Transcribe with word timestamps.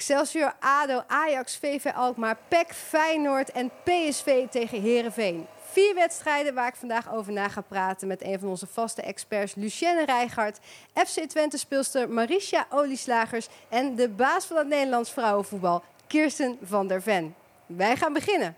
Excelsior, 0.00 0.54
ADO, 0.60 1.02
Ajax, 1.06 1.56
VV 1.56 1.86
Alkmaar, 1.94 2.36
PEC, 2.48 2.72
Feyenoord 2.74 3.50
en 3.50 3.70
PSV 3.84 4.48
tegen 4.48 4.82
Herenveen. 4.82 5.46
Vier 5.70 5.94
wedstrijden 5.94 6.54
waar 6.54 6.68
ik 6.68 6.74
vandaag 6.74 7.12
over 7.12 7.32
na 7.32 7.48
ga 7.48 7.60
praten 7.60 8.08
met 8.08 8.22
een 8.22 8.38
van 8.38 8.48
onze 8.48 8.66
vaste 8.66 9.02
experts, 9.02 9.54
Lucienne 9.54 10.04
Rijgaard, 10.04 10.58
FC 10.94 11.20
Twente 11.20 11.58
speelster 11.58 12.10
Marisha 12.10 12.66
Olieslagers 12.70 13.48
en 13.68 13.94
de 13.94 14.08
baas 14.08 14.44
van 14.44 14.56
het 14.56 14.68
Nederlands 14.68 15.10
vrouwenvoetbal, 15.10 15.82
Kirsten 16.06 16.58
van 16.62 16.86
der 16.86 17.02
Ven. 17.02 17.34
Wij 17.66 17.96
gaan 17.96 18.12
beginnen. 18.12 18.56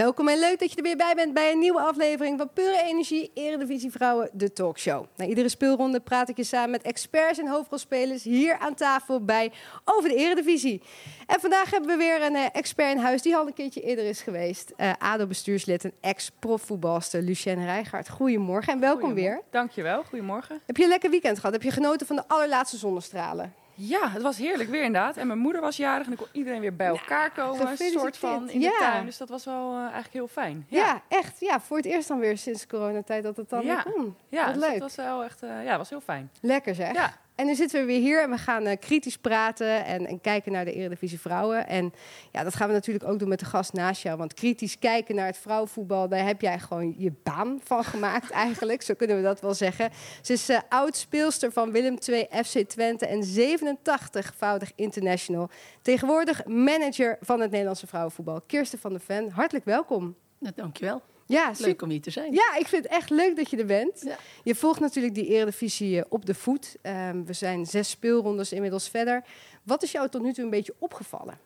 Welkom 0.00 0.28
en 0.28 0.38
leuk 0.38 0.58
dat 0.58 0.70
je 0.70 0.76
er 0.76 0.82
weer 0.82 0.96
bij 0.96 1.14
bent 1.14 1.34
bij 1.34 1.52
een 1.52 1.58
nieuwe 1.58 1.80
aflevering 1.80 2.38
van 2.38 2.52
Pure 2.52 2.82
Energie 2.82 3.30
Eredivisie 3.34 3.90
Vrouwen, 3.90 4.30
de 4.32 4.52
talkshow. 4.52 5.04
Na 5.16 5.24
iedere 5.24 5.48
speelronde 5.48 6.00
praat 6.00 6.28
ik 6.28 6.36
je 6.36 6.44
samen 6.44 6.70
met 6.70 6.82
experts 6.82 7.38
en 7.38 7.48
hoofdrolspelers 7.48 8.22
hier 8.22 8.58
aan 8.58 8.74
tafel 8.74 9.24
bij 9.24 9.52
over 9.84 10.08
de 10.08 10.14
Eredivisie. 10.14 10.82
En 11.26 11.40
vandaag 11.40 11.70
hebben 11.70 11.90
we 11.90 11.96
weer 11.96 12.22
een 12.22 12.34
eh, 12.34 12.46
expert 12.52 12.90
in 12.90 12.98
huis 12.98 13.22
die 13.22 13.36
al 13.36 13.46
een 13.46 13.52
keertje 13.52 13.80
eerder 13.80 14.04
is 14.04 14.22
geweest. 14.22 14.72
Eh, 14.76 14.92
ADO-bestuurslid 14.98 15.84
en 15.84 15.92
ex-profvoetbalster 16.00 17.22
Lucienne 17.22 17.64
Rijgaard. 17.64 18.08
Goedemorgen 18.08 18.72
en 18.72 18.80
welkom 18.80 19.14
weer. 19.14 19.42
Dankjewel, 19.50 20.02
goedemorgen. 20.02 20.60
Heb 20.66 20.76
je 20.76 20.82
een 20.82 20.88
lekker 20.88 21.10
weekend 21.10 21.36
gehad? 21.36 21.52
Heb 21.52 21.62
je 21.62 21.70
genoten 21.70 22.06
van 22.06 22.16
de 22.16 22.24
allerlaatste 22.26 22.76
zonnestralen? 22.76 23.54
Ja, 23.82 24.08
het 24.10 24.22
was 24.22 24.36
heerlijk 24.36 24.70
weer 24.70 24.82
inderdaad. 24.82 25.16
En 25.16 25.26
mijn 25.26 25.38
moeder 25.38 25.60
was 25.60 25.76
jarig 25.76 26.02
en 26.06 26.08
dan 26.08 26.18
kon 26.18 26.28
iedereen 26.32 26.60
weer 26.60 26.76
bij 26.76 26.86
elkaar 26.86 27.30
komen. 27.30 27.68
Een 27.70 27.76
soort 27.90 28.16
van 28.16 28.50
in 28.50 28.60
Ja. 28.60 28.68
de 28.70 28.76
tuin. 28.78 29.04
Dus 29.06 29.16
dat 29.16 29.28
was 29.28 29.44
wel 29.44 29.72
eh, 29.74 29.80
eigenlijk 29.80 30.12
heel 30.12 30.28
fijn. 30.28 30.66
Ja. 30.68 31.02
echt. 31.08 31.40
Ja, 31.40 31.60
voor 31.60 31.76
het 31.76 31.86
eerst 31.86 32.08
dan 32.08 32.18
weer 32.18 32.38
sinds 32.38 32.66
coronatijd 32.66 33.22
dat 33.22 33.36
het 33.36 33.50
dan 33.50 33.64
Ja. 33.64 33.82
weer 33.84 33.92
kon. 33.94 34.16
ja 34.28 34.46
dus 34.52 34.56
leuk. 34.62 34.70
dat 34.70 34.80
was 34.80 34.94
wel 34.94 35.24
echt 35.24 35.42
eh, 35.42 35.64
ja, 35.64 35.76
was 35.78 35.90
heel 35.90 36.00
fijn. 36.00 36.30
Lekker 36.40 36.74
zeg. 36.74 36.92
Ja. 36.92 37.12
En 37.40 37.46
nu 37.46 37.54
zitten 37.54 37.80
we 37.80 37.86
weer 37.86 38.00
hier 38.00 38.22
en 38.22 38.30
we 38.30 38.38
gaan 38.38 38.66
eh, 38.66 38.78
kritisch 38.78 39.16
praten 39.16 39.84
en, 39.84 40.06
en 40.06 40.20
kijken 40.20 40.52
naar 40.52 40.64
de 40.64 40.72
Eredivisie 40.72 41.20
Vrouwen. 41.20 41.66
En 41.66 41.92
ja, 42.32 42.42
dat 42.42 42.54
gaan 42.54 42.66
we 42.66 42.72
natuurlijk 42.72 43.08
ook 43.08 43.18
doen 43.18 43.28
met 43.28 43.38
de 43.38 43.44
gast 43.44 43.72
naast 43.72 44.02
jou. 44.02 44.18
Want 44.18 44.34
kritisch 44.34 44.78
kijken 44.78 45.14
naar 45.14 45.26
het 45.26 45.38
vrouwenvoetbal, 45.38 46.08
daar 46.08 46.26
heb 46.26 46.40
jij 46.40 46.58
gewoon 46.58 46.94
je 46.98 47.12
baan 47.22 47.60
van 47.64 47.84
gemaakt 47.84 48.30
eigenlijk. 48.46 48.82
Zo 48.82 48.94
kunnen 48.94 49.16
we 49.16 49.22
dat 49.22 49.40
wel 49.40 49.54
zeggen. 49.54 49.90
Ze 50.22 50.32
is 50.32 50.48
eh, 50.48 50.58
oud 50.68 50.96
speelster 50.96 51.52
van 51.52 51.72
Willem 51.72 51.96
II 52.08 52.26
FC 52.44 52.58
Twente 52.58 53.06
en 53.06 53.24
87-voudig 53.24 54.72
international. 54.74 55.50
Tegenwoordig 55.82 56.44
manager 56.46 57.18
van 57.20 57.40
het 57.40 57.50
Nederlandse 57.50 57.86
vrouwenvoetbal. 57.86 58.40
Kirsten 58.46 58.78
van 58.78 58.90
der 58.90 59.00
Ven, 59.00 59.30
hartelijk 59.30 59.64
welkom. 59.64 60.16
Dankjewel. 60.54 61.02
Ja, 61.30 61.54
super. 61.54 61.66
Leuk 61.66 61.82
om 61.82 61.90
hier 61.90 62.00
te 62.00 62.10
zijn. 62.10 62.32
Ja, 62.32 62.56
ik 62.56 62.68
vind 62.68 62.82
het 62.84 62.92
echt 62.92 63.10
leuk 63.10 63.36
dat 63.36 63.50
je 63.50 63.56
er 63.56 63.66
bent. 63.66 64.02
Ja. 64.04 64.16
Je 64.42 64.54
volgt 64.54 64.80
natuurlijk 64.80 65.14
die 65.14 65.26
Eredivisie 65.26 65.98
eh, 65.98 66.04
op 66.08 66.26
de 66.26 66.34
voet. 66.34 66.76
Ehm, 66.82 67.24
we 67.24 67.32
zijn 67.32 67.66
zes 67.66 67.90
speelrondes 67.90 68.52
inmiddels 68.52 68.88
verder. 68.88 69.24
Wat 69.62 69.82
is 69.82 69.92
jou 69.92 70.08
tot 70.08 70.22
nu 70.22 70.32
toe 70.32 70.44
een 70.44 70.50
beetje 70.50 70.74
opgevallen? 70.78 71.38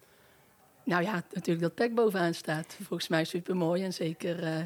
Nou 0.84 1.02
ja, 1.02 1.22
natuurlijk 1.32 1.60
dat 1.60 1.74
PEC 1.74 1.94
bovenaan 1.94 2.34
staat. 2.34 2.76
Volgens 2.82 3.08
mij 3.08 3.24
super 3.24 3.56
mooi. 3.56 3.82
En 3.82 3.92
zeker 3.92 4.42
eh, 4.42 4.62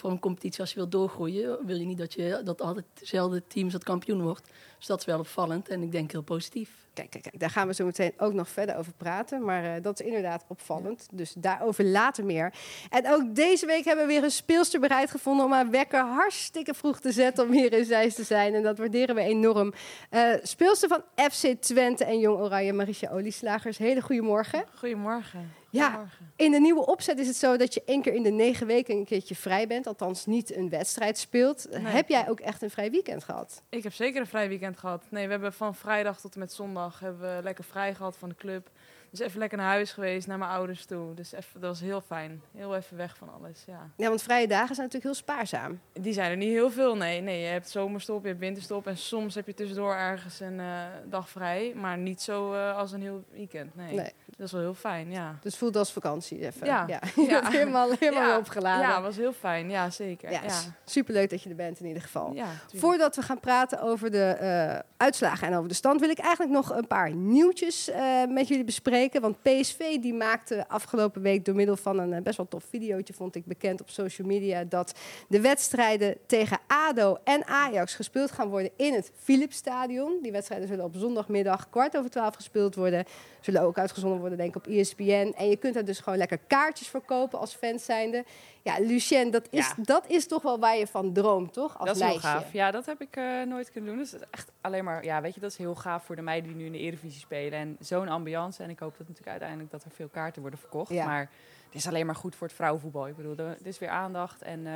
voor 0.00 0.10
een 0.10 0.18
competitie 0.18 0.60
als 0.60 0.70
je 0.70 0.76
wilt 0.76 0.92
doorgroeien, 0.92 1.66
wil 1.66 1.76
je 1.76 1.86
niet 1.86 1.98
dat, 1.98 2.12
je, 2.12 2.40
dat 2.44 2.60
altijd 2.60 2.84
dezelfde 2.94 3.42
teams 3.46 3.72
dat 3.72 3.84
kampioen 3.84 4.22
wordt. 4.22 4.50
Dus 4.78 4.86
dat 4.86 4.98
is 4.98 5.04
wel 5.04 5.18
opvallend 5.18 5.68
en 5.68 5.82
ik 5.82 5.92
denk 5.92 6.12
heel 6.12 6.22
positief. 6.22 6.70
Kijk, 6.94 7.10
kijk, 7.10 7.22
kijk, 7.22 7.40
daar 7.40 7.50
gaan 7.50 7.66
we 7.66 7.74
zo 7.74 7.84
meteen 7.84 8.12
ook 8.16 8.32
nog 8.32 8.48
verder 8.48 8.76
over 8.76 8.92
praten. 8.92 9.44
Maar 9.44 9.64
eh, 9.64 9.82
dat 9.82 10.00
is 10.00 10.06
inderdaad 10.06 10.44
opvallend. 10.48 11.08
Dus 11.12 11.34
daarover 11.38 11.84
later 11.84 12.24
meer. 12.24 12.52
En 12.90 13.12
ook 13.12 13.34
deze 13.34 13.66
week 13.66 13.84
hebben 13.84 14.06
we 14.06 14.12
weer 14.12 14.24
een 14.24 14.30
speelster 14.30 14.80
bereid 14.80 15.10
gevonden 15.10 15.44
om 15.44 15.52
haar 15.52 15.70
wekker 15.70 16.00
hartstikke 16.00 16.74
vroeg 16.74 17.00
te 17.00 17.12
zetten 17.12 17.44
om 17.44 17.52
hier 17.52 17.72
in 17.72 17.84
Zeist 17.84 18.16
te 18.16 18.24
zijn. 18.24 18.54
En 18.54 18.62
dat 18.62 18.78
waarderen 18.78 19.14
we 19.14 19.20
enorm. 19.20 19.72
Eh 20.10 20.32
speelster 20.42 20.88
van 20.88 21.02
FC 21.30 21.46
Twente 21.60 22.04
en 22.04 22.18
Jong 22.18 22.38
Oranje, 22.38 22.72
Marisha 22.72 23.10
Olieslagers. 23.10 23.78
Hele 23.78 24.02
goede 24.02 24.22
morgen. 24.22 24.64
Goedemorgen. 24.74 25.59
Ja. 25.70 26.06
In 26.36 26.50
de 26.50 26.60
nieuwe 26.60 26.86
opzet 26.86 27.18
is 27.18 27.26
het 27.26 27.36
zo 27.36 27.56
dat 27.56 27.74
je 27.74 27.82
één 27.84 28.02
keer 28.02 28.14
in 28.14 28.22
de 28.22 28.30
negen 28.30 28.66
weken 28.66 28.96
een 28.96 29.04
keertje 29.04 29.34
vrij 29.34 29.66
bent. 29.66 29.86
Althans, 29.86 30.26
niet 30.26 30.56
een 30.56 30.68
wedstrijd 30.68 31.18
speelt. 31.18 31.66
Nee. 31.70 31.82
Heb 31.82 32.08
jij 32.08 32.28
ook 32.28 32.40
echt 32.40 32.62
een 32.62 32.70
vrij 32.70 32.90
weekend 32.90 33.24
gehad? 33.24 33.62
Ik 33.68 33.82
heb 33.82 33.92
zeker 33.92 34.20
een 34.20 34.26
vrij 34.26 34.48
weekend 34.48 34.78
gehad. 34.78 35.04
Nee, 35.10 35.24
we 35.24 35.30
hebben 35.30 35.52
van 35.52 35.74
vrijdag 35.74 36.20
tot 36.20 36.34
en 36.34 36.40
met 36.40 36.52
zondag 36.52 37.00
hebben 37.00 37.36
we 37.36 37.42
lekker 37.42 37.64
vrij 37.64 37.94
gehad 37.94 38.16
van 38.16 38.28
de 38.28 38.34
club. 38.34 38.70
Dus 39.10 39.20
even 39.20 39.38
lekker 39.38 39.58
naar 39.58 39.66
huis 39.66 39.92
geweest, 39.92 40.26
naar 40.26 40.38
mijn 40.38 40.50
ouders 40.50 40.84
toe. 40.84 41.14
Dus 41.14 41.32
even, 41.32 41.60
dat 41.60 41.70
was 41.70 41.80
heel 41.80 42.00
fijn. 42.00 42.42
Heel 42.56 42.76
even 42.76 42.96
weg 42.96 43.16
van 43.16 43.28
alles, 43.40 43.62
ja. 43.66 43.90
Ja, 43.96 44.08
want 44.08 44.22
vrije 44.22 44.46
dagen 44.48 44.74
zijn 44.74 44.86
natuurlijk 44.86 45.04
heel 45.14 45.14
spaarzaam. 45.34 45.80
Die 45.92 46.12
zijn 46.12 46.30
er 46.30 46.36
niet 46.36 46.48
heel 46.52 46.70
veel, 46.70 46.96
nee. 46.96 47.20
Nee, 47.20 47.40
je 47.40 47.46
hebt 47.46 47.68
zomerstop, 47.70 48.22
je 48.22 48.28
hebt 48.28 48.40
winterstop 48.40 48.86
en 48.86 48.96
soms 48.96 49.34
heb 49.34 49.46
je 49.46 49.54
tussendoor 49.54 49.94
ergens 49.94 50.40
een 50.40 50.60
eh, 50.60 50.66
dag 51.08 51.28
vrij. 51.28 51.72
Maar 51.76 51.98
niet 51.98 52.22
zo 52.22 52.52
eh, 52.52 52.76
als 52.76 52.92
een 52.92 53.00
heel 53.02 53.24
weekend, 53.32 53.76
nee. 53.76 53.94
Nee. 53.94 54.12
Dat 54.36 54.46
is 54.46 54.52
wel 54.52 54.60
heel 54.60 54.74
fijn, 54.74 55.10
ja. 55.10 55.38
Dus 55.42 55.56
voelt 55.56 55.76
als 55.76 55.92
vakantie 55.92 56.38
even. 56.46 56.66
Ja. 56.66 56.86
Je 57.16 57.26
bent 57.26 57.48
helemaal, 57.48 57.90
helemaal 57.98 58.28
Ja. 58.28 58.38
opgeladen. 58.38 58.88
Ja, 58.88 59.02
was 59.02 59.16
heel 59.16 59.32
fijn, 59.32 59.70
ja 59.70 59.90
zeker. 59.90 60.30
Ja, 60.30 60.40
Ja, 60.46 60.54
Superleuk 60.84 61.30
dat 61.30 61.42
je 61.42 61.50
er 61.50 61.56
bent 61.56 61.80
in 61.80 61.86
ieder 61.86 62.02
geval. 62.02 62.32
ja. 62.34 62.46
Voordat 62.74 63.16
we 63.16 63.22
gaan 63.22 63.40
praten 63.40 63.80
over 63.82 64.10
de 64.10 64.24
eh, 64.24 64.78
uitslagen 64.96 65.46
en 65.48 65.54
over 65.56 65.68
de 65.68 65.74
stand, 65.74 66.00
wil 66.00 66.10
ik 66.10 66.18
eigenlijk 66.18 66.52
nog 66.52 66.70
een 66.76 66.86
paar 66.86 67.10
nieuwtjes 67.14 67.90
met 68.28 68.48
jullie 68.48 68.64
bespreken. 68.64 68.98
Want 69.08 69.42
PSV 69.42 69.98
die 69.98 70.14
maakte 70.14 70.68
afgelopen 70.68 71.22
week 71.22 71.44
door 71.44 71.54
middel 71.54 71.76
van 71.76 71.98
een 71.98 72.12
eh, 72.12 72.22
best 72.22 72.36
wel 72.36 72.48
tof 72.48 72.64
videootje, 72.64 73.14
vond 73.14 73.34
ik 73.34 73.44
bekend 73.46 73.80
op 73.80 73.90
social 73.90 74.26
media, 74.26 74.64
dat 74.64 74.94
de 75.28 75.40
wedstrijden 75.40 76.16
tegen 76.26 76.58
ADO 76.66 77.16
en 77.24 77.46
Ajax 77.46 77.94
gespeeld 77.94 78.30
gaan 78.30 78.48
worden 78.48 78.70
in 78.76 78.94
het 78.94 79.12
Philipsstadion. 79.22 80.18
Die 80.22 80.32
wedstrijden 80.32 80.68
zullen 80.68 80.84
op 80.84 80.94
zondagmiddag 80.96 81.70
kwart 81.70 81.96
over 81.96 82.10
twaalf 82.10 82.34
gespeeld 82.34 82.74
worden. 82.74 83.04
Zullen 83.40 83.62
ook 83.62 83.78
uitgezonden 83.78 84.20
worden, 84.20 84.38
denk 84.38 84.56
ik, 84.56 84.56
op 84.56 84.66
ESPN. 84.66 85.32
En 85.36 85.48
je 85.48 85.56
kunt 85.56 85.74
daar 85.74 85.84
dus 85.84 85.98
gewoon 86.00 86.18
lekker 86.18 86.38
kaartjes 86.46 86.88
voor 86.88 87.02
kopen 87.02 87.38
als 87.38 87.54
fans 87.54 87.84
zijnde. 87.84 88.24
Ja, 88.62 88.78
Lucien, 88.78 89.30
dat 89.30 89.46
is, 89.50 89.66
Ja. 89.68 89.74
dat 89.82 90.06
is 90.06 90.26
toch 90.26 90.42
wel 90.42 90.58
waar 90.58 90.76
je 90.76 90.86
van 90.86 91.12
droomt, 91.12 91.52
toch? 91.52 91.78
Als 91.78 91.86
dat 91.88 91.96
is 91.96 92.02
heel 92.02 92.18
gaaf. 92.18 92.52
Ja, 92.52 92.70
dat 92.70 92.86
heb 92.86 93.00
ik 93.00 93.16
eh, 93.16 93.42
nooit 93.42 93.70
kunnen 93.70 93.90
doen. 93.90 93.98
Dus 93.98 94.12
het 94.12 94.20
is 94.20 94.26
echt 94.30 94.50
alleen 94.60 94.84
maar, 94.84 95.04
ja, 95.04 95.20
weet 95.20 95.34
je, 95.34 95.40
dat 95.40 95.50
is 95.50 95.56
heel 95.56 95.74
gaaf 95.74 96.04
voor 96.04 96.16
de 96.16 96.22
meiden 96.22 96.48
die 96.50 96.58
nu 96.58 96.66
in 96.66 96.72
de 96.72 96.78
Eredivisie 96.78 97.20
spelen. 97.20 97.58
En 97.58 97.76
zo'n 97.80 98.08
ambiance. 98.08 98.62
En 98.62 98.70
ik 98.70 98.78
hoop 98.78 98.90
dat 98.90 99.00
natuurlijk 99.00 99.28
uiteindelijk 99.30 99.70
dat 99.70 99.84
er 99.84 99.90
veel 99.90 100.08
kaarten 100.08 100.40
worden 100.40 100.60
verkocht. 100.60 100.92
Ja. 100.92 101.06
Maar 101.06 101.30
het 101.64 101.74
is 101.74 101.86
alleen 101.86 102.06
maar 102.06 102.14
goed 102.14 102.34
voor 102.36 102.46
het 102.46 102.56
vrouwenvoetbal. 102.56 103.06
Ik 103.08 103.16
bedoel, 103.16 103.36
er 103.38 103.56
is 103.62 103.78
weer 103.78 103.88
aandacht 103.88 104.42
en 104.42 104.66
eh, 104.66 104.72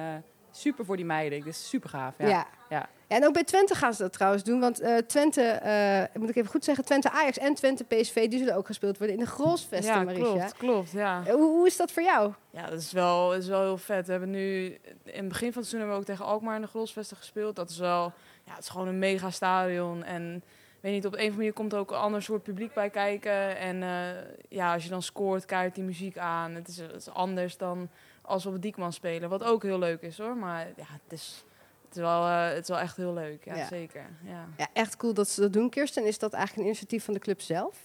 super 0.57 0.85
voor 0.85 0.97
die 0.97 1.05
meiden. 1.05 1.39
Dit 1.39 1.49
is 1.49 1.69
super 1.69 1.91
gaaf. 1.91 2.15
Ja. 2.19 2.29
Ja. 2.29 2.47
Ja. 2.69 2.89
En 3.07 3.27
ook 3.27 3.33
bij 3.33 3.45
Twente 3.45 3.75
gaan 3.75 3.95
ze 3.95 4.03
dat 4.03 4.13
trouwens 4.13 4.45
doen. 4.45 4.61
Want 4.61 4.81
eh, 4.81 4.97
Twente, 4.97 5.43
eh, 5.43 6.21
moet 6.21 6.29
ik 6.29 6.37
even 6.37 6.51
goed 6.51 6.65
zeggen, 6.65 6.85
Twente 6.85 7.11
Ajax 7.11 7.39
en 7.39 7.55
Twente 7.55 7.85
PSV, 7.85 8.29
die 8.29 8.39
zullen 8.39 8.57
ook 8.57 8.67
gespeeld 8.67 8.99
worden 8.99 9.17
in 9.17 9.23
de 9.25 9.31
Grolsvesten, 9.31 9.95
ja, 9.95 10.03
Marisha. 10.03 10.25
klopt, 10.25 10.57
klopt, 10.57 10.91
ja. 10.91 11.23
Eh, 11.27 11.33
Hoe, 11.33 11.51
hoe 11.51 11.67
is 11.67 11.77
dat 11.77 11.93
voor 11.93 12.03
jou? 12.03 12.33
Ja, 12.51 12.67
dat 12.71 12.81
is 12.81 12.93
wel, 12.93 13.29
dat 13.29 13.39
is 13.39 13.49
wel 13.49 13.63
heel 13.63 13.79
vet. 13.79 14.07
We 14.07 14.11
hebben 14.13 14.31
nu, 14.31 14.65
in 15.05 15.13
het 15.15 15.29
begin 15.29 15.53
van 15.53 15.63
het 15.63 15.71
seizoen 15.71 15.79
hebben 15.79 15.97
we 15.97 16.01
ook 16.01 16.07
tegen 16.07 16.25
Alkmaar 16.25 16.57
in 16.57 16.63
de 16.63 16.69
Grolsvesten 16.69 17.17
gespeeld. 17.17 17.57
Dat 17.57 17.71
is 17.71 17.79
wel, 17.79 18.13
ja, 18.45 18.55
het 18.55 18.63
is 18.63 18.69
gewoon 18.69 18.89
een 18.89 18.99
mega 18.99 19.31
stadion. 19.31 20.05
En 20.05 20.43
weet 20.85 20.93
niet, 20.93 21.07
op 21.07 21.13
een 21.13 21.19
of 21.19 21.25
andere 21.25 21.37
manier 21.37 21.53
komt 21.53 21.73
er 21.73 21.79
ook 21.79 21.91
een 21.91 21.97
ander 21.97 22.23
soort 22.23 22.43
publiek 22.43 22.75
bij 22.75 22.91
kijken. 22.91 23.57
En 23.57 23.83
eh, 23.83 24.23
ja, 24.49 24.73
als 24.73 24.85
je 24.85 24.89
dan 24.89 25.03
scoort, 25.03 25.45
kijkt 25.45 25.75
die 25.75 25.85
muziek 25.85 26.19
aan. 26.19 26.55
Het 26.55 26.69
is, 26.69 26.77
het 26.77 26.95
is 26.95 27.11
anders 27.11 27.57
dan 27.57 27.89
als 28.25 28.43
we 28.43 28.49
op 28.49 28.55
het 28.55 28.63
Diekman 28.63 28.93
spelen. 28.93 29.29
Wat 29.29 29.43
ook 29.45 29.63
heel 29.63 29.79
leuk 29.79 30.03
is 30.03 30.19
hoor. 30.19 30.37
Maar 30.37 30.67
ja, 30.77 30.85
het 31.03 31.13
is, 31.13 31.45
het 31.89 31.97
is, 31.97 32.01
wel, 32.03 32.23
eh, 32.27 32.49
het 32.49 32.63
is 32.63 32.69
wel 32.69 32.79
echt 32.79 32.97
heel 32.97 33.15
leuk. 33.15 33.45
Ja, 33.45 33.57
Ja. 33.57 33.67
zeker. 33.67 34.07
Ja. 34.25 34.47
Ja, 34.57 34.69
echt 34.73 34.97
cool 34.97 35.15
dat 35.15 35.29
ze 35.29 35.41
dat 35.41 35.53
doen, 35.53 35.71
Kirsten. 35.71 36.05
Is 36.07 36.19
dat 36.19 36.33
eigenlijk 36.33 36.63
een 36.63 36.69
initiatief 36.69 37.05
van 37.05 37.15
de 37.15 37.21
club 37.21 37.41
zelf? 37.41 37.77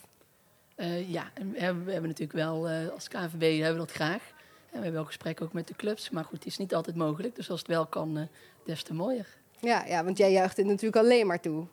Eh, 0.76 1.10
ja, 1.12 1.30
en 1.34 1.52
we 1.52 1.60
hebben, 1.60 1.86
we 1.86 1.92
hebben 1.92 2.10
natuurlijk 2.10 2.38
wel 2.40 2.70
eh, 2.70 2.88
als 2.90 3.08
KNVB 3.08 3.42
hebben 3.62 3.72
we 3.82 3.88
dat 3.88 3.92
graag. 3.92 4.22
En 4.32 4.76
we 4.78 4.84
hebben 4.84 4.94
wel 4.94 5.06
gesprekken 5.06 5.46
ook 5.46 5.54
met 5.54 5.68
de 5.68 5.76
clubs. 5.76 6.10
Maar 6.10 6.24
goed, 6.24 6.38
het 6.38 6.46
is 6.46 6.58
niet 6.58 6.76
altijd 6.76 6.96
mogelijk. 6.96 7.36
Dus 7.36 7.50
als 7.50 7.60
het 7.60 7.68
wel 7.68 7.86
kan, 7.86 8.18
eh, 8.18 8.24
des 8.66 8.84
te 8.84 8.94
mooier. 8.94 9.28
Ja, 9.60 9.86
ja, 9.86 10.04
want 10.04 10.18
jij 10.18 10.32
juicht 10.32 10.56
dit 10.56 10.66
natuurlijk 10.66 10.96
alleen 11.06 11.28
maar 11.28 11.40
toe. 11.40 11.66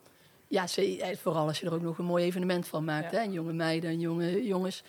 Ja, 0.49 0.67
ze- 0.67 1.17
vooral 1.23 1.47
als 1.47 1.61
je 1.61 1.67
er 1.67 1.75
ook 1.75 1.81
nog 1.83 1.99
een 1.99 2.05
mooi 2.05 2.25
evenement 2.25 2.69
van 2.69 2.85
maakt. 2.85 3.11
Ja. 3.13 3.19
Hè? 3.19 3.25
En 3.25 3.33
jonge 3.33 3.53
meiden 3.53 3.91
en 3.91 4.01
jonge 4.01 4.45
jongens 4.47 4.83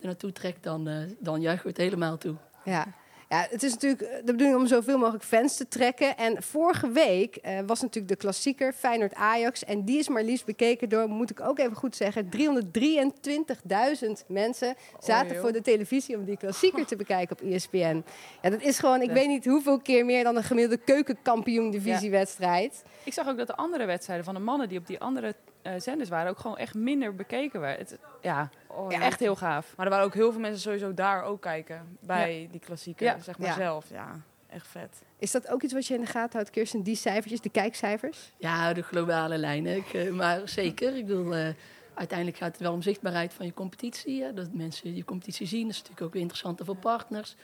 er 0.00 0.06
naartoe 0.06 0.32
trekt, 0.32 0.62
dan, 0.62 0.88
dan 1.18 1.40
juichen 1.40 1.62
we 1.64 1.68
het 1.68 1.78
helemaal 1.78 2.18
toe. 2.18 2.34
Ja. 2.64 2.86
Ja, 3.28 3.46
het 3.50 3.62
is 3.62 3.72
natuurlijk 3.72 4.02
eh, 4.02 4.16
de 4.16 4.32
bedoeling 4.32 4.56
om 4.56 4.66
zoveel 4.66 4.98
mogelijk 4.98 5.24
fans 5.24 5.56
te 5.56 5.68
trekken. 5.68 6.16
En 6.16 6.42
vorige 6.42 6.90
week 6.90 7.36
eh, 7.36 7.58
was 7.66 7.80
natuurlijk 7.80 8.08
de 8.14 8.16
klassieker 8.16 8.72
Feyenoord-Ajax. 8.72 9.64
En 9.64 9.84
die 9.84 9.98
is 9.98 10.08
maar 10.08 10.22
liefst 10.22 10.44
bekeken 10.44 10.88
door, 10.88 11.08
moet 11.08 11.30
ik 11.30 11.40
ook 11.40 11.58
even 11.58 11.76
goed 11.76 11.96
zeggen, 11.96 12.28
323.000 12.36 14.26
mensen 14.26 14.74
zaten 14.98 15.36
voor 15.36 15.52
de 15.52 15.60
televisie 15.60 16.16
om 16.16 16.24
die 16.24 16.36
klassieker 16.36 16.86
te 16.86 16.96
bekijken 16.96 17.36
op 17.40 17.48
ESPN. 17.48 18.04
Ja, 18.42 18.50
dat 18.50 18.62
is 18.62 18.78
gewoon, 18.78 19.02
ik 19.02 19.10
weet 19.10 19.28
niet 19.28 19.44
hoeveel 19.44 19.80
keer 19.80 20.04
meer 20.04 20.24
dan 20.24 20.36
een 20.36 20.42
gemiddelde 20.42 20.84
keukenkampioen-divisiewedstrijd. 20.84 22.82
Ik 23.04 23.12
zag 23.12 23.28
ook 23.28 23.36
dat 23.36 23.46
de 23.46 23.56
andere 23.56 23.84
wedstrijden 23.84 24.24
van 24.24 24.34
de 24.34 24.40
mannen 24.40 24.68
die 24.68 24.78
op 24.78 24.86
die 24.86 25.00
andere 25.00 25.34
zenders 25.78 26.08
waren 26.08 26.30
ook 26.30 26.38
gewoon 26.38 26.56
echt 26.56 26.74
minder 26.74 27.14
bekeken 27.14 27.60
werden. 27.60 27.86
Het, 27.86 27.98
ja, 28.22 28.50
Oh, 28.66 28.92
ja, 28.92 29.00
echt 29.00 29.20
heel 29.20 29.36
gaaf. 29.36 29.72
Maar 29.76 29.86
er 29.86 29.92
waren 29.92 30.06
ook 30.06 30.14
heel 30.14 30.32
veel 30.32 30.40
mensen 30.40 30.60
sowieso 30.60 30.94
daar 30.94 31.22
ook 31.22 31.40
kijken. 31.40 31.96
Bij 32.00 32.48
die 32.50 32.60
klassieker, 32.60 33.06
Ja. 33.06 33.18
zeg 33.20 33.38
maar 33.38 33.48
Ja. 33.48 33.54
zelf. 33.54 33.88
Ja, 33.90 34.20
echt 34.48 34.66
vet. 34.66 35.02
Is 35.18 35.30
dat 35.30 35.48
ook 35.48 35.62
iets 35.62 35.72
wat 35.72 35.86
je 35.86 35.94
in 35.94 36.00
de 36.00 36.06
gaten 36.06 36.32
houdt, 36.32 36.50
Kirsten? 36.50 36.82
Die 36.82 36.96
cijfertjes, 36.96 37.40
de 37.40 37.48
kijkcijfers? 37.50 38.32
Ja, 38.36 38.72
de 38.72 38.82
globale 38.82 39.38
lijnen. 39.38 39.76
Ik, 39.76 39.92
eh, 39.92 40.10
maar 40.12 40.48
zeker. 40.48 40.96
Ik 40.96 41.06
bedoel, 41.06 41.34
eh, 41.34 41.48
uiteindelijk 41.94 42.38
gaat 42.38 42.52
het 42.52 42.60
wel 42.60 42.72
om 42.72 42.82
zichtbaarheid 42.82 43.32
van 43.32 43.46
je 43.46 43.54
competitie. 43.54 44.22
Hè? 44.22 44.34
Dat 44.34 44.52
mensen 44.52 44.94
je 44.94 45.04
competitie 45.04 45.46
zien. 45.46 45.62
Dat 45.62 45.70
is 45.70 45.76
natuurlijk 45.78 46.06
ook 46.06 46.12
weer 46.12 46.22
interessanter 46.22 46.64
voor 46.64 46.76
partners. 46.76 47.36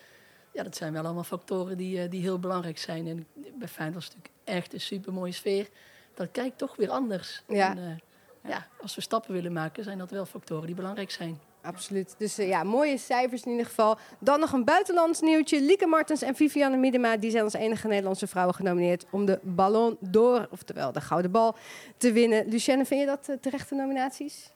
Ja, 0.52 0.62
dat 0.62 0.76
zijn 0.76 0.92
wel 0.92 1.04
allemaal 1.04 1.24
factoren 1.24 1.76
die, 1.76 2.02
eh, 2.02 2.10
die 2.10 2.20
heel 2.22 2.38
belangrijk 2.38 2.78
zijn. 2.78 3.06
En 3.06 3.26
bij 3.58 3.68
Feyenoord 3.68 3.94
was 3.94 4.04
het 4.04 4.14
natuurlijk 4.16 4.44
echt 4.58 4.72
een 4.72 4.80
super 4.80 5.12
mooie 5.12 5.32
sfeer. 5.32 5.68
Dat 6.14 6.28
kijkt 6.32 6.58
toch 6.58 6.76
weer 6.76 6.90
anders. 6.90 7.42
Ja. 7.48 7.70
En, 7.70 7.78
eh, 7.78 7.84
ja, 8.42 8.66
als 8.80 8.94
we 8.94 9.00
stappen 9.00 9.32
willen 9.32 9.52
maken, 9.52 9.84
zijn 9.84 9.98
dat 9.98 10.10
wel 10.10 10.26
factoren 10.26 10.66
die 10.66 10.74
belangrijk 10.74 11.10
zijn. 11.10 11.40
Absoluut. 11.62 12.14
Dus 12.18 12.38
eh, 12.38 12.48
ja, 12.48 12.62
mooie 12.62 12.98
cijfers 12.98 13.42
in 13.42 13.50
ieder 13.50 13.66
geval. 13.66 13.98
Dan 14.18 14.40
nog 14.40 14.52
een 14.52 14.64
buitenlands 14.64 15.20
nieuwtje. 15.20 15.60
Lieke 15.60 15.86
Martens 15.86 16.22
en 16.22 16.34
Viviane 16.34 16.76
Miedema 16.76 17.16
die 17.16 17.30
zijn 17.30 17.44
als 17.44 17.52
enige 17.52 17.88
Nederlandse 17.88 18.26
vrouwen 18.26 18.54
genomineerd 18.54 19.06
om 19.10 19.24
de 19.24 19.38
Ballon 19.42 19.96
d'Or, 20.00 20.48
oftewel 20.50 20.92
de 20.92 21.00
gouden 21.00 21.30
bal, 21.30 21.56
te 21.96 22.12
winnen. 22.12 22.48
Lucienne, 22.48 22.84
vind 22.84 23.00
je 23.00 23.06
dat 23.06 23.28
eh, 23.28 23.36
terechte 23.36 23.74
nominaties? 23.74 24.52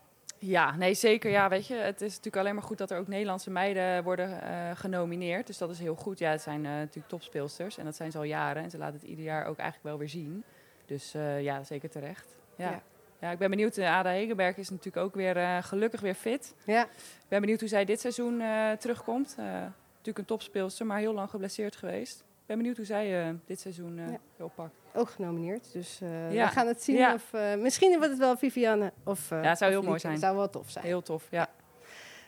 Ja, 0.47 0.77
nee, 0.77 0.95
zeker. 0.95 1.31
Ja, 1.31 1.49
weet 1.49 1.67
je, 1.67 1.75
het 1.75 2.01
is 2.01 2.09
natuurlijk 2.09 2.37
alleen 2.37 2.55
maar 2.55 2.65
goed 2.65 2.79
dat 2.79 2.91
er 2.91 2.99
ook 2.99 3.09
Nederlandse 3.09 3.51
meiden 3.51 4.03
worden 4.03 4.43
eh, 4.43 4.71
genomineerd. 4.75 5.47
Dus 5.47 5.59
dat 5.59 5.71
is 5.71 5.79
heel 5.79 5.95
goed. 5.95 6.19
Ja, 6.19 6.31
het 6.31 6.41
zijn 6.41 6.67
eh, 6.67 6.73
natuurlijk 6.73 7.09
topspeelsters 7.09 7.79
en 7.79 7.85
dat 7.85 7.97
zijn 7.97 8.11
ze 8.11 8.19
al 8.19 8.25
jaren. 8.25 8.63
En 8.63 8.71
ze 8.71 8.79
laten 8.79 9.01
het 9.01 9.09
ieder 9.09 9.25
jaar 9.25 9.47
ook 9.47 9.59
eigenlijk 9.59 9.89
wel 9.89 9.99
weer 9.99 10.09
zien. 10.09 10.45
Dus 10.87 11.15
eh, 11.15 11.43
ja, 11.43 11.63
zeker 11.63 11.91
terecht. 11.91 12.37
Ja. 12.57 12.71
Ja. 12.71 12.83
Ja. 13.25 13.31
ik 13.31 13.39
ben 13.39 13.51
benieuwd. 13.51 13.77
Eh, 13.77 13.97
Ada 13.97 14.11
Hegenberg 14.11 14.57
is 14.57 14.71
natuurlijk 14.71 15.07
ook 15.07 15.15
weer 15.15 15.37
eh, 15.37 15.63
gelukkig 15.63 16.01
weer 16.01 16.15
fit. 16.15 16.55
Ja, 16.65 16.83
Ik 16.83 17.29
ben 17.29 17.41
benieuwd 17.41 17.61
hoe 17.61 17.69
zij 17.69 17.85
dit 17.85 18.01
seizoen 18.01 18.41
eh, 18.41 18.71
terugkomt. 18.73 19.35
Natuurlijk 19.37 20.19
een 20.19 20.25
topspeelster, 20.25 20.87
maar 20.87 20.99
heel 20.99 21.15
lang 21.15 21.31
geblesseerd 21.31 21.77
geweest. 21.77 22.19
Ik 22.21 22.47
ben 22.47 22.57
benieuwd 22.57 22.77
hoe 22.77 22.87
zij 22.87 23.37
dit 23.47 23.61
seizoen 23.61 23.97
Ja. 23.97 24.45
oppakt. 24.45 24.75
ook 24.95 25.09
genomineerd. 25.11 25.73
Dus 25.73 25.99
Ja. 26.31 26.47
we 26.47 26.53
gaan 26.53 26.67
het 26.67 26.83
zien. 26.83 26.97
Ja. 26.97 27.15
Of, 27.15 27.33
misschien 27.59 27.91
wordt 27.91 28.09
het 28.11 28.19
wel 28.19 28.37
Viviane 28.37 28.93
of 29.05 29.31
Ja, 29.31 29.37
het 29.43 29.59
zou 29.59 29.71
heel 29.71 29.83
mooi 29.83 29.99
zijn. 29.99 30.13
Het 30.13 30.23
zou 30.23 30.37
wel 30.37 30.51
tof 30.51 30.71
zijn. 30.71 30.85
Heel 30.85 31.03
tof, 31.03 31.27
ja. 31.31 31.49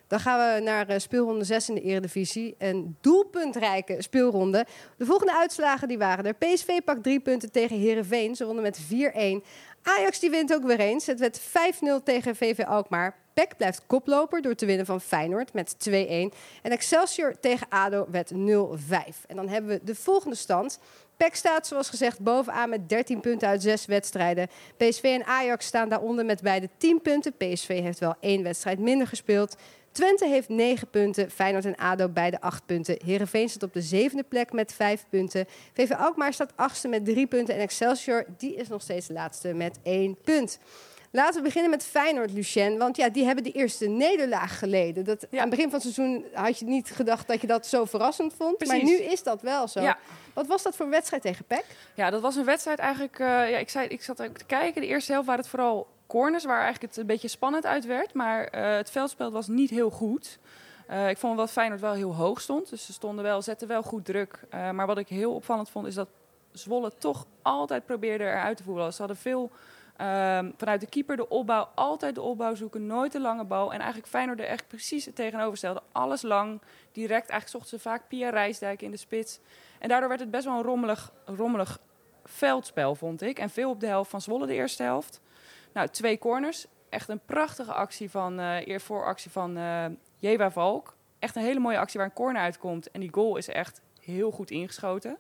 Dan 0.07 0.21
gaan 0.21 0.55
we 0.55 0.61
naar 0.61 1.01
speelronde 1.01 1.45
6 1.45 1.69
in 1.69 1.75
de 1.75 1.81
Eredivisie. 1.81 2.55
Een 2.59 2.97
doelpuntrijke 3.01 4.03
speelronde. 4.03 4.67
De 4.97 5.05
volgende 5.05 5.35
uitslagen 5.35 5.89
die 5.89 5.99
waren 5.99 6.25
er. 6.27 6.35
PSV 6.35 6.81
pakt 6.85 7.03
drie 7.03 7.21
punten 7.21 7.53
tegen 7.53 7.79
Herenveen. 7.79 8.35
Ze 8.37 8.45
wonnen 8.45 8.63
met 8.63 8.81
4-1. 8.81 9.45
Ajax 9.89 10.19
die 10.19 10.31
wint 10.31 10.55
ook 10.55 10.65
weer 10.65 10.81
eens. 10.81 11.07
Het 11.07 11.19
werd 11.19 11.41
5-0 11.41 11.43
tegen 12.05 12.37
VV 12.37 12.65
Alkmaar. 12.65 13.17
PEC 13.35 13.57
blijft 13.57 13.83
koploper 13.87 14.43
door 14.43 14.55
te 14.55 14.67
winnen 14.67 14.87
van 14.87 15.01
Feyenoord 15.01 15.53
met 15.53 15.77
2-1. 15.89 15.91
En 15.91 16.31
Excelsior 16.63 17.41
tegen 17.41 17.67
ADO 17.69 18.07
werd 18.11 18.33
0-5. 18.33 18.37
En 19.27 19.37
dan 19.37 19.49
hebben 19.49 19.71
we 19.71 19.81
de 19.85 19.95
volgende 19.95 20.37
stand. 20.37 20.79
PEC 21.17 21.35
staat 21.35 21.67
zoals 21.67 21.89
gezegd 21.89 22.21
bovenaan 22.21 22.69
met 22.69 22.89
13 22.89 23.21
punten 23.21 23.49
uit 23.49 23.63
6 23.63 23.87
wedstrijden. 23.87 24.49
PSV 24.77 25.03
en 25.03 25.25
Ajax 25.25 25.67
staan 25.67 25.89
daaronder 25.89 26.25
met 26.25 26.43
beide 26.43 26.69
10 26.77 27.03
punten. 27.03 27.37
PSV 27.37 27.81
heeft 27.81 27.99
wel 27.99 28.15
één 28.21 28.43
wedstrijd 28.43 28.79
minder 28.79 29.07
gespeeld. 29.07 29.57
Twente 29.97 30.27
heeft 30.27 30.49
9 30.49 30.91
punten. 30.91 31.31
Feyenoord 31.31 31.65
en 31.65 31.77
ADO 31.77 32.09
beide 32.09 32.41
8 32.41 32.67
punten. 32.67 32.99
Herenveen 33.05 33.49
staat 33.49 33.63
op 33.63 33.73
de 33.73 33.83
zevende 33.83 34.23
plek 34.23 34.53
met 34.53 34.73
5 34.73 35.05
punten. 35.11 35.47
VV 35.75 35.91
Alkmaar 35.91 36.33
staat 36.33 36.53
achtste 36.57 36.89
met 36.89 37.05
3 37.05 37.27
punten. 37.27 37.55
En 37.55 37.61
Excelsior 37.61 38.25
die 38.37 38.55
is 38.55 38.69
nog 38.69 38.83
steeds 38.83 39.07
de 39.07 39.13
laatste 39.13 39.53
met 39.53 39.79
1 39.83 40.17
punt. 40.25 40.59
Laten 41.11 41.35
we 41.37 41.43
beginnen 41.43 41.71
met 41.71 41.85
Feyenoord, 41.85 42.33
Lucien. 42.33 42.79
Want 42.79 42.97
ja, 42.97 43.09
die 43.09 43.25
hebben 43.25 43.45
de 43.45 43.53
eerste 43.53 43.87
nederlaag 43.89 44.59
geleden. 44.59 45.05
Dat, 45.05 45.27
Ja. 45.31 45.37
Aan 45.43 45.49
het 45.49 45.51
begin 45.57 45.71
van 45.71 45.81
het 45.81 45.95
seizoen 45.95 46.25
had 46.33 46.59
je 46.59 46.65
niet 46.65 46.91
gedacht 46.91 47.27
dat 47.29 47.41
je 47.41 47.47
dat 47.47 47.67
zo 47.67 47.85
verrassend 47.85 48.35
vond. 48.37 48.67
Maar 48.67 48.83
nu 48.83 48.97
is 48.97 49.23
dat 49.23 49.43
wel 49.43 49.69
zo. 49.69 49.81
Ja. 49.81 49.99
Wat 50.33 50.47
was 50.47 50.63
dat 50.63 50.77
voor 50.77 50.89
wedstrijd 50.89 51.23
tegen 51.23 51.45
PEC? 51.45 51.65
Ja, 51.95 52.11
dat 52.11 52.21
was 52.21 52.37
een 52.37 52.45
wedstrijd 52.45 52.79
eigenlijk. 52.79 53.19
eh, 53.19 53.27
ja, 53.27 53.59
ik, 53.59 53.69
zei, 53.69 53.89
ik 53.89 54.03
zat 54.03 54.23
ook 54.23 54.39
te 54.39 54.45
kijken. 54.45 54.81
De 54.81 54.87
eerste 54.87 55.13
helft 55.13 55.27
waren 55.27 55.41
het 55.43 55.51
vooral 55.51 55.87
corners, 56.07 56.45
waar 56.45 56.61
eigenlijk 56.61 56.93
het 56.93 56.97
een 56.97 57.07
beetje 57.07 57.29
spannend 57.29 57.67
uit 57.67 57.85
werd. 57.85 58.15
Maar 58.15 58.45
eh, 58.45 58.77
het 58.77 58.91
veldspel 58.91 59.31
was 59.31 59.49
niet 59.49 59.71
heel 59.71 59.91
goed. 59.91 60.39
Eh, 60.87 61.09
ik 61.09 61.19
vond 61.19 61.37
dat 61.37 61.51
Feyenoord 61.51 61.81
wel 61.81 61.93
heel 61.93 62.15
hoog 62.15 62.41
stond. 62.41 62.71
Dus 62.71 62.87
ze 62.87 62.93
stonden 62.93 63.25
wel, 63.25 63.43
zetten 63.43 63.69
wel 63.69 63.83
goed 63.83 64.05
druk. 64.05 64.41
Eh, 64.51 64.71
maar 64.71 64.87
wat 64.87 64.99
ik 64.99 65.09
heel 65.09 65.35
opvallend 65.35 65.71
vond, 65.71 65.87
is 65.87 65.95
dat 65.95 66.09
Zwolle 66.53 66.93
toch 66.99 67.27
altijd 67.43 67.87
probeerde 67.87 68.25
eruit 68.25 68.57
te 68.57 68.63
voeren. 68.63 68.93
Ze 68.93 68.99
hadden 68.99 69.17
veel 69.17 69.51
ehm, 69.97 70.51
vanuit 70.57 70.81
de 70.81 70.87
keeper 70.87 71.17
de 71.17 71.29
opbouw, 71.29 71.69
altijd 71.75 72.15
de 72.15 72.23
opbouw 72.23 72.55
zoeken, 72.55 72.87
nooit 72.87 73.13
de 73.13 73.21
lange 73.21 73.45
bal. 73.45 73.73
En 73.73 73.79
eigenlijk 73.79 74.09
Feyenoord 74.09 74.41
er 74.41 74.47
echt 74.47 74.69
precies 74.69 75.05
het 75.05 75.15
tegenovergestelde. 75.15 75.83
Alles 75.93 76.23
lang, 76.23 76.61
direct. 76.93 77.29
Eigenlijk 77.29 77.49
zochten 77.49 77.79
ze 77.79 77.89
vaak 77.89 78.09
Pia 78.09 78.31
Rijsdijk 78.31 78.83
in 78.83 78.91
de 78.91 78.97
spits. 78.97 79.41
En 79.79 79.89
daardoor 79.89 80.09
werd 80.09 80.21
het 80.21 80.31
best 80.31 80.45
wel 80.45 80.57
een 80.57 80.63
rommelig, 80.63 81.13
rommelig 81.25 81.79
veldspel, 82.25 82.95
vond 82.95 83.23
ik. 83.23 83.39
En 83.39 83.51
veel 83.51 83.71
op 83.71 83.81
de 83.81 83.87
helft 83.87 84.11
van 84.11 84.21
Zwolle 84.21 84.47
de 84.47 84.55
eerste 84.55 84.83
helft. 84.83 85.21
Nou, 85.77 85.89
twee 85.89 86.19
corners. 86.19 86.67
Echt 86.89 87.09
een 87.09 87.21
prachtige 87.25 87.73
actie 87.73 88.11
van, 88.11 88.39
eh 88.39 88.67
eer 88.67 88.81
vooractie 88.81 89.31
van 89.31 89.57
eh 89.57 89.85
Jewa 90.17 90.51
Valk. 90.51 90.97
Echt 91.19 91.37
een 91.37 91.43
hele 91.43 91.61
mooie 91.61 91.79
actie 91.79 91.99
waar 91.99 92.09
een 92.09 92.15
corner 92.15 92.43
uitkomt. 92.43 92.91
En 92.91 93.01
die 93.01 93.13
goal 93.13 93.37
is 93.37 93.49
echt 93.49 93.81
heel 94.01 94.31
goed 94.31 94.51
ingeschoten. 94.51 95.19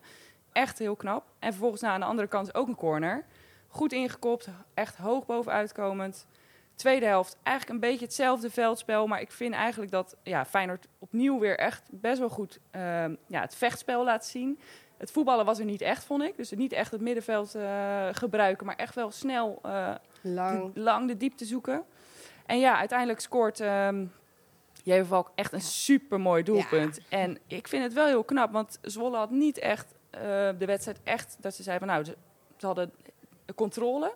Echt 0.52 0.78
heel 0.78 0.96
knap. 0.96 1.24
En 1.38 1.50
vervolgens 1.50 1.82
nou, 1.82 1.94
aan 1.94 2.00
de 2.00 2.06
andere 2.06 2.28
kant 2.28 2.54
ook 2.54 2.68
een 2.68 2.74
corner. 2.74 3.24
Goed 3.68 3.92
ingekopt, 3.92 4.48
echt 4.74 4.96
hoog 4.96 5.26
bovenuit 5.26 5.72
komend. 5.72 6.26
Tweede 6.74 7.06
helft, 7.06 7.36
eigenlijk 7.42 7.74
een 7.76 7.90
beetje 7.90 8.04
hetzelfde 8.04 8.50
veldspel. 8.50 9.06
Maar 9.06 9.20
ik 9.20 9.32
vind 9.32 9.54
eigenlijk 9.54 9.90
dat 9.92 10.16
ja, 10.22 10.44
Feyenoord 10.44 10.88
opnieuw 10.98 11.38
weer 11.38 11.58
echt 11.58 11.82
best 11.90 12.18
wel 12.18 12.28
goed 12.28 12.58
ehm, 12.70 13.14
ja, 13.26 13.40
het 13.40 13.54
vechtspel 13.54 14.04
laat 14.04 14.26
zien. 14.26 14.58
Het 14.96 15.10
voetballen 15.10 15.44
was 15.44 15.58
er 15.58 15.64
niet 15.64 15.80
echt, 15.80 16.04
vond 16.04 16.22
ik. 16.22 16.36
Dus 16.36 16.50
niet 16.50 16.72
echt 16.72 16.90
het 16.90 17.00
middenveld 17.00 17.54
eh, 17.54 18.08
gebruiken, 18.12 18.66
maar 18.66 18.76
echt 18.76 18.94
wel 18.94 19.10
snel 19.10 19.58
eh, 19.62 19.94
Lang. 20.34 20.72
de- 20.72 20.80
lang 20.80 21.08
de 21.08 21.16
diepte 21.16 21.44
zoeken. 21.44 21.84
En 22.46 22.58
ja, 22.58 22.78
uiteindelijk 22.78 23.20
scoort 23.20 23.60
Valk 25.04 25.30
echt 25.34 25.52
een 25.52 25.60
supermooi 25.60 26.42
doelpunt. 26.42 27.00
En 27.08 27.38
ik 27.46 27.68
vind 27.68 27.82
het 27.82 27.92
wel 27.92 28.06
heel 28.06 28.24
knap, 28.24 28.52
want 28.52 28.78
Zwolle 28.82 29.16
had 29.16 29.30
niet 29.30 29.58
echt 29.58 29.94
eh, 30.10 30.20
de 30.58 30.66
wedstrijd 30.66 30.98
echt... 31.04 31.36
dat 31.40 31.54
ze 31.54 31.62
zeiden 31.62 31.88
van 31.88 31.96
nou, 31.96 32.06
ze, 32.08 32.16
ze 32.56 32.66
hadden 32.66 32.92
de 33.44 33.54
controle. 33.54 34.14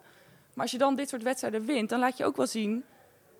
Maar 0.54 0.62
als 0.62 0.70
je 0.70 0.78
dan 0.78 0.94
dit 0.94 1.08
soort 1.08 1.22
wedstrijden 1.22 1.64
wint, 1.64 1.88
dan 1.88 1.98
laat 1.98 2.16
je 2.16 2.24
ook 2.24 2.36
wel 2.36 2.46
zien 2.46 2.84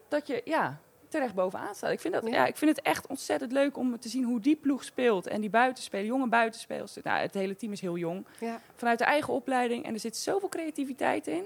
dat 0.09 0.27
je 0.27 0.43
ja, 0.45 0.81
terecht 1.09 1.35
bovenaan 1.35 1.75
staat. 1.75 1.91
Ik 1.91 2.01
vind, 2.01 2.15
dat, 2.15 2.23
Ja. 2.27 2.31
ja. 2.31 2.47
ik 2.47 2.57
vind 2.57 2.77
het 2.77 2.85
echt 2.87 3.07
ontzettend 3.07 3.53
leuk 3.53 3.77
om 3.77 3.99
te 3.99 4.09
zien 4.09 4.25
hoe 4.25 4.41
die 4.41 4.57
ploeg 4.57 4.85
speelt. 4.85 5.27
En 5.27 5.41
die 5.41 5.51
buitenspelen, 5.51 6.07
jonge 6.07 6.29
buitenspelers. 6.29 6.97
Nou, 7.03 7.21
het 7.21 7.35
hele 7.35 7.57
team 7.57 7.73
is 7.73 7.81
heel 7.81 7.97
jong. 7.97 8.27
Ja. 8.41 8.61
Vanuit 8.77 8.99
de 8.99 9.05
eigen 9.05 9.33
opleiding. 9.35 9.85
En 9.85 9.95
er 9.95 10.01
zit 10.01 10.17
zoveel 10.17 10.49
creativiteit 10.49 11.27
in. 11.27 11.45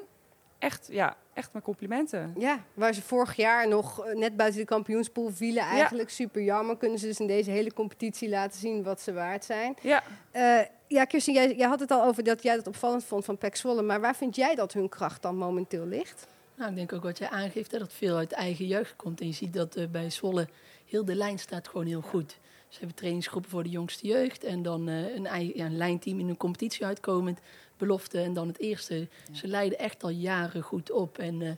Echt, 0.65 0.89
ja, 0.91 1.17
echt 1.35 1.53
mijn 1.53 1.65
complimenten. 1.65 2.35
Ja, 2.39 2.65
waar 2.75 2.95
ze 2.95 3.03
vorig 3.03 3.37
jaar 3.37 3.69
nog 3.69 4.05
eh, 4.05 4.15
net 4.15 4.37
buiten 4.37 4.61
de 4.61 4.67
kampioenspool 4.67 5.31
vielen. 5.33 5.63
Eigenlijk 5.63 6.11
super 6.11 6.43
jammer. 6.43 6.77
Kunnen 6.77 6.99
ze 6.99 7.07
dus 7.07 7.21
in 7.21 7.27
deze 7.27 7.51
hele 7.51 7.73
competitie 7.73 8.29
laten 8.29 8.61
zien 8.61 8.83
wat 8.83 9.01
ze 9.01 9.13
waard 9.13 9.45
zijn. 9.45 9.75
Ja, 9.81 10.03
Eh, 10.31 10.61
ja, 10.87 11.05
Kirsten, 11.05 11.33
jij, 11.35 11.55
jij 11.55 11.69
had 11.69 11.81
het 11.81 11.91
al 11.91 12.05
over 12.05 12.25
dat 12.25 12.43
jij 12.43 12.57
dat 12.57 12.67
opvallend 12.67 13.05
vond 13.05 13.25
van 13.25 13.39
Pek 13.39 13.57
Zwolle. 13.57 13.83
Maar 13.83 14.01
waar 14.01 14.17
vind 14.17 14.37
jij 14.37 14.55
dat 14.55 14.73
hun 14.73 14.89
kracht 14.89 15.23
dan 15.23 15.37
momenteel 15.37 15.87
ligt? 15.87 16.27
Nou, 16.57 16.71
ik 16.71 16.77
denk 16.77 16.93
ook 16.93 17.03
wat 17.03 17.19
jij 17.19 17.29
aangeeft, 17.29 17.71
hè, 17.71 17.79
dat 17.79 17.93
veel 17.93 18.17
uit 18.17 18.33
eigen 18.33 18.67
jeugd 18.67 18.97
komt. 18.97 19.21
En 19.21 19.27
je 19.27 19.33
ziet 19.33 19.53
dat 19.53 19.77
eh, 19.77 19.87
bij 19.89 20.11
Zwolle 20.11 20.49
heel 20.87 21.05
de 21.05 21.15
lijn 21.15 21.39
staat 21.39 21.69
gewoon 21.69 21.87
heel 21.87 22.01
goed. 22.01 22.39
Ze 22.75 22.81
hebben 22.81 22.99
trainingsgroepen 22.99 23.51
voor 23.51 23.63
de 23.63 23.69
jongste 23.69 24.07
jeugd. 24.07 24.45
En 24.45 24.63
dan 24.63 24.89
eh, 24.89 25.15
een, 25.15 25.27
eigen, 25.27 25.57
ja, 25.57 25.67
een 25.67 25.77
lijnteam 25.77 26.19
in 26.19 26.29
een 26.29 26.37
competitie 26.37 26.87
uitkomend. 26.87 27.41
Belofte 27.77 28.21
en 28.21 28.33
dan 28.33 28.49
het 28.49 28.59
eerste. 28.59 29.09
Ze 29.33 29.49
leiden 29.49 29.79
echt 29.79 30.03
al 30.03 30.09
jaren 30.09 30.63
goed 30.63 30.91
op. 30.91 31.19
En 31.19 31.43
eh, 31.43 31.51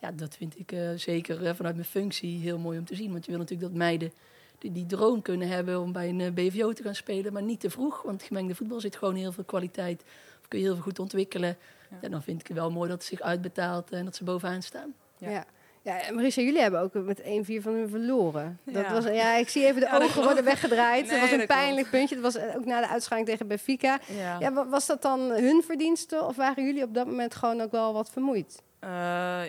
ja, 0.00 0.12
dat 0.12 0.36
vind 0.36 0.58
ik 0.58 0.72
eh, 0.72 0.90
zeker 0.96 1.56
vanuit 1.56 1.74
mijn 1.74 1.86
functie 1.86 2.38
heel 2.38 2.58
mooi 2.58 2.78
om 2.78 2.84
te 2.84 2.94
zien. 2.94 3.12
Want 3.12 3.24
je 3.24 3.30
wil 3.30 3.40
natuurlijk 3.40 3.68
dat 3.68 3.78
meiden 3.78 4.12
die, 4.58 4.72
die 4.72 4.86
droom 4.86 5.22
kunnen 5.22 5.48
hebben 5.48 5.80
om 5.80 5.92
bij 5.92 6.08
een 6.08 6.34
BVO 6.34 6.72
te 6.72 6.82
gaan 6.82 6.94
spelen. 6.94 7.32
Maar 7.32 7.42
niet 7.42 7.60
te 7.60 7.70
vroeg, 7.70 8.02
want 8.02 8.22
gemengde 8.22 8.54
voetbal 8.54 8.80
zit 8.80 8.96
gewoon 8.96 9.14
heel 9.14 9.32
veel 9.32 9.44
kwaliteit. 9.44 10.04
Of 10.40 10.48
kun 10.48 10.58
je 10.58 10.64
heel 10.64 10.74
veel 10.74 10.84
goed 10.84 10.98
ontwikkelen. 10.98 11.56
Ja. 11.90 11.98
Ja. 12.00 12.08
dan 12.08 12.22
vind 12.22 12.40
ik 12.40 12.46
het 12.46 12.56
wel 12.56 12.70
mooi 12.70 12.88
dat 12.88 12.98
het 12.98 13.06
zich 13.08 13.20
uitbetaalt 13.20 13.92
en 13.92 14.04
dat 14.04 14.16
ze 14.16 14.24
bovenaan 14.24 14.62
staan. 14.62 14.94
Ja. 15.18 15.46
Ja. 15.84 16.12
Marissa, 16.12 16.40
jullie 16.42 16.60
hebben 16.60 16.80
ook 16.80 16.94
met 16.94 17.20
1-4 17.22 17.24
van 17.62 17.72
hun 17.74 17.88
verloren. 17.88 18.58
Dat 18.64 18.84
Ja. 18.86 18.92
was, 18.92 19.04
ja, 19.04 19.34
ik 19.36 19.48
zie 19.48 19.66
even 19.66 19.80
de 19.80 19.86
Ja, 19.92 19.96
ogen 20.02 20.22
worden 20.22 20.44
weggedraaid. 20.44 21.00
Nee, 21.02 21.10
dat 21.10 21.20
was 21.20 21.30
een 21.30 21.36
klopt. 21.36 21.52
pijnlijk 21.52 21.90
puntje. 21.90 22.14
Dat 22.20 22.24
was 22.24 22.36
eh, 22.42 22.56
ook 22.56 22.64
na 22.64 22.80
de 22.80 22.88
uitschaling 22.88 23.26
tegen 23.26 23.46
Benfica. 23.46 23.98
Ja. 24.16 24.36
Ja, 24.40 24.52
wa- 24.52 24.66
was 24.68 24.86
dat 24.86 25.02
dan 25.02 25.20
hun 25.20 25.62
verdienste 25.66 26.22
of 26.24 26.36
waren 26.36 26.64
jullie 26.64 26.82
op 26.82 26.94
dat 26.94 27.06
moment 27.06 27.34
gewoon 27.34 27.60
ook 27.60 27.70
wel 27.70 27.92
wat 27.92 28.10
vermoeid? 28.10 28.62
Eh, 28.78 28.90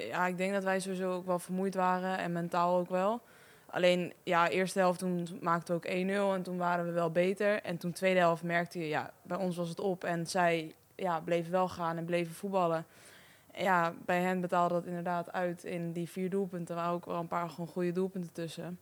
ja, 0.08 0.26
ik 0.28 0.38
denk 0.38 0.54
dat 0.54 0.64
wij 0.64 0.80
sowieso 0.80 1.12
ook 1.14 1.26
wel 1.26 1.40
vermoeid 1.40 1.76
waren 1.76 2.18
en 2.18 2.32
mentaal 2.32 2.78
ook 2.78 2.90
wel. 2.90 3.22
Alleen, 3.70 4.14
ja, 4.24 4.50
eerste 4.50 4.80
helft 4.80 5.00
toen 5.00 5.28
maakten 5.42 5.76
we 5.76 5.88
ook 5.90 5.94
1-0 6.32 6.36
en 6.36 6.42
toen 6.44 6.58
waren 6.58 6.86
we 6.86 6.92
wel 6.92 7.12
beter. 7.12 7.62
En 7.62 7.78
toen 7.78 7.92
tweede 7.92 8.20
helft 8.20 8.44
merkte 8.44 8.80
je, 8.80 8.88
ja, 8.88 9.12
bij 9.22 9.38
ons 9.38 9.56
was 9.56 9.70
het 9.70 9.80
op. 9.80 10.04
En 10.04 10.28
zij 10.28 10.74
ja, 10.96 11.20
bleven 11.20 11.52
wel 11.52 11.68
gaan 11.70 11.98
en 11.98 12.06
bleven 12.06 12.34
voetballen. 12.34 12.86
Ja, 13.58 13.94
bij 14.06 14.22
hen 14.22 14.42
betaalde 14.42 14.74
dat 14.74 14.86
inderdaad 14.86 15.32
uit 15.32 15.64
in 15.64 15.92
die 15.92 16.10
vier 16.10 16.30
doelpunten. 16.30 16.76
Er 16.76 16.82
waren 16.82 16.96
ook 16.96 17.06
wel 17.06 17.20
een 17.20 17.28
paar 17.28 17.50
gewoon 17.50 17.68
goede 17.68 17.92
doelpunten 17.92 18.32
tussen. 18.32 18.80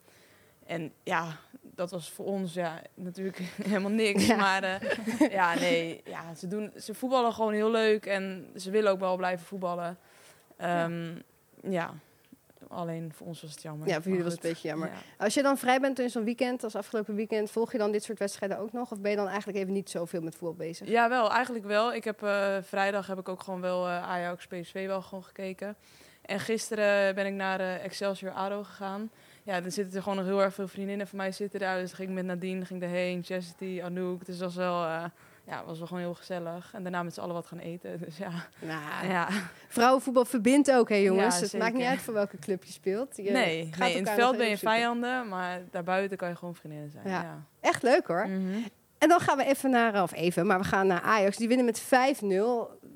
En 0.66 0.94
ja, 1.04 1.38
dat 1.62 1.92
was 1.92 2.12
voor 2.12 2.26
ons 2.26 2.54
ja, 2.54 2.82
natuurlijk 2.94 3.38
helemaal 3.64 3.92
niks. 3.92 4.26
Ja. 4.26 4.36
Maar 4.36 4.64
eh, 4.64 5.30
ja, 5.40 5.54
nee, 5.54 6.02
ja, 6.06 6.36
ze, 6.36 6.48
doen, 6.48 6.72
ze 6.78 6.94
voetballen 6.94 7.34
gewoon 7.34 7.54
heel 7.54 7.72
leuk 7.72 8.06
en 8.06 8.50
ze 8.56 8.72
willen 8.72 8.92
ook 8.92 9.00
wel 9.00 9.18
blijven 9.18 9.46
voetballen. 9.46 9.98
Ehm, 10.58 11.16
ja. 11.62 11.94
Alleen 12.74 13.12
voor 13.14 13.28
ons 13.28 13.42
was 13.42 13.52
het 13.52 13.62
jammer. 13.62 13.88
Ja, 13.88 13.94
voor 13.94 14.08
jullie 14.12 14.24
was 14.24 14.34
het 14.34 14.44
een 14.44 14.50
beetje 14.50 14.68
jammer. 14.68 14.88
ja. 14.88 15.26
Als 15.26 15.34
je 15.34 15.42
dan 15.42 15.58
vrij 15.58 15.80
bent 15.80 16.00
in 16.00 16.10
zo'n 16.10 16.24
weekend, 16.24 16.64
als 16.64 16.76
afgelopen 16.76 17.16
weekend, 17.16 17.52
volg 17.52 17.72
je 17.72 17.78
dan 17.78 17.92
dit 17.92 18.04
soort 18.04 18.20
wedstrijden 18.20 18.58
ook 18.58 18.72
nog? 18.72 18.92
Of 18.92 19.00
ben 19.00 19.12
je 19.12 19.18
dan 19.18 19.28
eigenlijk 19.28 19.58
even 19.58 19.74
niet 19.74 19.90
zoveel 19.90 20.22
met 20.22 20.36
voetbal 20.36 20.68
bezig? 20.68 20.88
Ja, 20.88 21.10
wel, 21.10 21.32
eigenlijk 21.32 21.66
wel. 21.66 21.94
Ik 21.94 22.04
heb 22.04 22.24
eh, 22.24 22.58
vrijdag 22.62 23.08
heb 23.08 23.20
ik 23.20 23.30
ook 23.30 23.44
gewoon 23.44 23.62
wel 23.62 23.88
eh, 23.88 24.10
Ajax 24.10 24.48
PSV 24.48 24.86
wel 24.86 25.02
gewoon 25.02 25.24
gekeken. 25.24 25.76
En 26.22 26.40
gisteren 26.40 27.16
ben 27.16 27.26
ik 27.26 27.34
naar 27.34 27.60
eh, 27.60 27.84
Excelsior 27.84 28.32
ADO 28.32 28.64
gegaan. 28.64 29.12
Ja, 29.44 29.64
er 29.64 29.72
zitten 29.72 29.96
er 29.96 30.02
gewoon 30.02 30.18
nog 30.18 30.28
heel 30.28 30.42
erg 30.42 30.54
veel 30.54 30.68
vriendinnen 30.68 31.08
van 31.08 31.18
mij 31.18 31.32
zitten 31.32 31.60
daar. 31.60 31.80
Dus 31.80 31.94
ging 31.94 32.10
ik 32.10 32.16
met 32.16 32.26
Nadine, 32.26 32.66
ging 32.66 32.82
erheen, 32.82 33.24
Chastity, 33.24 33.82
Anouk. 33.84 34.26
Dus 34.26 34.38
dat 34.38 34.54
was 34.54 34.56
wel, 34.56 35.10
ja, 35.46 35.66
was 35.66 35.78
wel 35.78 35.88
gewoon 35.88 36.04
heel 36.04 36.14
gezellig. 36.14 36.74
En 36.74 36.84
daarna 36.84 37.04
met 37.04 37.14
z'n 37.14 37.20
allen 37.20 37.34
wat 37.34 37.46
gaan 37.46 37.60
eten. 37.60 38.00
Dus 38.00 38.18
ja, 38.18 38.32
Nou, 38.60 39.08
ja. 39.08 39.28
Vrouwenvoetbal 39.68 40.26
verbindt 40.26 40.72
ook, 40.72 40.90
hè 40.90 40.96
jongens? 40.96 41.36
Ja, 41.36 41.42
het 41.42 41.58
maakt 41.58 41.74
niet 41.74 41.86
uit 41.86 42.02
voor 42.02 42.14
welke 42.14 42.38
club 42.38 42.64
je 42.64 42.72
speelt. 42.72 43.18
Je 43.18 43.32
nee, 43.32 43.70
in 43.80 44.06
het 44.06 44.10
veld 44.10 44.38
ben 44.38 44.50
je 44.50 44.58
vijanden, 44.58 45.28
maar 45.28 45.62
daarbuiten 45.72 46.18
kan 46.18 46.30
je 46.30 46.36
gewoon 46.36 46.56
vriendinnen 46.56 46.92
zijn. 46.92 47.08
Ja. 47.08 47.22
Ja. 47.22 47.46
Echt 47.60 47.84
leuk 47.84 48.08
hoor. 48.08 48.28
Mhm. 48.28 48.58
En 48.98 49.10
dan 49.10 49.20
gaan 49.20 49.38
we 49.38 49.46
even 49.46 49.70
naar, 49.70 50.04
of 50.04 50.14
even, 50.14 50.46
maar 50.46 50.60
we 50.60 50.66
gaan 50.66 50.88
naar 50.88 51.02
Ajax. 51.02 51.38
Die 51.38 51.48
winnen 51.48 51.66
met 51.66 51.82
5-0. 51.82 51.88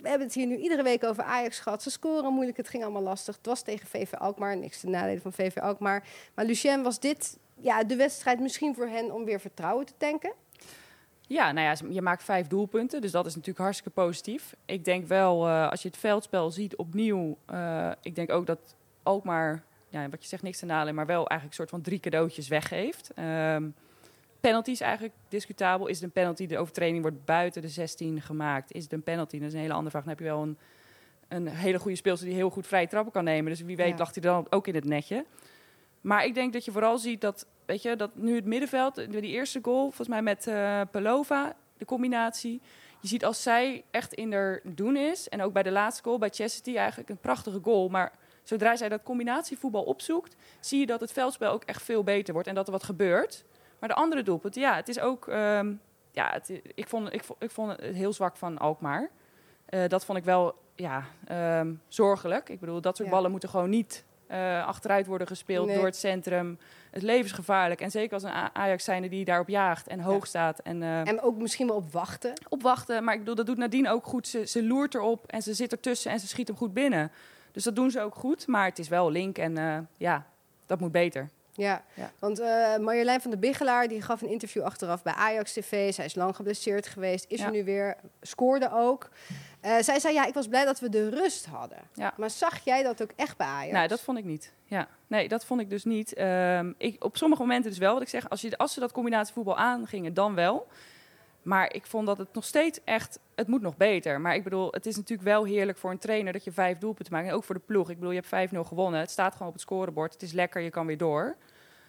We 0.02 0.10
hebben 0.10 0.28
het 0.28 0.34
hier 0.34 0.46
nu 0.46 0.56
iedere 0.56 0.84
week 0.84 1.04
over 1.04 1.24
Ajax 1.24 1.60
gehad. 1.60 1.84
Ze 1.84 1.90
scoren 1.90 2.34
moeilijk, 2.34 2.58
het 2.58 2.70
ging 2.70 2.84
allemaal 2.84 3.02
lastig. 3.02 3.36
Het 3.36 3.46
was 3.46 3.62
tegen 3.62 3.88
VV 3.88 4.14
Alkmaar, 4.14 4.58
niks 4.58 4.80
te 4.80 4.88
nadelen 4.88 5.22
van 5.22 5.34
VV 5.34 5.58
Alkmaar. 5.58 6.04
Maar 6.36 6.46
Lucien, 6.46 6.84
was 6.84 7.00
dit 7.00 7.38
ja, 7.60 7.84
de 7.84 7.96
wedstrijd 7.96 8.40
misschien 8.40 8.76
voor 8.76 8.88
hen 8.88 9.14
om 9.14 9.26
weer 9.26 9.40
vertrouwen 9.40 9.86
te 9.86 9.94
tanken? 9.98 10.34
Ja, 11.28 11.52
nou 11.52 11.68
ja, 11.68 11.88
je 11.94 12.02
maakt 12.02 12.24
vijf 12.24 12.48
doelpunten, 12.48 13.02
dus 13.02 13.12
dat 13.12 13.26
is 13.26 13.32
natuurlijk 13.36 13.64
hartstikke 13.64 14.02
positief. 14.02 14.56
Ik 14.66 14.86
denk 14.86 15.08
wel, 15.08 15.48
eh, 15.48 15.70
als 15.70 15.82
je 15.82 15.88
het 15.88 15.98
veldspel 15.98 16.52
ziet 16.52 16.76
opnieuw, 16.76 17.38
eh, 17.46 17.92
ik 18.02 18.16
denk 18.16 18.32
ook 18.32 18.46
dat 18.46 18.76
Alkmaar, 19.04 19.64
ja, 19.90 20.10
wat 20.10 20.22
je 20.22 20.28
zegt, 20.28 20.44
niks 20.44 20.60
te 20.60 20.66
nadelen, 20.66 20.96
maar 20.96 21.06
wel 21.06 21.28
eigenlijk 21.28 21.50
een 21.50 21.54
soort 21.54 21.70
van 21.70 21.82
drie 21.82 22.00
cadeautjes 22.00 22.48
weggeeft. 22.48 23.12
Ehm 23.16 23.64
penalty 24.40 24.72
is 24.72 24.82
eigenlijk 24.82 25.14
discutabel. 25.30 25.88
Is 25.88 25.96
het 25.96 26.04
een 26.04 26.12
penalty? 26.12 26.46
De 26.48 26.58
overtreding 26.58 27.02
wordt 27.02 27.26
buiten 27.26 27.62
de 27.62 27.68
16 27.68 28.22
gemaakt. 28.22 28.72
Is 28.72 28.84
het 28.84 28.94
een 28.94 29.04
penalty? 29.04 29.38
Dat 29.40 29.48
is 29.48 29.54
een 29.54 29.60
hele 29.60 29.74
andere 29.74 29.90
vraag. 29.90 30.04
Dan 30.04 30.12
heb 30.12 30.20
je 30.20 30.26
wel 30.26 30.42
een, 30.42 30.58
een 31.28 31.48
hele 31.48 31.80
goede 31.80 31.98
speelster 31.98 32.28
die 32.28 32.36
heel 32.36 32.50
goed 32.50 32.68
vrije 32.68 32.88
trappen 32.88 33.12
kan 33.12 33.24
nemen. 33.24 33.52
Dus 33.52 33.62
wie 33.62 33.76
weet 33.76 33.90
Ja. 33.90 33.98
lag 33.98 34.14
hij 34.14 34.22
dan 34.22 34.48
ook 34.50 34.68
in 34.68 34.76
het 34.76 34.86
netje. 34.86 35.26
Maar 36.02 36.26
ik 36.26 36.34
denk 36.34 36.54
dat 36.54 36.66
je 36.66 36.72
vooral 36.72 36.98
ziet 36.98 37.22
dat, 37.22 37.46
weet 37.68 37.82
je, 37.82 37.96
dat 37.96 38.16
nu 38.16 38.36
het 38.36 38.46
middenveld, 38.46 38.96
die 38.96 39.22
eerste 39.22 39.60
goal, 39.62 39.82
volgens 39.82 40.08
mij 40.08 40.22
met 40.22 40.48
eh 40.48 40.82
Pelova, 40.92 41.56
de 41.78 41.86
combinatie. 41.86 42.62
Je 43.02 43.08
ziet 43.08 43.26
als 43.26 43.44
zij 43.44 43.84
echt 43.92 44.14
in 44.14 44.32
er 44.34 44.62
doen 44.64 44.96
is, 44.96 45.30
en 45.30 45.42
ook 45.42 45.54
bij 45.54 45.64
de 45.64 45.72
laatste 45.72 46.04
goal, 46.04 46.18
bij 46.18 46.30
Chastity 46.30 46.76
eigenlijk 46.78 47.10
een 47.10 47.18
prachtige 47.18 47.60
goal. 47.64 47.90
Maar 47.90 48.12
zodra 48.44 48.76
zij 48.76 48.90
dat 48.90 49.04
combinatievoetbal 49.04 49.84
opzoekt, 49.84 50.36
zie 50.60 50.80
je 50.80 50.86
dat 50.86 51.00
het 51.00 51.12
veldspel 51.12 51.52
ook 51.52 51.64
echt 51.64 51.82
veel 51.84 52.04
beter 52.04 52.34
wordt 52.34 52.48
en 52.50 52.56
dat 52.56 52.66
er 52.66 52.72
wat 52.72 52.84
gebeurt. 52.84 53.44
Maar 53.80 53.90
de 53.90 53.96
andere 53.96 54.24
doelpunten, 54.24 54.62
ja, 54.62 54.76
het 54.76 54.88
is 54.88 55.00
ook, 55.00 55.28
ehm, 55.28 55.74
ja, 56.12 56.30
het, 56.32 56.62
ik, 56.76 56.88
vond, 56.88 57.14
ik, 57.14 57.24
vond, 57.24 57.44
ik 57.44 57.52
vond 57.52 57.72
het 57.72 57.96
heel 57.96 58.14
zwak 58.14 58.36
van 58.38 58.58
Alkmaar. 58.58 59.10
Eh, 59.66 59.88
dat 59.88 60.06
vond 60.06 60.18
ik 60.18 60.24
wel, 60.24 60.56
ja, 60.76 61.04
ehm, 61.28 61.74
zorgelijk. 61.88 62.50
Ik 62.50 62.60
bedoel, 62.60 62.82
dat 62.82 62.96
soort 62.96 63.10
Ja. 63.10 63.14
ballen 63.16 63.32
moeten 63.32 63.50
gewoon 63.50 63.70
niet 63.70 64.06
eh, 64.28 64.66
achteruit 64.68 65.06
worden 65.08 65.28
gespeeld 65.28 65.66
Nee. 65.68 65.76
door 65.76 65.86
het 65.86 65.96
centrum. 65.96 66.60
Het 66.92 67.02
levensgevaarlijk. 67.04 67.82
En 67.82 67.92
zeker 67.92 68.14
als 68.14 68.24
een 68.24 68.32
Ajax 68.54 68.84
zijnde 68.84 69.10
die 69.10 69.26
daarop 69.26 69.48
jaagt 69.48 69.88
en 69.88 70.00
hoog 70.00 70.28
staat. 70.28 70.60
En, 70.60 70.84
eh, 70.84 71.08
En 71.08 71.22
ook 71.22 71.38
misschien 71.38 71.68
wel 71.68 71.76
op 71.76 71.92
wachten. 71.92 72.34
opwachten. 72.50 73.04
Maar 73.04 73.14
ik 73.14 73.20
bedoel, 73.20 73.36
dat 73.36 73.46
doet 73.46 73.58
Nadine 73.58 73.90
ook 73.92 74.06
goed. 74.06 74.28
Ze, 74.28 74.46
ze 74.46 74.64
loert 74.64 74.96
erop 74.96 75.26
en 75.28 75.42
ze 75.42 75.54
zit 75.54 75.72
ertussen 75.72 76.12
en 76.12 76.20
ze 76.20 76.28
schiet 76.28 76.48
hem 76.48 76.58
goed 76.58 76.74
binnen. 76.74 77.12
Dus 77.52 77.64
dat 77.64 77.76
doen 77.76 77.92
ze 77.92 78.02
ook 78.02 78.16
goed. 78.16 78.48
Maar 78.48 78.66
het 78.66 78.80
is 78.80 78.88
wel 78.88 79.12
link 79.12 79.38
en 79.38 79.58
eh, 79.58 79.78
ja, 79.98 80.26
dat 80.66 80.80
moet 80.80 80.92
beter. 80.92 81.30
Ja, 81.58 81.84
Ja. 81.94 82.12
want 82.20 82.40
eh, 82.40 82.78
Marjolein 82.78 83.22
van 83.22 83.32
der 83.32 83.40
Biggelaar 83.40 83.88
die 83.88 84.02
gaf 84.02 84.22
een 84.22 84.30
interview 84.30 84.64
achteraf 84.64 85.04
bij 85.04 85.14
Ajax 85.14 85.54
TV. 85.54 85.94
Zij 85.94 86.06
is 86.06 86.16
lang 86.16 86.36
geblesseerd 86.36 86.88
geweest, 86.88 87.26
is 87.28 87.40
Ja. 87.40 87.46
er 87.46 87.52
nu 87.52 87.64
weer, 87.64 87.96
scoorde 88.22 88.70
ook. 88.74 89.10
Eh, 89.62 89.78
zij 89.80 90.00
zei, 90.00 90.14
ja, 90.14 90.26
ik 90.26 90.34
was 90.34 90.48
blij 90.48 90.66
dat 90.66 90.80
we 90.80 90.90
de 90.90 91.10
rust 91.10 91.46
hadden. 91.46 91.78
Ja. 91.94 92.14
Maar 92.18 92.30
zag 92.30 92.60
jij 92.64 92.84
dat 92.84 93.02
ook 93.02 93.12
echt 93.16 93.38
bij 93.38 93.48
Ajax? 93.48 93.74
Nou, 93.74 93.88
dat 93.88 94.02
vond 94.02 94.18
ik 94.18 94.24
niet. 94.24 94.54
Ja, 94.66 94.88
nee, 95.08 95.28
dat 95.28 95.46
vond 95.46 95.62
ik 95.62 95.70
dus 95.70 95.84
niet. 95.84 96.14
Ehm, 96.14 96.72
ik, 96.78 97.04
op 97.04 97.18
sommige 97.18 97.42
momenten 97.42 97.70
dus 97.70 97.80
wel. 97.80 97.94
Wat 97.94 98.02
ik 98.02 98.10
zeg, 98.10 98.30
als, 98.30 98.42
je, 98.42 98.58
als 98.58 98.74
ze 98.74 98.80
dat 98.80 98.92
combinatievoetbal 98.92 99.58
aangingen, 99.58 100.14
dan 100.14 100.36
wel. 100.36 100.68
Maar 101.48 101.74
ik 101.74 101.86
vond 101.86 102.06
dat 102.08 102.18
het 102.18 102.34
nog 102.34 102.44
steeds 102.46 102.80
echt, 102.84 103.20
het 103.36 103.48
moet 103.48 103.62
nog 103.62 103.78
beter. 103.78 104.22
Maar 104.22 104.36
ik 104.36 104.44
bedoel, 104.44 104.72
het 104.72 104.86
is 104.86 104.96
natuurlijk 104.96 105.28
wel 105.28 105.44
heerlijk 105.46 105.78
voor 105.78 105.92
een 105.92 105.98
trainer 105.98 106.34
dat 106.34 106.44
je 106.44 106.52
vijf 106.52 106.78
doelpunten 106.78 107.14
maakt. 107.14 107.28
En 107.28 107.34
ook 107.34 107.44
voor 107.44 107.56
de 107.56 107.62
ploeg. 107.66 107.90
Ik 107.90 107.96
bedoel, 107.96 108.12
je 108.12 108.22
hebt 108.30 108.52
5-0 108.54 108.58
gewonnen. 108.60 109.00
Het 109.00 109.10
staat 109.12 109.32
gewoon 109.32 109.48
op 109.48 109.54
het 109.54 109.62
scorebord. 109.62 110.14
Het 110.14 110.22
is 110.22 110.32
lekker, 110.32 110.62
je 110.62 110.70
kan 110.70 110.86
weer 110.86 110.98
door. 110.98 111.36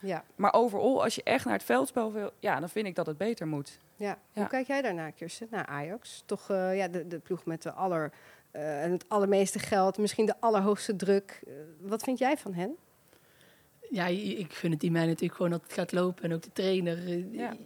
Ja, 0.00 0.24
Maar 0.36 0.52
overal, 0.52 1.02
als 1.02 1.14
je 1.14 1.22
echt 1.22 1.44
naar 1.44 1.54
het 1.54 1.62
veldspel 1.62 2.12
wil, 2.12 2.30
ja, 2.38 2.60
dan 2.60 2.68
vind 2.68 2.86
ik 2.86 2.94
dat 2.94 3.06
het 3.06 3.16
beter 3.18 3.46
moet. 3.46 3.78
ja. 3.96 4.06
Ja. 4.32 4.40
Hoe 4.40 4.46
kijk 4.50 4.66
jij 4.66 4.82
daarnaar, 4.82 5.12
Kirsten? 5.12 5.46
Naar 5.50 5.66
Ajax? 5.66 6.22
Toch 6.26 6.50
eh, 6.50 6.76
ja, 6.76 6.88
de, 6.88 7.06
de 7.06 7.18
ploeg 7.18 7.44
met 7.44 7.62
de 7.62 7.72
aller, 7.72 8.12
eh, 8.50 8.84
en 8.84 8.90
het 8.92 9.04
allermeeste 9.08 9.58
geld, 9.58 9.98
misschien 9.98 10.26
de 10.26 10.34
allerhoogste 10.40 10.96
druk. 10.96 11.40
Eh, 11.46 11.52
wat 11.80 12.02
vind 12.02 12.18
jij 12.18 12.36
van 12.36 12.54
hen? 12.54 12.76
Ja, 13.90 14.06
ik 14.06 14.52
gun 14.52 14.70
het 14.70 14.80
die 14.80 14.90
mij 14.90 15.06
natuurlijk 15.06 15.34
gewoon 15.34 15.50
dat 15.50 15.62
het 15.62 15.72
gaat 15.72 15.92
lopen. 15.92 16.24
En 16.24 16.32
ook 16.34 16.42
de 16.42 16.52
trainer. 16.52 17.08
Ja. 17.32 17.56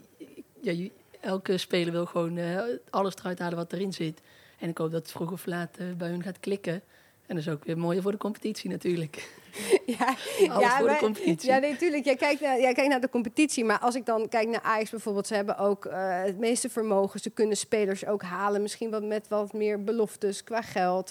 ja, 0.60 0.72
je- 0.72 0.90
elke 1.22 1.58
speler 1.58 1.92
wil 1.92 2.06
gewoon 2.06 2.36
eh, 2.36 2.60
alles 2.90 3.14
eruit 3.14 3.38
halen 3.38 3.56
wat 3.56 3.72
erin 3.72 3.92
zit. 3.92 4.20
En 4.58 4.68
ik 4.68 4.78
hoop 4.78 4.90
dat 4.90 5.02
het 5.02 5.10
vroeg 5.12 5.32
of 5.32 5.46
laat 5.46 5.76
eh, 5.76 5.86
bij 5.96 6.08
hun 6.08 6.22
gaat 6.22 6.40
klikken. 6.40 6.82
En 7.26 7.38
dat 7.38 7.46
is 7.46 7.48
ook 7.52 7.64
weer 7.64 7.78
mooi 7.78 8.00
voor 8.00 8.10
de 8.10 8.18
competitie 8.18 8.70
natuurlijk. 8.70 9.34
ja, 9.86 10.14
Alles 10.48 10.72
voor 10.72 10.84
maar- 10.86 10.94
de 10.94 10.96
competitie. 11.04 11.50
Ja, 11.50 11.58
nee, 11.58 11.76
tuurlijk. 11.76 12.04
Jij 12.04 12.16
kijkt, 12.16 12.40
naar, 12.40 12.60
jij 12.60 12.72
kijkt 12.72 12.90
naar 12.90 13.00
de 13.00 13.08
competitie. 13.08 13.64
Maar 13.64 13.78
als 13.78 13.94
ik 13.94 14.06
dan 14.06 14.28
kijk 14.28 14.48
naar 14.48 14.60
Ajax 14.62 14.90
bijvoorbeeld, 14.90 15.26
ze 15.26 15.34
hebben 15.34 15.58
ook 15.58 15.84
eh, 15.84 16.22
het 16.22 16.38
meeste 16.38 16.68
vermogen. 16.70 17.20
Ze 17.20 17.30
kunnen 17.30 17.56
spelers 17.56 18.06
ook 18.06 18.22
halen. 18.22 18.62
Misschien 18.62 18.90
wat 18.90 19.02
met 19.02 19.28
wat 19.28 19.52
meer 19.52 19.84
beloftes 19.84 20.44
qua 20.44 20.62
geld. 20.62 21.08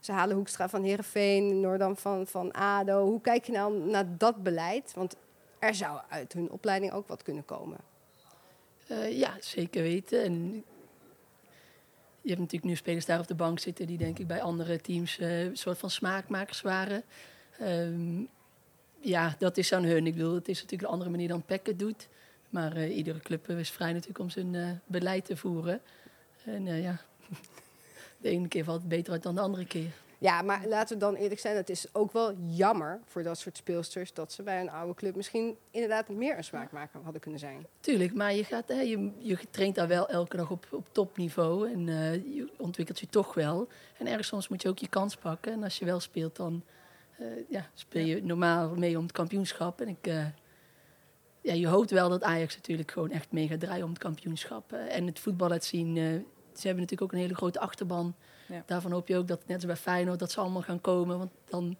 Ze 0.00 0.12
halen 0.12 0.36
Hoekstra 0.36 0.68
van 0.68 0.82
Herenveen, 0.82 1.60
Noordam 1.60 1.96
van, 1.96 2.26
van 2.26 2.52
ADO. 2.52 3.04
Hoe 3.04 3.20
kijk 3.20 3.44
je 3.44 3.52
nou 3.52 3.78
naar 3.78 4.16
dat 4.18 4.42
beleid? 4.42 4.92
Want 4.94 5.16
er 5.58 5.74
zou 5.74 5.98
uit 6.08 6.32
hun 6.32 6.50
opleiding 6.50 6.92
ook 6.92 7.08
wat 7.08 7.22
kunnen 7.22 7.44
komen. 7.44 7.76
Eh, 8.86 9.18
ja, 9.18 9.36
zeker 9.40 9.82
weten. 9.82 10.22
En 10.22 10.64
je 12.20 12.28
hebt 12.28 12.40
natuurlijk 12.40 12.64
nu 12.64 12.76
spelers 12.76 13.06
daar 13.06 13.18
op 13.18 13.26
de 13.26 13.34
bank 13.34 13.58
zitten 13.58 13.86
die 13.86 13.98
denk 13.98 14.18
ik 14.18 14.26
bij 14.26 14.42
andere 14.42 14.80
teams 14.80 15.18
eh, 15.18 15.44
een 15.44 15.56
soort 15.56 15.78
van 15.78 15.90
smaakmakers 15.90 16.60
waren. 16.60 17.02
Ehm, 17.58 18.22
ja, 19.00 19.36
dat 19.38 19.56
is 19.56 19.72
aan 19.72 19.84
hun. 19.84 20.06
Ik 20.06 20.12
bedoel, 20.14 20.34
het 20.34 20.48
is 20.48 20.56
natuurlijk 20.56 20.82
een 20.82 20.92
andere 20.92 21.10
manier 21.10 21.28
dan 21.28 21.42
Peck 21.42 21.66
het 21.66 21.78
doet. 21.78 22.08
Maar 22.50 22.76
eh, 22.76 22.96
iedere 22.96 23.18
club 23.18 23.48
is 23.48 23.70
vrij 23.70 23.92
natuurlijk 23.92 24.18
om 24.18 24.30
zijn 24.30 24.82
beleid 24.86 25.24
te 25.24 25.36
voeren. 25.36 25.80
En 26.44 26.64
ja, 26.64 27.00
de 28.20 28.28
ene 28.28 28.48
keer 28.48 28.64
valt 28.64 28.80
het 28.80 28.88
beter 28.88 29.12
uit 29.12 29.22
dan 29.22 29.34
de 29.34 29.40
andere 29.40 29.66
keer. 29.66 29.90
Ja, 30.18 30.42
maar 30.42 30.66
laten 30.66 30.94
we 30.94 31.04
dan 31.04 31.14
eerlijk 31.14 31.40
zijn. 31.40 31.56
Het 31.56 31.70
is 31.70 31.86
ook 31.92 32.12
wel 32.12 32.34
jammer 32.46 33.00
voor 33.04 33.22
dat 33.22 33.38
soort 33.38 33.56
speelsters... 33.56 34.12
dat 34.12 34.32
ze 34.32 34.42
bij 34.42 34.60
een 34.60 34.70
oude 34.70 34.94
club 34.94 35.16
misschien 35.16 35.56
inderdaad 35.70 36.08
meer 36.08 36.36
een 36.36 36.44
smaakmaker 36.44 37.00
hadden 37.02 37.20
kunnen 37.20 37.40
zijn. 37.40 37.66
Tuurlijk, 37.80 38.14
maar 38.14 38.34
je, 38.34 38.44
gaat, 38.44 38.68
hè, 38.68 38.80
je, 38.80 39.10
je 39.18 39.38
traint 39.50 39.74
daar 39.74 39.88
wel 39.88 40.08
elke 40.08 40.36
dag 40.36 40.50
op, 40.50 40.66
op 40.70 40.88
topniveau. 40.92 41.72
En 41.72 41.88
eh, 41.88 42.14
je 42.14 42.48
ontwikkelt 42.56 43.00
je 43.00 43.06
toch 43.06 43.34
wel. 43.34 43.68
En 43.98 44.06
ergens 44.06 44.28
soms 44.28 44.48
moet 44.48 44.62
je 44.62 44.68
ook 44.68 44.78
je 44.78 44.88
kans 44.88 45.16
pakken. 45.16 45.52
En 45.52 45.62
als 45.62 45.78
je 45.78 45.84
wel 45.84 46.00
speelt, 46.00 46.36
dan 46.36 46.62
eh, 47.18 47.26
ja, 47.48 47.66
speel 47.74 48.06
je 48.06 48.24
normaal 48.24 48.74
mee 48.74 48.96
om 48.96 49.02
het 49.02 49.12
kampioenschap. 49.12 49.80
En 49.80 49.88
ik, 49.88 50.06
eh, 50.06 50.26
ja, 51.40 51.52
je 51.52 51.66
hoopt 51.66 51.90
wel 51.90 52.08
dat 52.08 52.22
Ajax 52.22 52.56
natuurlijk 52.56 52.90
gewoon 52.90 53.10
echt 53.10 53.32
mee 53.32 53.48
gaat 53.48 53.60
draaien 53.60 53.84
om 53.84 53.90
het 53.90 53.98
kampioenschap. 53.98 54.72
En 54.72 55.06
het 55.06 55.18
voetbal 55.18 55.48
laat 55.48 55.64
zien. 55.64 56.24
Ze 56.58 56.66
hebben 56.66 56.84
natuurlijk 56.84 57.12
ook 57.12 57.12
een 57.18 57.24
hele 57.24 57.34
grote 57.38 57.60
achterban. 57.60 58.14
Ja. 58.48 58.62
Daarvan 58.66 58.92
hoop 58.92 59.08
je 59.08 59.16
ook 59.16 59.28
dat, 59.28 59.40
net 59.46 59.56
als 59.56 59.66
bij 59.66 59.76
Feyenoord, 59.76 60.18
dat 60.18 60.30
ze 60.30 60.40
allemaal 60.40 60.62
gaan 60.62 60.80
komen. 60.80 61.18
Want 61.18 61.30
dan 61.44 61.76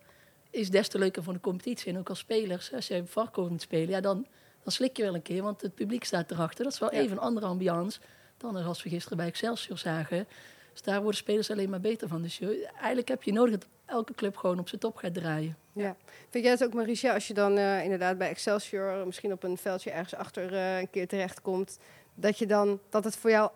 is 0.51 0.71
des 0.71 0.89
te 0.89 0.99
leuker 0.99 1.23
voor 1.23 1.33
de 1.33 1.41
competitie. 1.41 1.93
En 1.93 1.99
ook 1.99 2.09
als 2.09 2.19
spelers, 2.19 2.73
als 2.73 2.87
je 2.87 3.03
Varkov 3.07 3.51
moet 3.51 3.63
spelen, 3.63 3.89
ja, 3.89 4.01
dan, 4.01 4.27
dan 4.63 4.73
slik 4.73 4.97
je 4.97 5.03
wel 5.03 5.15
een 5.15 5.23
keer, 5.23 5.43
want 5.43 5.61
het 5.61 5.75
publiek 5.75 6.05
staat 6.05 6.31
erachter. 6.31 6.65
Dat 6.65 6.73
is 6.73 6.79
wel 6.79 6.95
Ja. 6.95 7.01
even 7.01 7.13
een 7.17 7.23
andere 7.23 7.47
ambiance 7.47 8.01
dan 8.37 8.57
als 8.57 8.83
we 8.83 8.89
gisteren 8.89 9.17
bij 9.17 9.27
Excelsior 9.27 9.79
zagen. 9.79 10.27
Dus 10.73 10.83
daar 10.83 11.01
worden 11.01 11.17
spelers 11.17 11.51
alleen 11.51 11.71
maar 11.71 11.81
beter 11.81 12.09
van. 12.09 12.23
Dus 12.23 12.39
je, 12.39 12.69
eigenlijk 12.77 13.09
heb 13.09 13.23
je 13.23 13.33
nodig 13.33 13.53
dat 13.59 13.69
elke 13.85 14.15
club 14.15 14.37
gewoon 14.37 14.59
op 14.59 14.69
zijn 14.69 14.81
top 14.81 14.97
gaat 14.97 15.15
draaien. 15.15 15.57
Ja. 15.73 15.97
Vind 16.31 16.45
jij 16.45 16.53
het 16.53 16.65
ook, 16.65 16.75
Maricia, 16.75 17.15
als 17.15 17.27
je 17.27 17.35
dan 17.35 17.57
eh, 17.59 17.83
inderdaad 17.83 18.19
bij 18.19 18.29
Excelsior 18.29 19.07
misschien 19.07 19.33
op 19.33 19.43
een 19.43 19.57
veldje 19.57 19.91
ergens 19.91 20.15
achter 20.15 20.55
eh, 20.55 20.79
een 20.79 20.91
keer 20.91 21.09
terechtkomt, 21.09 21.79
dat 22.15 22.39
je 22.39 22.47
dan 22.47 22.81
dat 22.89 23.05
het 23.05 23.17
voor 23.17 23.31
jou 23.31 23.51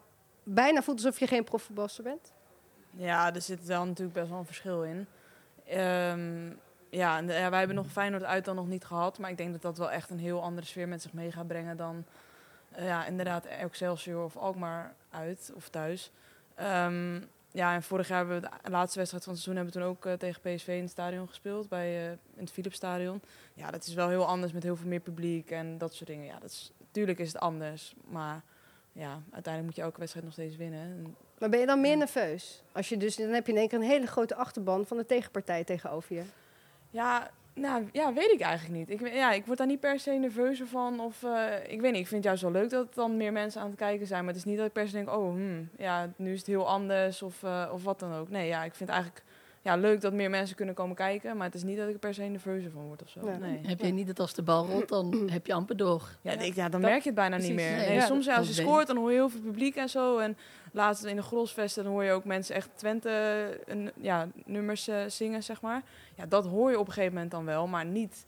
bijna 0.54 0.82
voelt 0.82 1.04
alsof 1.04 1.18
je 1.18 1.26
geen 1.26 1.44
profvoetbalster 1.44 2.04
bent? 2.04 2.32
Ja, 2.90 3.34
er 3.34 3.42
zit 3.42 3.64
wel 3.64 3.84
natuurlijk 3.84 4.16
best 4.16 4.28
wel 4.28 4.38
een 4.38 4.44
verschil 4.44 4.84
in. 4.84 5.06
Ehm, 5.66 6.48
ja, 6.90 7.18
ja, 7.18 7.50
wij 7.50 7.58
hebben 7.58 7.76
nog 7.76 7.86
Feyenoord 7.86 8.24
uit 8.24 8.44
dan 8.44 8.56
nog 8.56 8.66
niet 8.66 8.84
gehad. 8.84 9.18
Maar 9.18 9.30
ik 9.30 9.36
denk 9.36 9.52
dat 9.52 9.62
dat 9.62 9.78
wel 9.78 9.90
echt 9.90 10.10
een 10.10 10.18
heel 10.18 10.42
andere 10.42 10.66
sfeer 10.66 10.88
met 10.88 11.02
zich 11.02 11.12
mee 11.12 11.32
gaat 11.32 11.46
brengen 11.46 11.76
dan 11.76 12.04
eh, 12.70 12.84
ja, 12.84 13.06
inderdaad 13.06 13.44
Excelsior 13.44 14.24
of 14.24 14.36
Alkmaar 14.36 14.94
uit 15.10 15.52
of 15.54 15.68
thuis. 15.68 16.10
Ehm, 16.54 17.20
ja, 17.52 17.74
en 17.74 17.82
vorig 17.82 18.08
jaar 18.08 18.18
hebben 18.18 18.40
we 18.40 18.48
de 18.62 18.70
laatste 18.70 18.98
wedstrijd 18.98 19.24
van 19.24 19.32
het 19.32 19.42
seizoen 19.42 19.64
hebben 19.64 19.72
we 19.74 19.80
toen 19.80 19.88
ook 19.88 20.06
eh, 20.06 20.12
tegen 20.12 20.40
PSV 20.40 20.68
in 20.68 20.82
het 20.82 20.90
stadion 20.90 21.28
gespeeld, 21.28 21.68
bij, 21.68 22.06
eh, 22.06 22.10
in 22.10 22.42
het 22.42 22.50
Philipsstadion. 22.50 23.22
Ja, 23.54 23.70
dat 23.70 23.86
is 23.86 23.94
wel 23.94 24.08
heel 24.08 24.26
anders 24.26 24.52
met 24.52 24.62
heel 24.62 24.76
veel 24.76 24.88
meer 24.88 25.00
publiek 25.00 25.50
en 25.50 25.78
dat 25.78 25.94
soort 25.94 26.08
dingen. 26.08 26.26
Ja, 26.26 26.38
dat 26.38 26.50
is, 26.50 26.72
tuurlijk 26.90 27.18
is 27.18 27.32
het 27.32 27.42
anders, 27.42 27.94
maar 28.08 28.42
ja, 28.92 29.22
uiteindelijk 29.30 29.64
moet 29.64 29.76
je 29.76 29.82
elke 29.82 29.98
wedstrijd 29.98 30.24
nog 30.26 30.34
steeds 30.34 30.56
winnen. 30.56 30.80
En 30.80 31.16
Maar 31.38 31.48
ben 31.48 31.60
je 31.60 31.66
dan 31.66 31.80
meer 31.80 31.96
nerveus? 31.96 32.62
Als 32.72 32.88
je 32.88 32.96
dus, 32.96 33.16
dan 33.16 33.28
heb 33.28 33.46
je 33.46 33.52
in 33.52 33.58
één 33.58 33.68
keer 33.68 33.78
een 33.78 33.84
hele 33.84 34.06
grote 34.06 34.34
achterban 34.34 34.86
van 34.86 34.96
de 34.96 35.06
tegenpartij 35.06 35.64
tegenover 35.64 36.14
je. 36.14 36.22
Ja, 36.90 37.30
nou, 37.54 37.88
ja, 37.92 38.12
weet 38.12 38.30
ik 38.30 38.40
eigenlijk 38.40 38.78
niet. 38.78 39.00
Ik, 39.00 39.12
ja, 39.14 39.32
ik 39.32 39.46
word 39.46 39.58
daar 39.58 39.66
niet 39.66 39.80
per 39.80 39.98
se 40.00 40.10
nerveuzer 40.10 40.66
van. 40.66 41.00
Of, 41.00 41.22
eh, 41.22 41.54
ik 41.68 41.80
weet 41.80 41.92
niet, 41.92 42.00
ik 42.00 42.06
vind 42.06 42.10
het 42.10 42.24
juist 42.24 42.42
wel 42.42 42.50
leuk 42.50 42.70
dat 42.70 42.88
er 42.88 42.94
dan 42.94 43.16
meer 43.16 43.32
mensen 43.32 43.60
aan 43.60 43.66
het 43.66 43.76
kijken 43.76 44.06
zijn. 44.06 44.24
Maar 44.24 44.32
het 44.32 44.42
is 44.42 44.48
niet 44.48 44.56
dat 44.56 44.66
ik 44.66 44.72
per 44.72 44.86
se 44.86 44.92
denk, 44.92 45.08
oh, 45.08 45.30
hmm, 45.30 45.68
ja, 45.76 46.10
nu 46.16 46.32
is 46.32 46.38
het 46.38 46.46
heel 46.46 46.68
anders 46.68 47.22
of, 47.22 47.42
eh, 47.42 47.70
of 47.72 47.84
wat 47.84 47.98
dan 47.98 48.14
ook. 48.14 48.28
Nee, 48.28 48.46
ja, 48.46 48.64
ik 48.64 48.74
vind 48.74 48.90
eigenlijk 48.90 49.22
ja, 49.62 49.76
leuk 49.76 50.00
dat 50.00 50.12
meer 50.12 50.30
mensen 50.30 50.56
kunnen 50.56 50.74
komen 50.74 50.96
kijken. 50.96 51.36
Maar 51.36 51.46
het 51.46 51.54
is 51.54 51.62
niet 51.62 51.76
dat 51.76 51.86
ik 51.88 51.92
er 51.92 51.98
per 51.98 52.14
se 52.14 52.22
nerveuzer 52.22 52.70
van 52.70 52.82
word 52.82 53.02
of 53.02 53.08
zo. 53.08 53.20
Nee. 53.20 53.38
Nee. 53.38 53.60
Heb 53.66 53.80
je 53.80 53.86
niet 53.86 54.06
dat 54.06 54.20
als 54.20 54.34
de 54.34 54.42
bal 54.42 54.66
rolt, 54.66 54.88
dan 54.88 55.14
heb 55.32 55.46
je 55.46 55.52
amper 55.52 55.76
door. 55.76 56.08
Ja, 56.20 56.32
ja, 56.32 56.68
dan 56.68 56.70
Dat- 56.70 56.90
merk 56.90 57.02
je 57.02 57.08
het 57.08 57.14
bijna 57.14 57.36
niet 57.36 57.54
meer. 57.54 57.76
Nee, 57.76 57.86
Nee, 57.86 57.94
ja, 57.94 58.06
soms 58.06 58.28
als 58.28 58.46
je 58.48 58.54
scoort, 58.54 58.86
dan 58.86 58.96
hoor 58.96 59.10
je 59.10 59.16
heel 59.16 59.28
veel 59.28 59.40
publiek 59.40 59.76
en 59.76 59.88
zo. 59.88 60.18
En 60.18 60.36
laatst 60.72 61.04
in 61.04 61.16
de 61.16 61.22
Grosvesten, 61.22 61.84
dan 61.84 61.92
hoor 61.92 62.04
je 62.04 62.12
ook 62.12 62.24
mensen 62.24 62.54
echt 62.54 62.68
Twente 62.74 63.10
een, 63.66 63.90
ja, 63.96 64.28
nummers 64.44 64.88
eh, 64.88 64.98
zingen, 65.06 65.42
zeg 65.42 65.60
maar. 65.60 65.82
Ja, 66.14 66.26
dat 66.26 66.46
hoor 66.46 66.70
je 66.70 66.78
op 66.78 66.86
een 66.86 66.92
gegeven 66.92 67.14
moment 67.14 67.30
dan 67.30 67.44
wel, 67.44 67.66
maar 67.66 67.84
niet 67.86 68.26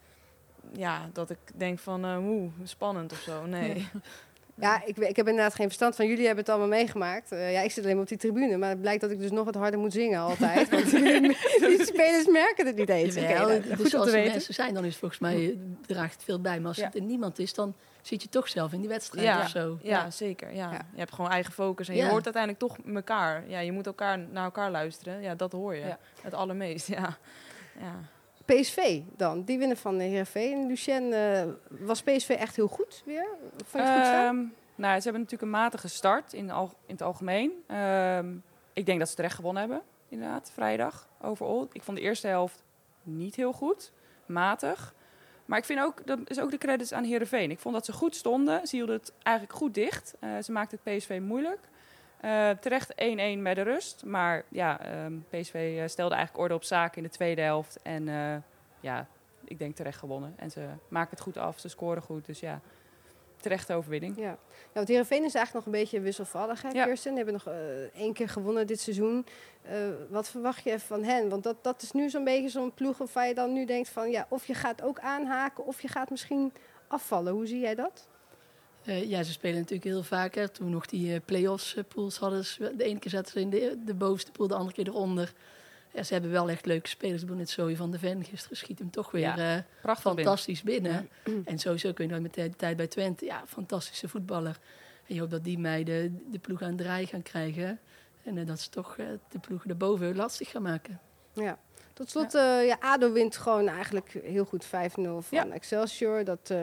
ja, 0.73 1.09
dat 1.12 1.31
ik 1.31 1.39
denk 1.55 1.79
van, 1.79 2.05
oeh, 2.05 2.53
spannend 2.62 3.12
of 3.12 3.19
zo. 3.19 3.47
Nee. 3.47 3.87
Ja, 4.54 4.82
ik, 4.85 4.97
ik 4.97 5.16
heb 5.16 5.28
inderdaad 5.28 5.54
geen 5.54 5.66
verstand 5.66 5.97
van. 5.97 6.06
Jullie 6.06 6.26
hebben 6.26 6.44
het 6.44 6.49
allemaal 6.52 6.68
meegemaakt. 6.78 7.32
Eh, 7.32 7.52
ja, 7.52 7.61
ik 7.61 7.71
zit 7.71 7.82
alleen 7.82 7.94
maar 7.94 8.02
op 8.04 8.09
die 8.09 8.18
tribune. 8.18 8.56
Maar 8.56 8.68
het 8.68 8.80
blijkt 8.80 9.00
dat 9.00 9.11
ik 9.11 9.18
dus 9.21 9.30
nog 9.30 9.44
wat 9.44 9.54
harder 9.54 9.80
moet 9.80 9.92
zingen 9.92 10.21
altijd. 10.21 10.68
Want 10.71 10.90
die 11.68 11.85
spelers 11.85 12.26
merken 12.26 12.66
het 12.66 12.76
niet 12.76 12.88
eens. 12.88 13.14
Jawel, 13.14 13.47
nou, 13.49 13.61
dus 13.62 13.71
goed 13.76 13.78
om 13.78 13.82
als 13.82 13.90
te 13.92 13.99
er 13.99 14.12
weten. 14.12 14.30
mensen 14.32 14.54
zijn, 14.54 14.75
dan 14.75 14.82
is 14.85 14.88
het 14.90 14.99
volgens 14.99 15.21
mij 15.21 15.59
draagt 15.87 16.12
het 16.14 16.25
veel 16.25 16.40
bij. 16.40 16.59
Maar 16.59 16.68
als 16.68 16.76
Ja. 16.76 16.85
het 16.85 16.94
er 16.94 17.02
niemand 17.02 17.38
is, 17.38 17.54
dan 17.54 17.75
zit 18.02 18.23
je 18.23 18.28
toch 18.28 18.49
zelf 18.49 18.73
in 18.73 18.80
die 18.80 18.88
wedstrijd 18.88 19.26
Ja. 19.26 19.40
of 19.40 19.49
zo. 19.49 19.78
Ja, 19.82 20.11
zeker. 20.11 20.54
Ja. 20.54 20.71
Ja. 20.73 20.87
Je 20.92 20.99
hebt 20.99 21.12
gewoon 21.12 21.30
eigen 21.30 21.52
focus 21.52 21.88
en 21.88 21.94
Ja. 21.94 22.04
je 22.04 22.11
hoort 22.11 22.25
uiteindelijk 22.25 22.62
toch 22.64 22.94
elkaar. 22.94 23.44
Ja, 23.49 23.59
je 23.59 23.73
moet 23.73 23.87
elkaar 23.87 24.18
naar 24.18 24.44
elkaar 24.44 24.71
luisteren. 24.71 25.21
Ja, 25.21 25.35
dat 25.35 25.52
hoor 25.52 25.75
je. 25.75 25.85
Ja. 25.85 25.99
Het 26.23 26.35
allermeest, 26.35 26.87
ja. 26.88 27.16
ja. 27.80 27.94
PSV 28.45 29.01
dan, 29.17 29.45
die 29.45 29.59
winnen 29.59 29.77
van 29.77 29.99
Heerenveen. 29.99 30.67
Lucien, 30.67 31.13
eh, 31.13 31.43
was 31.69 32.03
PSV 32.03 32.29
echt 32.29 32.57
heel 32.57 32.69
goed 32.69 33.03
weer? 33.05 33.27
Vond 33.65 33.85
je 33.85 33.91
het 33.91 34.07
goed? 34.07 34.15
Ehm, 34.15 34.37
nou, 34.75 34.97
ze 34.97 35.03
hebben 35.03 35.21
natuurlijk 35.21 35.43
een 35.43 35.51
matige 35.51 35.89
start 35.89 36.33
in, 36.33 36.49
in 36.49 36.71
het 36.87 37.03
algemeen. 37.03 37.53
Ehm, 37.67 38.35
ik 38.73 38.87
denk 38.87 38.99
dat 38.99 39.09
ze 39.09 39.15
terecht 39.15 39.35
gewonnen 39.35 39.63
hebben, 39.63 39.83
inderdaad, 40.09 40.51
vrijdag, 40.55 41.09
overal. 41.21 41.69
Ik 41.73 41.83
vond 41.83 41.97
de 41.97 42.03
eerste 42.03 42.27
helft 42.27 42.63
niet 43.03 43.35
heel 43.35 43.53
goed, 43.53 43.93
matig. 44.27 44.95
Maar 45.45 45.59
ik 45.59 45.65
vind 45.65 45.81
ook, 45.81 46.07
dat 46.07 46.19
is 46.25 46.41
ook 46.41 46.51
de 46.51 46.59
credits 46.59 46.93
aan 46.93 47.05
Heerenveen. 47.05 47.51
Ik 47.51 47.59
vond 47.59 47.75
dat 47.75 47.85
ze 47.85 47.93
goed 47.93 48.17
stonden. 48.17 48.67
Ze 48.67 48.77
hielden 48.77 48.97
het 48.97 49.13
eigenlijk 49.23 49.57
goed 49.59 49.75
dicht. 49.75 50.15
Eh, 50.21 50.31
ze 50.43 50.53
maakten 50.53 50.79
het 50.83 50.97
PSV 50.97 51.21
moeilijk. 51.23 51.59
Eh, 52.23 52.50
terecht 52.50 52.93
1-1 52.95 53.43
bij 53.43 53.55
de 53.55 53.62
rust. 53.62 54.05
Maar 54.05 54.45
ja, 54.49 54.81
ehm, 54.81 55.12
PSV 55.29 55.55
eh, 55.55 55.88
stelde 55.88 56.14
eigenlijk 56.14 56.45
orde 56.45 56.55
op 56.55 56.64
zaken 56.64 56.97
in 56.97 57.02
de 57.02 57.09
tweede 57.09 57.41
helft. 57.41 57.79
En 57.83 58.09
eh, 58.09 58.37
ja, 58.81 59.07
ik 59.45 59.59
denk 59.59 59.76
terecht 59.76 59.99
gewonnen. 59.99 60.35
En 60.37 60.50
ze 60.50 60.67
maken 60.88 61.11
het 61.11 61.21
goed 61.21 61.37
af, 61.37 61.59
ze 61.59 61.69
scoren 61.69 62.02
goed. 62.02 62.26
Dus 62.26 62.41
ja, 62.41 62.61
terechte 63.41 63.75
overwinning. 63.75 64.17
Ja. 64.17 64.23
ja, 64.23 64.39
want 64.73 64.89
Heerenveen 64.89 65.25
is 65.25 65.35
eigenlijk 65.35 65.67
nog 65.67 65.75
een 65.75 65.80
beetje 65.80 66.00
wisselvallig, 66.00 66.63
hè, 66.63 66.69
Ja. 66.69 66.85
Kirsten? 66.85 67.15
Die 67.15 67.25
hebben 67.25 67.43
nog 67.45 67.54
één 67.95 68.13
keer 68.13 68.28
gewonnen 68.28 68.67
dit 68.67 68.80
seizoen. 68.80 69.26
Wat 70.08 70.28
verwacht 70.28 70.65
je 70.65 70.80
van 70.80 71.04
hen? 71.04 71.28
Want 71.28 71.43
dat, 71.43 71.56
dat 71.63 71.82
is 71.82 71.93
nu 71.93 72.11
zo'n 72.11 72.25
beetje 72.25 72.49
zo'n 72.49 72.75
ploeg 72.75 72.99
waar 73.13 73.28
je 73.28 73.35
dan 73.35 73.52
nu 73.52 73.65
denkt 73.65 73.89
van... 73.89 74.11
ja, 74.11 74.26
of 74.28 74.47
je 74.47 74.54
gaat 74.54 74.82
ook 74.82 75.00
aanhaken 75.00 75.67
of 75.67 75.80
je 75.80 75.89
gaat 75.89 76.11
misschien 76.11 76.52
afvallen. 76.89 77.32
Hoe 77.32 77.47
zie 77.47 77.61
jij 77.61 77.75
dat? 77.75 78.08
Eh, 78.84 79.08
ja, 79.08 79.23
ze 79.23 79.32
spelen 79.32 79.56
natuurlijk 79.56 79.84
heel 79.84 80.02
vaak. 80.02 80.34
Hè. 80.34 80.49
Toen 80.49 80.66
we 80.66 80.73
nog 80.73 80.86
die 80.86 81.14
eh, 81.14 81.21
play-offs 81.25 81.75
eh, 81.76 81.84
pools 81.88 82.16
hadden, 82.18 82.45
ze- 82.45 82.75
de 82.76 82.84
ene 82.84 82.99
keer 82.99 83.10
zaten 83.10 83.32
ze 83.32 83.40
in 83.40 83.50
de, 83.50 83.78
de 83.84 83.95
bovenste 83.95 84.30
pool, 84.30 84.47
de 84.49 84.54
andere 84.54 84.73
keer 84.75 84.86
eronder. 84.86 85.32
Ja, 85.95 86.02
ze 86.02 86.12
hebben 86.12 86.30
wel 86.30 86.50
echt 86.50 86.66
leuke 86.66 86.88
spelers. 86.88 87.16
Ik 87.21 87.26
bedoel, 87.26 87.40
net 87.40 87.50
Zoe 87.50 87.76
van 87.76 87.90
de 87.90 87.99
Ven 87.99 88.25
gisteren 88.25 88.56
schiet 88.56 88.78
hem 88.78 88.90
toch 88.90 89.10
weer 89.10 89.21
Ja, 89.23 89.64
Prachtig 89.82 90.04
binnen. 90.04 90.25
fantastisch 90.25 90.62
binnen. 90.62 91.08
En 91.45 91.58
sowieso 91.58 91.92
kun 91.92 92.04
je 92.06 92.10
dan 92.12 92.23
met 92.23 92.34
de 92.34 92.50
tijd 92.56 92.76
bij 92.76 92.86
Twente, 92.86 93.25
ja, 93.25 93.42
fantastische 93.47 94.08
voetballer. 94.08 94.58
En 95.06 95.14
je 95.14 95.21
hoopt 95.21 95.32
dat 95.32 95.45
die 95.45 95.58
meiden 95.58 96.23
de 96.30 96.38
ploeg 96.38 96.62
aan 96.62 96.68
het 96.68 96.78
draaien 96.78 97.08
gaan 97.08 97.23
krijgen. 97.23 97.78
En 98.25 98.45
dat 98.47 98.60
ze 98.60 98.71
toch 98.71 98.97
de 99.30 99.38
ploeg 99.40 99.64
erboven 99.66 100.16
lastig 100.16 100.50
gaan 100.50 100.62
maken. 100.62 101.00
Ja. 101.32 101.58
Tot 101.92 102.10
slot, 102.10 102.32
ja. 102.32 102.60
ja, 102.60 102.76
ADO 102.80 103.12
wint 103.12 103.36
gewoon 103.36 103.68
eigenlijk 103.68 104.14
heel 104.25 104.45
goed 104.45 104.66
5-0 104.66 104.68
van 104.71 105.23
Ja. 105.30 105.47
Excelsior. 105.47 106.25
Dat, 106.25 106.50
eh, 106.50 106.56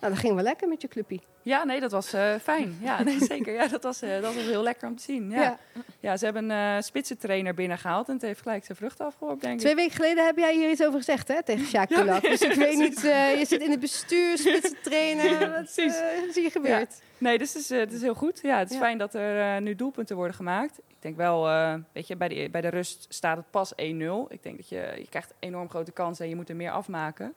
nou, 0.00 0.12
dat 0.12 0.18
ging 0.18 0.34
wel 0.34 0.42
lekker 0.44 0.68
met 0.68 0.82
je 0.82 0.88
clubje. 0.88 1.20
Ja, 1.42 1.64
nee, 1.64 1.80
dat 1.80 1.90
was 1.90 2.12
eh, 2.12 2.34
fijn. 2.42 2.78
Ja, 2.80 3.02
nee, 3.04 3.24
zeker. 3.24 3.52
Ja, 3.52 3.66
dat 3.68 3.82
was, 3.82 4.02
eh, 4.02 4.10
dat 4.10 4.34
was 4.34 4.44
heel 4.44 4.62
lekker 4.62 4.88
om 4.88 4.96
te 4.96 5.02
zien. 5.02 5.30
Ja, 5.30 5.58
ja. 6.00 6.16
ze 6.16 6.24
hebben 6.24 6.50
een 6.50 6.76
eh 6.76 6.82
spitsentrainer 6.82 7.54
binnengehaald 7.54 8.08
en 8.08 8.14
het 8.14 8.22
heeft 8.22 8.42
gelijk 8.42 8.64
zijn 8.64 8.78
vruchten 8.78 9.06
afgeworpen, 9.06 9.40
denk 9.40 9.54
ik. 9.54 9.60
Twee 9.60 9.74
weken 9.74 9.94
geleden 9.94 10.24
heb 10.26 10.36
jij 10.38 10.54
hier 10.54 10.70
iets 10.70 10.82
over 10.84 10.98
gezegd, 10.98 11.28
hè, 11.28 11.42
tegen 11.42 11.66
Sjaak 11.66 11.88
Kulak. 11.88 12.22
Dus 12.30 12.40
ik 12.40 12.54
weet 12.54 12.78
niet, 12.78 13.04
eh, 13.04 13.38
je 13.38 13.46
zit 13.46 13.60
in 13.62 13.70
het 13.70 13.80
bestuur, 13.80 14.38
spitsentrainer. 14.38 15.38
Wat 15.60 15.72
eh, 15.76 15.84
is 16.28 16.34
hier 16.34 16.50
gebeurd? 16.50 16.94
Nee, 17.24 17.38
dus 17.38 17.52
het 17.52 17.62
is, 17.62 17.70
eh, 17.70 17.78
het 17.78 17.92
is 17.92 18.00
heel 18.00 18.14
goed. 18.14 18.40
Ja, 18.42 18.58
het 18.58 18.70
is 18.70 18.76
fijn 18.76 18.98
dat 18.98 19.14
er 19.14 19.56
eh, 19.56 19.62
nu 19.62 19.74
doelpunten 19.74 20.16
worden 20.16 20.34
gemaakt. 20.34 20.78
Ik 20.78 20.96
denk 20.98 21.16
wel, 21.16 21.48
eh, 21.48 21.74
weet 21.92 22.06
je, 22.06 22.16
bij 22.16 22.28
de, 22.28 22.48
bij 22.50 22.60
de 22.60 22.68
rust 22.68 23.06
staat 23.08 23.36
het 23.36 23.50
pas 23.50 23.72
1-0. 23.76 24.26
Ik 24.28 24.42
denk 24.44 24.56
dat 24.56 24.68
je, 24.68 24.94
je 24.98 25.08
krijgt 25.08 25.34
enorm 25.38 25.68
grote 25.68 25.92
kansen 25.92 26.24
en 26.24 26.30
je 26.30 26.36
moet 26.36 26.48
er 26.48 26.56
meer 26.56 26.70
afmaken. 26.70 27.34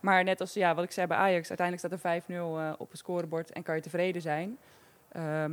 Maar 0.00 0.24
net 0.24 0.40
als 0.40 0.52
ja, 0.52 0.74
wat 0.74 0.84
ik 0.84 0.90
zei 0.90 1.06
bij 1.06 1.16
Ajax, 1.16 1.48
uiteindelijk 1.48 2.00
staat 2.00 2.14
er 2.14 2.22
5-0 2.22 2.32
eh, 2.32 2.72
op 2.78 2.90
het 2.90 2.98
scorebord 2.98 3.52
en 3.52 3.62
kan 3.62 3.74
je 3.74 3.80
tevreden 3.80 4.22
zijn. 4.22 4.58
Ehm, 5.12 5.52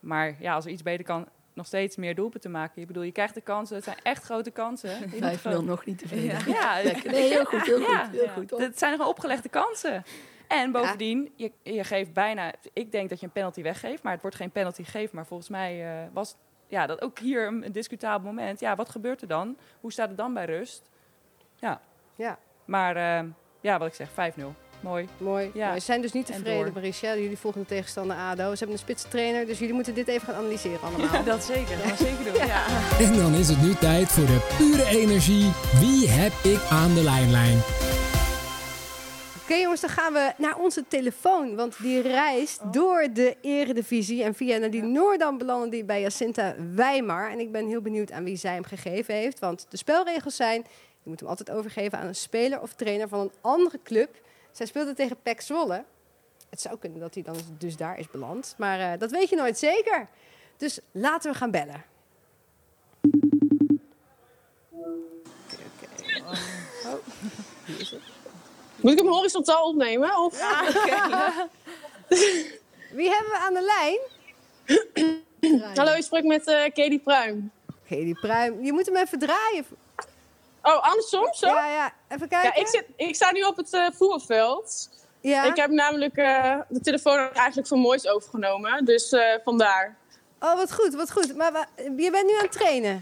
maar 0.00 0.34
ja, 0.38 0.54
als 0.54 0.64
er 0.64 0.70
iets 0.70 0.82
beter 0.82 1.04
kan, 1.04 1.28
nog 1.52 1.66
steeds 1.66 1.96
meer 1.96 2.14
doelpunten 2.14 2.50
maken. 2.50 2.80
Ik 2.80 2.86
bedoel, 2.86 3.02
je 3.02 3.12
krijgt 3.12 3.34
de 3.34 3.40
kansen, 3.40 3.76
het 3.76 3.84
zijn 3.84 3.96
echt 4.02 4.24
grote 4.24 4.50
kansen. 4.50 4.90
Je 4.90 5.06
moet 5.10 5.18
5 5.18 5.40
gewoon- 5.40 5.64
nog 5.64 5.84
niet 5.84 5.98
tevreden. 5.98 6.38
Ja, 6.46 6.76
ja, 6.78 6.82
Lekker. 6.82 7.10
Nee, 7.10 7.28
heel 7.28 7.44
goed, 7.44 7.62
heel 7.62 7.80
ja, 7.80 8.04
goed. 8.04 8.12
Heel 8.14 8.24
ja. 8.24 8.32
goed 8.32 8.50
hoor. 8.50 8.60
Het 8.60 8.78
zijn 8.78 8.92
gewoon 8.92 9.08
opgelegde 9.08 9.48
kansen. 9.48 10.04
En 10.48 10.72
bovendien, 10.72 11.32
je, 11.36 11.52
je 11.62 11.84
geeft 11.84 12.12
bijna... 12.12 12.52
Ik 12.72 12.92
denk 12.92 13.08
dat 13.08 13.20
je 13.20 13.26
een 13.26 13.32
penalty 13.32 13.62
weggeeft, 13.62 14.02
maar 14.02 14.12
het 14.12 14.20
wordt 14.20 14.36
geen 14.36 14.50
penalty 14.50 14.84
gegeven. 14.84 15.16
Maar 15.16 15.26
volgens 15.26 15.48
mij 15.48 16.02
eh, 16.02 16.08
was 16.12 16.36
ja, 16.72 16.86
dat 16.86 17.02
ook 17.02 17.18
hier 17.18 17.46
een, 17.46 17.72
discutabel 17.72 18.26
moment. 18.26 18.60
Ja, 18.60 18.76
wat 18.76 18.88
gebeurt 18.88 19.22
er 19.22 19.28
dan? 19.28 19.56
Hoe 19.80 19.92
staat 19.92 20.08
het 20.08 20.16
dan 20.16 20.34
bij 20.34 20.44
rust? 20.44 20.82
Ja. 21.56 21.80
Ja. 22.14 22.38
Maar 22.64 22.96
eh, 22.96 23.28
ja, 23.60 23.78
wat 23.78 23.88
ik 23.88 23.94
zeg, 23.94 24.08
5-0. 24.10 24.42
Mooi. 24.80 25.08
Mooi. 25.18 25.50
Ja. 25.54 25.74
Ze 25.74 25.80
zijn 25.80 26.00
dus 26.00 26.12
niet 26.12 26.30
En 26.30 26.34
tevreden. 26.34 26.72
Marisha. 26.72 27.14
Jullie 27.14 27.38
volgende 27.38 27.66
tegenstander 27.66 28.16
ADO. 28.16 28.42
Ze 28.42 28.58
hebben 28.58 28.76
een 28.76 28.78
spitsentrainer, 28.78 29.46
dus 29.46 29.58
jullie 29.58 29.74
moeten 29.74 29.94
dit 29.94 30.08
even 30.08 30.26
gaan 30.26 30.34
analyseren 30.34 30.80
allemaal. 30.80 31.24
Dat 31.32 31.44
zeker, 31.44 31.76
dat 31.76 31.86
gaan 31.86 31.96
we 31.96 32.04
zeker 32.04 32.24
doen. 32.24 32.46
Ja. 32.46 32.64
En 32.98 33.16
dan 33.16 33.34
is 33.34 33.48
het 33.48 33.62
nu 33.62 33.74
tijd 33.74 34.08
voor 34.08 34.26
de 34.26 34.54
pure 34.58 34.84
energie. 34.84 35.50
Wie 35.80 36.08
heb 36.08 36.32
ik 36.42 36.70
aan 36.70 36.94
de 36.94 37.02
lijnlijn? 37.02 37.62
Oké 39.52 39.60
jongens, 39.60 39.80
dan 39.80 39.90
gaan 39.90 40.12
we 40.12 40.32
naar 40.36 40.56
onze 40.56 40.84
telefoon. 40.88 41.56
Want 41.56 41.82
die 41.82 42.00
reist 42.00 42.72
door 42.72 43.08
de 43.12 43.36
eredivisie. 43.40 44.22
En 44.22 44.34
via 44.34 44.58
Nadine 44.58 44.86
Noordam 44.86 45.38
belanden 45.38 45.70
die 45.70 45.84
bij 45.84 46.00
Jacinta 46.00 46.54
Wijmar. 46.74 47.30
En 47.30 47.40
ik 47.40 47.52
ben 47.52 47.66
heel 47.66 47.80
benieuwd 47.80 48.12
aan 48.12 48.24
wie 48.24 48.36
zij 48.36 48.52
hem 48.52 48.64
gegeven 48.64 49.14
heeft. 49.14 49.38
Want 49.38 49.66
de 49.68 49.76
spelregels 49.76 50.36
zijn, 50.36 50.64
je 51.02 51.08
moet 51.08 51.20
hem 51.20 51.28
altijd 51.28 51.50
overgeven 51.50 51.98
aan 51.98 52.06
een 52.06 52.14
speler 52.14 52.60
of 52.60 52.74
trainer 52.74 53.08
van 53.08 53.20
een 53.20 53.32
andere 53.40 53.78
club. 53.82 54.20
Zij 54.52 54.66
speelde 54.66 54.94
tegen 54.94 55.16
PEC 55.22 55.40
Zwolle. 55.40 55.84
Het 56.50 56.60
zou 56.60 56.78
kunnen 56.78 57.00
dat 57.00 57.14
hij 57.14 57.22
dan 57.22 57.36
dus 57.58 57.76
daar 57.76 57.98
is 57.98 58.10
beland. 58.10 58.54
Maar 58.58 58.80
eh, 58.80 58.98
dat 58.98 59.10
weet 59.10 59.28
je 59.28 59.36
nooit 59.36 59.58
zeker. 59.58 60.08
Dus 60.56 60.80
laten 60.92 61.32
we 61.32 61.38
gaan 61.38 61.50
bellen. 61.50 61.84
Moet 68.82 68.92
ik 68.92 68.98
hem 68.98 69.08
horizontaal 69.08 69.68
opnemen? 69.68 70.16
Of? 70.18 70.32
Wie 72.98 73.10
hebben 73.10 73.30
we 73.30 73.38
aan 73.40 73.54
de 73.54 73.72
lijn? 73.76 73.98
Hallo, 75.78 75.92
ik 75.92 76.02
spreek 76.02 76.24
met 76.24 76.46
eh 76.46 76.62
Katie 76.62 76.98
Pruim. 76.98 77.50
Oké, 77.84 77.94
die 77.96 78.18
pruim. 78.20 78.64
Je 78.64 78.72
moet 78.72 78.86
hem 78.86 78.96
even 78.96 79.18
draaien. 79.18 79.66
Oh, 80.62 80.82
andersom? 80.82 81.34
Zo? 81.34 81.46
Ja, 81.46 81.66
ja. 81.66 81.92
Even 82.08 82.28
kijken. 82.28 82.50
Ja, 82.54 82.60
ik, 82.60 82.66
zit, 82.68 82.84
ik 82.96 83.14
sta 83.14 83.32
nu 83.32 83.42
op 83.42 83.56
het 83.56 83.68
voetbalveld. 83.96 84.88
Ja? 85.20 85.44
Ik 85.44 85.56
heb 85.56 85.70
namelijk 85.70 86.16
eh, 86.16 86.56
de 86.68 86.80
telefoon 86.80 87.18
eigenlijk 87.32 87.68
van 87.68 87.78
Moois 87.78 88.06
overgenomen. 88.08 88.84
Dus 88.84 89.16
vandaar. 89.44 89.96
Oh, 90.40 90.54
wat 90.56 90.72
goed, 90.72 90.94
wat 90.94 91.10
goed. 91.12 91.36
Maar 91.36 91.52
wa- 91.52 91.68
je 91.76 92.10
bent 92.10 92.26
nu 92.26 92.32
aan 92.34 92.42
het 92.42 92.52
trainen. 92.52 93.00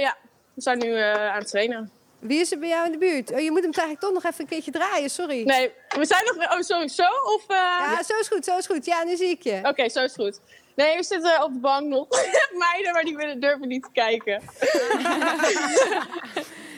Ja, 0.00 0.16
we 0.54 0.60
zijn 0.62 0.78
nu 0.78 0.96
aan 1.00 1.38
het 1.38 1.48
trainen. 1.48 1.90
Wie 2.18 2.40
is 2.40 2.52
er 2.52 2.58
bij 2.58 2.68
jou 2.68 2.86
in 2.86 2.92
de 2.92 2.98
buurt? 2.98 3.32
Oh, 3.32 3.38
je 3.40 3.50
moet 3.50 3.62
hem 3.62 3.72
eigenlijk 3.72 4.00
toch 4.00 4.12
nog 4.12 4.24
even 4.24 4.40
een 4.40 4.46
keertje 4.46 4.70
draaien, 4.70 5.10
sorry. 5.10 5.42
Nee, 5.44 5.72
we 5.88 6.06
zijn 6.06 6.24
nog... 6.24 6.52
Oh, 6.52 6.60
sowieso? 6.60 7.02
Of... 7.34 7.42
eh, 7.48 7.56
Ja, 7.56 8.02
zo 8.02 8.18
is 8.18 8.28
goed, 8.28 8.44
zo 8.44 8.56
is 8.56 8.66
goed. 8.66 8.84
Ja, 8.84 9.02
nu 9.04 9.16
zie 9.16 9.28
ik 9.28 9.42
je. 9.42 9.60
Oké, 9.62 9.88
zo 9.88 10.02
is 10.02 10.12
goed. 10.12 10.40
Nee, 10.74 10.96
we 10.96 11.02
zitten 11.02 11.42
op 11.42 11.52
de 11.52 11.58
bank 11.58 11.86
nog. 11.86 12.06
Meiden, 12.68 12.92
maar 12.92 13.04
die 13.04 13.16
willen, 13.16 13.40
durven 13.40 13.68
niet 13.68 13.82
te 13.82 13.88
kijken. 13.92 14.42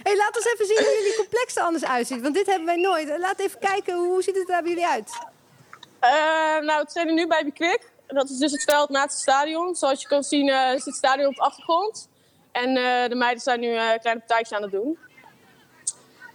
hey, 0.06 0.16
laat 0.16 0.36
ons 0.36 0.46
even 0.52 0.66
zien 0.66 0.78
hoe 0.78 0.96
jullie 0.98 1.16
complex 1.16 1.56
er 1.56 1.62
anders 1.62 1.84
uitziet. 1.84 2.20
Want 2.22 2.34
dit 2.34 2.46
hebben 2.46 2.66
wij 2.66 2.76
nooit. 2.76 3.18
Laat 3.18 3.38
even 3.40 3.58
kijken, 3.60 3.94
hoe 3.94 4.22
ziet 4.22 4.36
het 4.36 4.50
er 4.50 4.62
bij 4.62 4.70
jullie 4.70 4.86
uit? 4.86 5.10
Eh, 6.00 6.10
nou, 6.60 6.80
we 6.82 6.86
trainen 6.86 7.14
nu 7.14 7.26
bij 7.26 7.44
Bekwik. 7.44 7.90
Dat 8.06 8.30
is 8.30 8.38
dus 8.38 8.52
het 8.52 8.62
veld 8.62 8.88
naast 8.88 9.10
het 9.12 9.20
stadion. 9.20 9.74
Zoals 9.74 10.00
je 10.02 10.08
kan 10.08 10.22
zien 10.24 10.48
eh 10.48 10.74
is 10.74 10.84
het 10.84 10.94
stadion 10.94 11.26
op 11.28 11.34
de 11.34 11.40
achtergrond. 11.40 12.08
En 12.52 12.76
eh, 12.76 13.08
de 13.08 13.14
meiden 13.14 13.42
zijn 13.42 13.60
nu 13.60 13.74
eh, 13.74 13.88
kleine 14.00 14.20
partijtjes 14.20 14.52
aan 14.52 14.62
het 14.62 14.72
doen. 14.72 14.98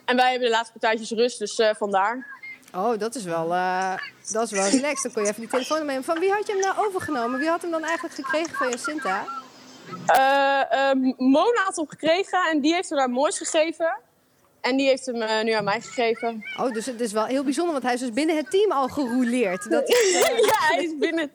En 0.06 0.15
wij 0.15 0.30
hebben 0.30 0.48
de 0.48 0.54
laatste 0.54 0.80
partijtjes 0.80 1.12
rust, 1.12 1.39
dus 1.39 1.60
eh, 1.60 1.70
vandaar. 1.76 2.36
Oh, 2.76 3.00
dat 3.00 3.15
is 3.15 3.24
wel, 3.24 3.54
eh, 3.54 3.94
dat 4.32 4.44
is 4.44 4.52
wel 4.52 4.70
relaxed. 4.70 5.04
Dan 5.04 5.12
kon 5.12 5.24
je 5.24 5.30
even 5.30 5.41
die 5.41 5.50
telefoon 5.50 5.86
nemen. 5.86 6.04
Van 6.04 6.20
wie 6.20 6.32
had 6.32 6.48
je 6.48 6.52
hem 6.52 6.62
nou 6.62 6.88
overgenomen? 6.88 7.39
Wie 7.39 7.50
had 7.50 7.62
hem 7.62 7.72
dan 7.72 7.84
eigenlijk 7.84 8.15
gekregen 8.15 8.56
van 8.56 8.70
Jacinta? 8.70 9.26
Eh, 10.06 10.89
eh, 10.89 10.98
Mona 11.18 11.62
had 11.63 11.76
hem 11.76 11.88
gekregen 11.88 12.39
en 12.52 12.62
die 12.62 12.74
heeft 12.74 12.89
hem 12.89 12.98
naar 12.98 13.10
Moois 13.10 13.38
gegeven. 13.38 13.98
En 14.62 14.78
die 14.78 14.88
heeft 14.88 15.06
hem 15.06 15.46
nu 15.46 15.52
aan 15.52 15.63
mij 15.63 15.82
gegeven. 15.82 16.46
Oh, 16.60 16.72
dus 16.74 16.86
het 16.86 17.02
is 17.02 17.12
wel 17.12 17.26
heel 17.26 17.44
bijzonder, 17.44 17.72
want 17.72 17.84
hij 17.84 17.94
is 17.94 18.00
dus 18.00 18.13
binnen 18.13 18.36
het 18.36 18.52
team 18.52 18.72
al 18.72 18.88
gerouleerd. 18.88 19.70
Dat 19.70 19.88
ja, 20.52 20.68
hij 20.68 20.84
is 20.84 20.98
binnen. 20.98 21.32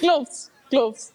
Klopt, 0.00 0.50
klopt. 0.68 1.10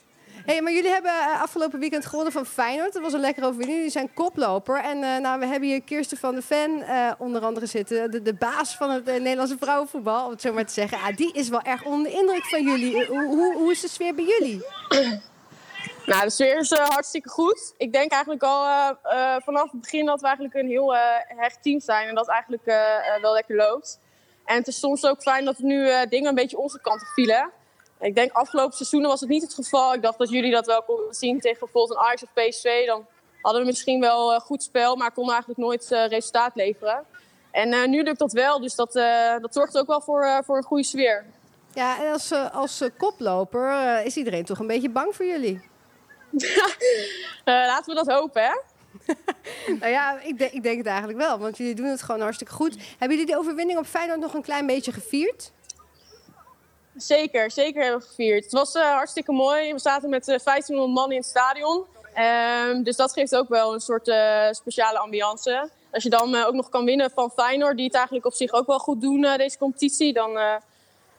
Hey, 0.46 0.62
maar 0.62 0.72
jullie 0.72 0.90
hebben 0.90 1.12
eh, 1.12 1.42
afgelopen 1.42 1.80
weekend 1.80 2.06
gewonnen 2.06 2.34
van 2.34 2.46
Feyenoord. 2.46 2.94
Dat 2.94 3.02
was 3.02 3.14
een 3.14 3.20
lekkere 3.20 3.46
overwinning. 3.46 3.78
Jullie 3.78 3.92
zijn 3.92 4.14
koploper. 4.14 4.84
En 4.84 5.04
eh, 5.04 5.18
nou, 5.18 5.40
we 5.40 5.46
hebben 5.46 5.70
hier 5.70 5.82
Kirsten 5.82 6.18
van 6.18 6.36
de 6.36 6.42
Ven 6.42 6.82
eh, 6.82 7.12
onder 7.18 7.42
andere 7.42 7.66
zitten. 7.66 8.24
De, 8.24 8.34
baas 8.34 8.76
van 8.76 8.90
het 8.90 9.06
Nederlandse 9.06 9.58
vrouwenvoetbal, 9.60 10.26
om 10.26 10.32
het 10.32 10.42
zo 10.42 10.54
maar 10.54 10.66
te 10.66 10.74
zeggen. 10.74 10.98
Ah, 10.98 11.16
die 11.16 11.34
is 11.34 11.50
wel 11.50 11.62
erg 11.62 11.84
onder 11.84 12.12
de 12.12 12.18
indruk 12.18 12.46
van 12.46 12.64
jullie. 12.64 13.06
Hoe, 13.06 13.54
hoe, 13.54 13.72
is 13.72 13.82
de 13.82 13.88
sfeer 13.88 14.16
bij 14.16 14.26
jullie? 14.26 14.66
Nou, 16.06 16.24
de 16.24 16.30
sfeer 16.30 16.60
is 16.60 16.72
hartstikke 16.72 17.30
goed. 17.30 17.74
Ik 17.78 17.94
denk 17.94 18.12
eigenlijk 18.12 18.44
al 18.44 18.96
vanaf 19.44 19.72
het 19.72 19.82
begin 19.82 20.06
dat 20.06 20.22
we 20.22 20.26
eigenlijk 20.28 20.56
een 20.56 20.68
heel 20.68 20.96
hecht 21.28 21.64
team 21.64 21.80
zijn. 21.80 22.08
En 22.08 22.16
dat 22.16 22.28
eigenlijk 22.28 22.66
wel 23.22 23.34
lekker 23.34 23.56
loopt. 23.56 24.00
En 24.46 24.56
het 24.56 24.68
is 24.68 24.80
soms 24.80 25.06
ook 25.06 25.22
fijn 25.22 25.46
dat 25.46 25.58
nu 25.58 26.06
dingen 26.10 26.30
een 26.30 26.36
beetje 26.36 26.58
onze 26.58 26.82
kant 26.82 27.02
op 27.02 27.08
vielen. 27.08 27.52
Ik 28.00 28.16
denk 28.16 28.32
afgelopen 28.32 28.76
seizoenen 28.76 29.10
was 29.10 29.20
het 29.20 29.30
niet 29.30 29.42
het 29.42 29.54
geval. 29.54 29.94
Ik 29.94 30.02
dacht 30.02 30.18
dat 30.18 30.30
jullie 30.30 30.52
dat 30.52 30.66
wel 30.66 30.82
konden 30.84 31.14
zien 31.14 31.40
tegen 31.40 31.60
bijvoorbeeld 31.60 32.00
een 32.00 32.06
Ajax 32.06 32.24
of 32.24 32.30
PSV. 32.34 32.86
Dan 32.86 33.06
hadden 33.42 33.62
we 33.62 33.68
misschien 33.68 34.00
wel 34.00 34.34
eh, 34.34 34.40
goed 34.40 34.64
spel, 34.64 34.96
maar 34.96 35.12
konden 35.12 35.34
eigenlijk 35.34 35.64
nooit 35.64 35.92
eh, 35.92 36.08
resultaat 36.08 36.56
leveren. 36.56 37.06
En 37.52 37.74
eh, 37.74 37.88
nu 37.88 38.04
lukt 38.04 38.20
dat 38.20 38.32
wel, 38.32 38.60
dus 38.60 38.76
dat, 38.76 38.94
dat 39.42 39.54
zorgt 39.54 39.78
ook 39.78 39.88
wel 39.88 40.02
voor, 40.02 40.42
voor 40.46 40.58
een 40.58 40.64
goede 40.64 40.84
sfeer. 40.84 41.26
Ja, 41.74 42.04
en 42.04 42.12
als, 42.12 42.32
als 42.32 42.84
koploper 42.98 44.02
is 44.06 44.16
iedereen 44.18 44.46
toch 44.46 44.60
een 44.60 44.68
beetje 44.68 44.90
bang 44.90 45.16
voor 45.16 45.26
jullie? 45.26 45.62
Laten 47.46 47.94
we 47.96 48.04
dat 48.04 48.16
hopen, 48.16 48.44
hè? 48.44 48.54
Nou 49.80 49.92
ja, 49.92 50.20
ik, 50.20 50.38
denk- 50.38 50.52
ik 50.52 50.64
denk 50.64 50.78
het 50.78 50.88
eigenlijk 50.88 51.18
wel, 51.18 51.40
want 51.40 51.58
jullie 51.58 51.76
doen 51.76 51.86
het 51.86 52.02
gewoon 52.02 52.22
hartstikke 52.22 52.54
goed. 52.54 52.76
Hebben 52.98 53.18
jullie 53.18 53.34
de 53.34 53.40
overwinning 53.40 53.80
op 53.80 53.86
Feyenoord 53.86 54.20
nog 54.20 54.34
een 54.34 54.42
klein 54.42 54.66
beetje 54.66 54.92
gevierd? 54.92 55.52
Zeker, 56.98 57.52
zeker 57.52 57.82
hebben 57.82 58.02
we 58.02 58.08
gevierd. 58.08 58.44
Het 58.44 58.54
was 58.54 58.76
eh, 58.76 58.94
hartstikke 58.94 59.32
mooi. 59.32 59.74
We 59.74 59.80
zaten 59.80 60.10
met 60.10 60.28
eh 60.28 60.40
1500 60.44 60.94
man 61.00 61.12
in 61.12 61.18
het 61.18 61.28
stadion. 61.28 61.86
Ehm, 62.14 62.84
dus 62.84 62.96
dat 62.96 63.14
geeft 63.14 63.36
ook 63.36 63.50
wel 63.50 63.74
een 63.74 63.80
soort 63.80 64.08
eh, 64.08 64.48
speciale 64.52 64.98
ambiance. 65.00 65.70
Als 65.92 66.04
je 66.04 66.10
dan 66.10 66.36
eh, 66.36 66.48
ook 66.48 66.54
nog 66.54 66.70
kan 66.70 66.86
winnen 66.86 67.12
van 67.12 67.32
Feyenoord, 67.32 67.76
die 67.76 67.86
het 67.86 67.96
eigenlijk 67.96 68.26
op 68.26 68.34
zich 68.34 68.52
ook 68.52 68.68
wel 68.68 68.80
goed 68.80 69.02
doen 69.02 69.24
eh, 69.26 69.38
deze 69.38 69.58
competitie, 69.58 70.14
dan 70.14 70.38
eh, 70.38 70.56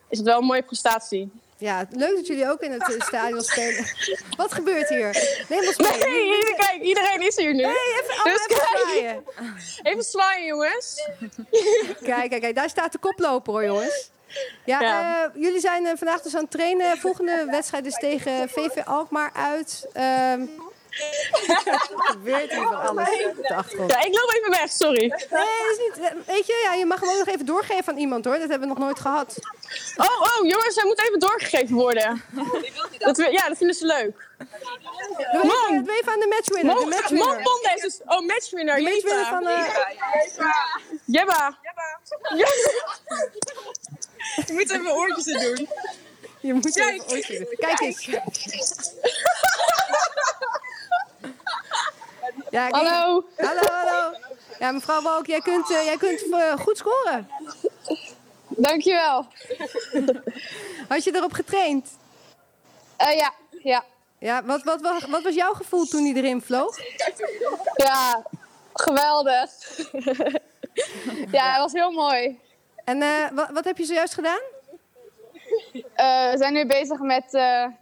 is 0.09 0.19
het 0.19 0.27
wel 0.27 0.39
een 0.39 0.45
mooie 0.45 0.63
prestatie. 0.63 1.31
Ja, 1.59 1.87
leuk 1.91 2.15
dat 2.17 2.27
jullie 2.27 2.51
ook 2.51 2.61
in 2.61 2.73
het 2.73 2.95
eh, 2.95 3.01
stadion 3.01 3.43
spelen. 3.43 3.85
Wat 4.37 4.53
gebeurt 4.55 4.89
hier? 4.89 5.45
Neem 5.49 5.67
ons 5.67 5.77
mee. 5.77 5.99
Nee, 5.99 6.55
kijk, 6.57 6.79
iedereen 6.83 7.27
is 7.27 7.37
hier 7.37 7.55
nu. 7.55 7.65
Even, 7.65 8.25
Dus 8.25 8.35
even 8.35 8.47
kijk. 8.47 8.79
zwaaien. 8.83 9.25
Even 9.83 10.03
zwaaien, 10.03 10.47
jongens. 10.47 11.09
Kijk, 12.03 12.31
kijk, 12.31 12.41
kijk, 12.41 12.55
daar 12.55 12.69
staat 12.69 12.93
de 12.93 12.99
koploper 12.99 13.53
hoor, 13.53 13.65
jongens. 13.65 14.11
Ja, 14.65 14.81
Ja. 14.81 15.25
eh, 15.25 15.43
jullie 15.43 15.61
zijn 15.61 15.87
eh, 15.87 15.93
vandaag 15.97 16.21
dus 16.23 16.35
aan 16.35 16.43
het 16.43 16.51
trainen. 16.51 16.99
Volgende 16.99 17.47
wedstrijd 17.51 17.87
is 17.87 17.95
tegen 17.95 18.49
VV 18.49 18.83
Alkmaar 18.85 19.31
uit. 19.35 19.87
Ehm 19.93 20.41
er 20.97 21.81
gebeurt 22.13 22.51
hier 22.53 22.63
van 22.63 22.75
alles 22.87 23.09
op 23.27 23.37
de 23.43 23.55
achtergrond. 23.55 23.91
Ja, 23.93 24.01
ik 24.05 24.15
loop 24.15 24.33
even 24.37 24.51
weg, 24.51 24.71
sorry. 24.71 25.07
Nee, 25.09 25.09
dat 25.29 25.71
is 25.71 25.79
niet. 25.79 25.99
eh, 26.07 26.13
Weet 26.27 26.47
je, 26.47 26.61
ja, 26.65 26.73
je 26.75 26.87
mag 26.87 27.01
hem 27.01 27.09
ook 27.09 27.19
nog 27.19 27.29
even 27.29 27.47
doorgeven 27.47 27.93
aan 27.93 27.99
iemand 27.99 28.25
hoor. 28.25 28.39
Dat 28.39 28.49
hebben 28.49 28.69
we 28.69 28.75
nog 28.75 28.79
nooit 28.85 29.01
gehad. 29.01 29.35
Oh, 29.97 30.21
oh, 30.21 30.47
jongens, 30.49 30.75
hij 30.75 30.85
moet 30.85 31.01
even 31.07 31.19
doorgegeven 31.19 31.75
worden. 31.75 32.23
Dat, 32.99 33.17
we- 33.17 33.31
ja, 33.33 33.49
dat 33.49 33.57
vinden 33.57 33.77
ze 33.77 33.87
leuk. 33.87 34.25
Doe 35.33 35.43
even, 35.69 35.85
doe 35.85 35.95
even 35.97 36.13
aan 36.13 36.21
de 36.21 36.27
matchwinner. 36.29 36.75
De 36.75 36.81
Mon, 36.81 36.89
matchwinner. 36.89 37.27
Mon 37.35 37.43
Bond 37.43 37.67
heeft 37.69 37.83
dus... 37.83 38.01
Oh, 38.07 38.27
matchwinner, 38.27 38.77
De 38.77 38.83
matchwinner 38.83 39.27
van... 39.27 39.47
eh, 39.47 39.65
Jebba. 41.05 41.59
Je 44.47 44.53
moet 44.53 44.71
even 44.71 44.93
oortjes 44.93 45.27
in 45.27 45.39
doen. 45.39 45.69
je 46.41 46.55
moet 46.55 46.73
Kijk. 46.75 46.95
even 46.95 47.11
ooit 47.11 47.27
doen. 47.29 47.47
Kijk 47.59 47.81
eens. 47.81 48.09
Ja. 52.57 52.69
Hallo. 52.71 53.25
Hallo, 53.37 53.61
hallo. 53.73 54.17
Ja, 54.59 54.73
mevrouw 54.73 55.03
Balk, 55.03 55.27
jij 55.27 55.41
kunt, 55.41 55.71
eh, 55.71 55.85
jij 55.85 55.97
kunt 55.97 56.33
eh, 56.33 56.53
goed 56.53 56.77
scoren. 56.77 57.29
Dankjewel. 58.49 59.27
Had 60.89 61.05
je 61.05 61.15
erop 61.15 61.33
getraind? 61.33 61.89
Eh 62.97 63.17
ja, 63.17 63.33
ja. 63.63 63.85
Ja, 64.19 64.45
wat, 64.45 64.63
wat, 64.63 64.81
wat, 64.81 65.03
wat 65.03 65.23
was 65.23 65.35
jouw 65.35 65.53
gevoel 65.53 65.85
toen 65.85 66.05
hij 66.05 66.15
erin 66.15 66.43
vloog? 66.43 66.77
Ja, 67.75 68.23
geweldig. 68.73 69.51
ja, 71.39 71.51
het 71.51 71.61
was 71.61 71.73
heel 71.73 71.91
mooi. 71.91 72.41
En 72.85 72.99
wat, 73.35 73.51
wat 73.51 73.65
heb 73.65 73.79
je 73.79 73.85
zojuist 73.85 74.15
gedaan? 74.15 74.43
We 75.97 76.35
zijn 76.35 76.53
nu 76.53 76.67
bezig 76.67 77.01
met 77.01 77.25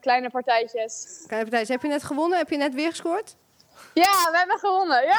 kleine 0.01 0.31
partijtjes. 0.31 1.25
Kleine 1.27 1.51
partij, 1.51 1.75
heb 1.75 1.83
je 1.83 1.89
net 1.89 2.03
gewonnen? 2.03 2.39
Heb 2.39 2.51
je 2.51 2.57
net 2.57 2.75
weer 2.75 2.91
gescoord? 2.91 3.35
Ja, 3.95 4.29
we 4.31 4.37
hebben 4.39 4.59
gewonnen. 4.59 5.05
Ja, 5.05 5.19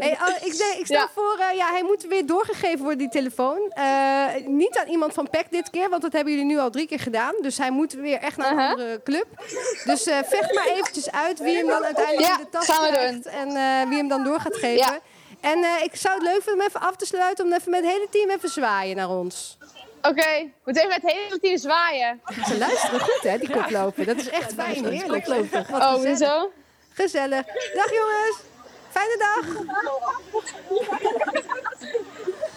Hey, 0.00 0.18
oh, 0.22 0.46
ik, 0.46 0.52
zeg- 0.52 0.76
ik 0.78 0.84
stel 0.84 0.96
Ja. 1.00 1.10
voor, 1.14 1.36
eh, 1.50 1.56
ja, 1.56 1.70
hij 1.70 1.82
moet 1.82 2.02
weer 2.02 2.26
doorgegeven 2.26 2.78
worden, 2.78 2.98
die 2.98 3.08
telefoon. 3.08 3.70
Eh, 3.74 4.24
niet 4.46 4.78
aan 4.78 4.86
iemand 4.88 5.12
van 5.14 5.30
PEC 5.30 5.46
dit 5.50 5.70
keer, 5.70 5.88
want 5.88 6.02
dat 6.02 6.12
hebben 6.12 6.32
jullie 6.32 6.46
nu 6.48 6.58
al 6.58 6.70
drie 6.70 6.86
keer 6.86 7.00
gedaan. 7.00 7.34
Dus 7.40 7.58
hij 7.58 7.70
moet 7.70 7.92
weer 7.92 8.18
echt 8.18 8.36
naar 8.36 8.46
een 8.50 8.56
Uh-huh. 8.56 8.70
andere 8.70 9.00
club. 9.04 9.26
Dus 9.84 10.06
eh, 10.06 10.18
vecht 10.24 10.54
maar 10.54 10.66
eventjes 10.66 11.10
uit 11.10 11.38
wie 11.38 11.56
hem 11.56 11.66
dan 11.66 11.84
uiteindelijk 11.84 12.26
Ja, 12.26 12.32
in 12.38 12.44
de 12.44 12.48
tas 12.50 12.66
gaan 12.68 12.82
we 12.84 12.88
krijgt. 12.92 13.26
En 13.26 13.48
eh, 13.56 13.88
wie 13.88 13.98
hem 13.98 14.08
dan 14.08 14.24
door 14.24 14.40
gaat 14.40 14.56
geven. 14.56 14.76
Ja. 14.76 14.98
En 15.40 15.62
eh, 15.64 15.82
ik 15.82 15.96
zou 15.96 16.14
het 16.14 16.22
leuk 16.22 16.42
vinden 16.42 16.54
om 16.54 16.60
even 16.66 16.80
af 16.80 16.96
te 16.96 17.06
sluiten, 17.06 17.44
om 17.44 17.52
even 17.52 17.70
met 17.70 17.80
het 17.82 17.90
hele 17.92 18.06
team 18.10 18.30
even 18.30 18.48
zwaaien 18.48 18.96
naar 18.96 19.08
ons. 19.10 19.58
oké. 20.02 20.50
Moet 20.64 20.76
even 20.76 20.88
met 20.88 21.02
het 21.02 21.12
hele 21.12 21.38
team 21.40 21.56
zwaaien. 21.58 22.20
Ze 22.46 22.58
luisteren 22.58 23.00
goed, 23.00 23.20
hè, 23.22 23.38
die 23.38 23.50
koploper. 23.50 24.04
Dat 24.06 24.16
is 24.16 24.28
echt 24.28 24.54
fijn, 24.54 24.84
heerlijk. 24.86 25.26
Wat 25.26 25.82
Oh, 25.82 26.14
zo? 26.16 26.50
Gezellig. 26.98 27.46
Dag 27.74 27.90
jongens. 27.92 28.36
Fijne 28.90 29.16
dag. 29.18 29.44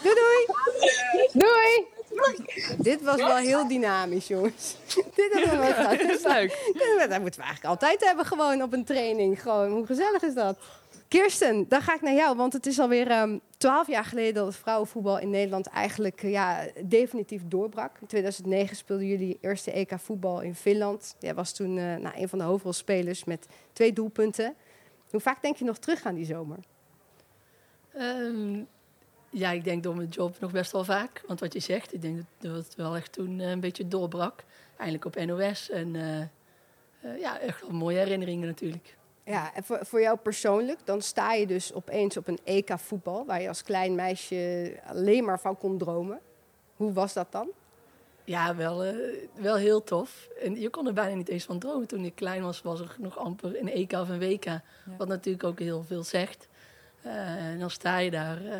Doei 0.01 0.15
doei. 0.15 0.45
Doei! 1.33 1.87
Dit 2.77 3.01
was 3.01 3.15
wel 3.15 3.35
heel 3.35 3.67
dynamisch, 3.67 4.27
jongens. 4.27 4.75
Dit 5.15 5.33
hebben 5.33 5.59
we 5.59 5.73
wel. 5.75 5.89
Dat 6.07 6.17
is 6.17 6.23
leuk. 6.23 6.73
Dat 7.09 7.19
moeten 7.19 7.39
we 7.39 7.45
eigenlijk 7.45 7.65
altijd 7.65 8.05
hebben, 8.05 8.25
gewoon 8.25 8.61
op 8.61 8.73
een 8.73 8.85
training. 8.85 9.41
Gewoon, 9.41 9.71
hoe 9.71 9.85
gezellig 9.85 10.21
is 10.21 10.33
dat? 10.33 10.57
Kirsten, 11.11 11.67
dan 11.67 11.81
ga 11.81 11.95
ik 11.95 12.01
naar 12.01 12.13
jou, 12.13 12.37
want 12.37 12.53
het 12.53 12.65
is 12.65 12.79
alweer 12.79 13.07
ehm, 13.07 13.37
twaalf 13.57 13.87
jaar 13.87 14.05
geleden 14.05 14.33
dat 14.33 14.55
vrouwenvoetbal 14.55 15.19
in 15.19 15.29
Nederland 15.29 15.67
eigenlijk 15.67 16.23
eh, 16.23 16.31
ja, 16.31 16.67
definitief 16.85 17.41
doorbrak. 17.45 17.97
In 18.01 18.07
2009 18.07 18.75
speelden 18.75 19.07
jullie 19.07 19.37
eerste 19.41 19.71
EK 19.71 19.99
voetbal 19.99 20.41
in 20.41 20.55
Finland. 20.55 21.15
Jij 21.19 21.33
was 21.33 21.53
toen 21.53 21.77
eh, 21.77 21.95
nou, 21.95 22.15
een 22.15 22.29
van 22.29 22.39
de 22.39 22.45
hoofdrolspelers 22.45 23.23
met 23.23 23.47
twee 23.73 23.93
doelpunten. 23.93 24.55
Hoe 25.09 25.19
vaak 25.19 25.41
denk 25.41 25.55
je 25.55 25.65
nog 25.65 25.77
terug 25.77 26.03
aan 26.03 26.15
die 26.15 26.25
zomer? 26.25 26.57
Ehm, 27.93 28.63
Ja, 29.29 29.51
ik 29.51 29.63
denk 29.63 29.83
door 29.83 29.95
mijn 29.95 30.09
job 30.09 30.39
nog 30.39 30.51
best 30.51 30.71
wel 30.71 30.83
vaak. 30.83 31.23
Want 31.27 31.39
wat 31.39 31.53
je 31.53 31.59
zegt, 31.59 31.93
ik 31.93 32.01
denk 32.01 32.21
dat 32.37 32.55
het 32.55 32.75
wel 32.75 32.95
echt 32.95 33.11
toen 33.11 33.39
eh, 33.39 33.49
een 33.49 33.59
beetje 33.59 33.87
doorbrak. 33.87 34.43
Eindelijk 34.77 35.05
op 35.05 35.25
NOS. 35.25 35.69
En 35.69 35.93
ja, 37.19 37.39
echt 37.39 37.61
wel 37.61 37.71
mooie 37.71 37.97
herinneringen 37.97 38.47
natuurlijk. 38.47 38.95
Ja, 39.23 39.53
en 39.55 39.63
voor, 39.63 39.79
voor 39.85 40.01
jou 40.01 40.17
persoonlijk, 40.17 40.79
dan 40.83 41.01
sta 41.01 41.33
je 41.33 41.47
dus 41.47 41.73
opeens 41.73 42.17
op 42.17 42.27
een 42.27 42.39
EK 42.43 42.79
voetbal, 42.79 43.25
waar 43.25 43.41
je 43.41 43.47
als 43.47 43.63
klein 43.63 43.95
meisje 43.95 44.73
alleen 44.85 45.23
maar 45.25 45.39
van 45.39 45.57
kon 45.57 45.77
dromen. 45.77 46.19
Hoe 46.75 46.93
was 46.93 47.13
dat 47.13 47.31
dan? 47.31 47.49
Ja, 48.23 48.55
wel, 48.55 48.83
eh, 48.83 48.95
wel 49.33 49.55
heel 49.55 49.83
tof. 49.83 50.27
En 50.43 50.59
je 50.59 50.69
kon 50.69 50.87
er 50.87 50.93
bijna 50.93 51.15
niet 51.15 51.29
eens 51.29 51.43
van 51.43 51.59
dromen. 51.59 51.87
Toen 51.87 52.05
ik 52.05 52.15
klein 52.15 52.41
was, 52.43 52.61
was 52.61 52.79
er 52.79 52.95
nog 52.99 53.17
amper 53.17 53.59
een 53.59 53.69
EK 53.69 53.91
of 53.91 54.09
een 54.09 54.19
WK. 54.19 54.45
Wat 54.97 55.07
natuurlijk 55.07 55.43
ook 55.43 55.59
heel 55.59 55.83
veel 55.83 56.03
zegt. 56.03 56.47
Eh, 57.01 57.45
en 57.45 57.59
dan 57.59 57.69
sta 57.69 57.97
je 57.97 58.11
daar. 58.11 58.45
eh, 58.45 58.59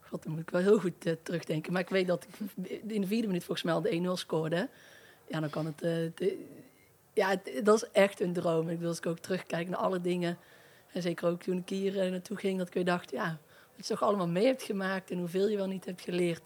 God, 0.00 0.22
dan 0.22 0.32
moet 0.32 0.40
ik 0.40 0.50
wel 0.50 0.60
heel 0.60 0.78
goed 0.78 1.16
terugdenken. 1.22 1.72
Maar 1.72 1.82
ik 1.82 1.88
weet 1.88 2.06
dat 2.06 2.26
ik 2.62 2.80
in 2.86 3.00
de 3.00 3.06
vierde 3.06 3.26
minuut 3.26 3.44
volgens 3.44 3.62
mij 3.66 3.74
al 3.74 3.80
de 3.80 3.92
1-0 3.92 4.16
scoorde. 4.16 4.68
Ja, 5.26 5.40
dan 5.40 5.50
kan 5.50 5.66
het... 5.66 5.82
ja, 7.16 7.28
het- 7.28 7.60
dat 7.64 7.76
is 7.82 7.90
echt 7.92 8.20
een 8.20 8.32
droom. 8.32 8.68
Ik 8.68 8.78
wil 8.78 8.88
als 8.88 8.98
ik 8.98 9.06
ook 9.06 9.18
terugkijk 9.18 9.68
naar 9.68 9.78
alle 9.78 10.00
dingen. 10.00 10.38
En 10.92 11.02
zeker 11.02 11.28
ook 11.28 11.42
toen 11.42 11.56
ik 11.56 11.68
hier 11.68 12.00
eh, 12.00 12.10
naartoe 12.10 12.36
ging, 12.36 12.58
dat 12.58 12.66
ik 12.66 12.74
weer 12.74 12.84
dacht... 12.84 13.10
Ja, 13.10 13.38
wat 13.76 13.86
je 13.86 13.92
toch 13.94 14.02
allemaal 14.02 14.28
mee 14.28 14.46
hebt 14.46 14.62
gemaakt 14.62 15.10
en 15.10 15.18
hoeveel 15.18 15.48
je 15.48 15.56
wel 15.56 15.66
niet 15.66 15.84
hebt 15.84 16.00
geleerd 16.00 16.42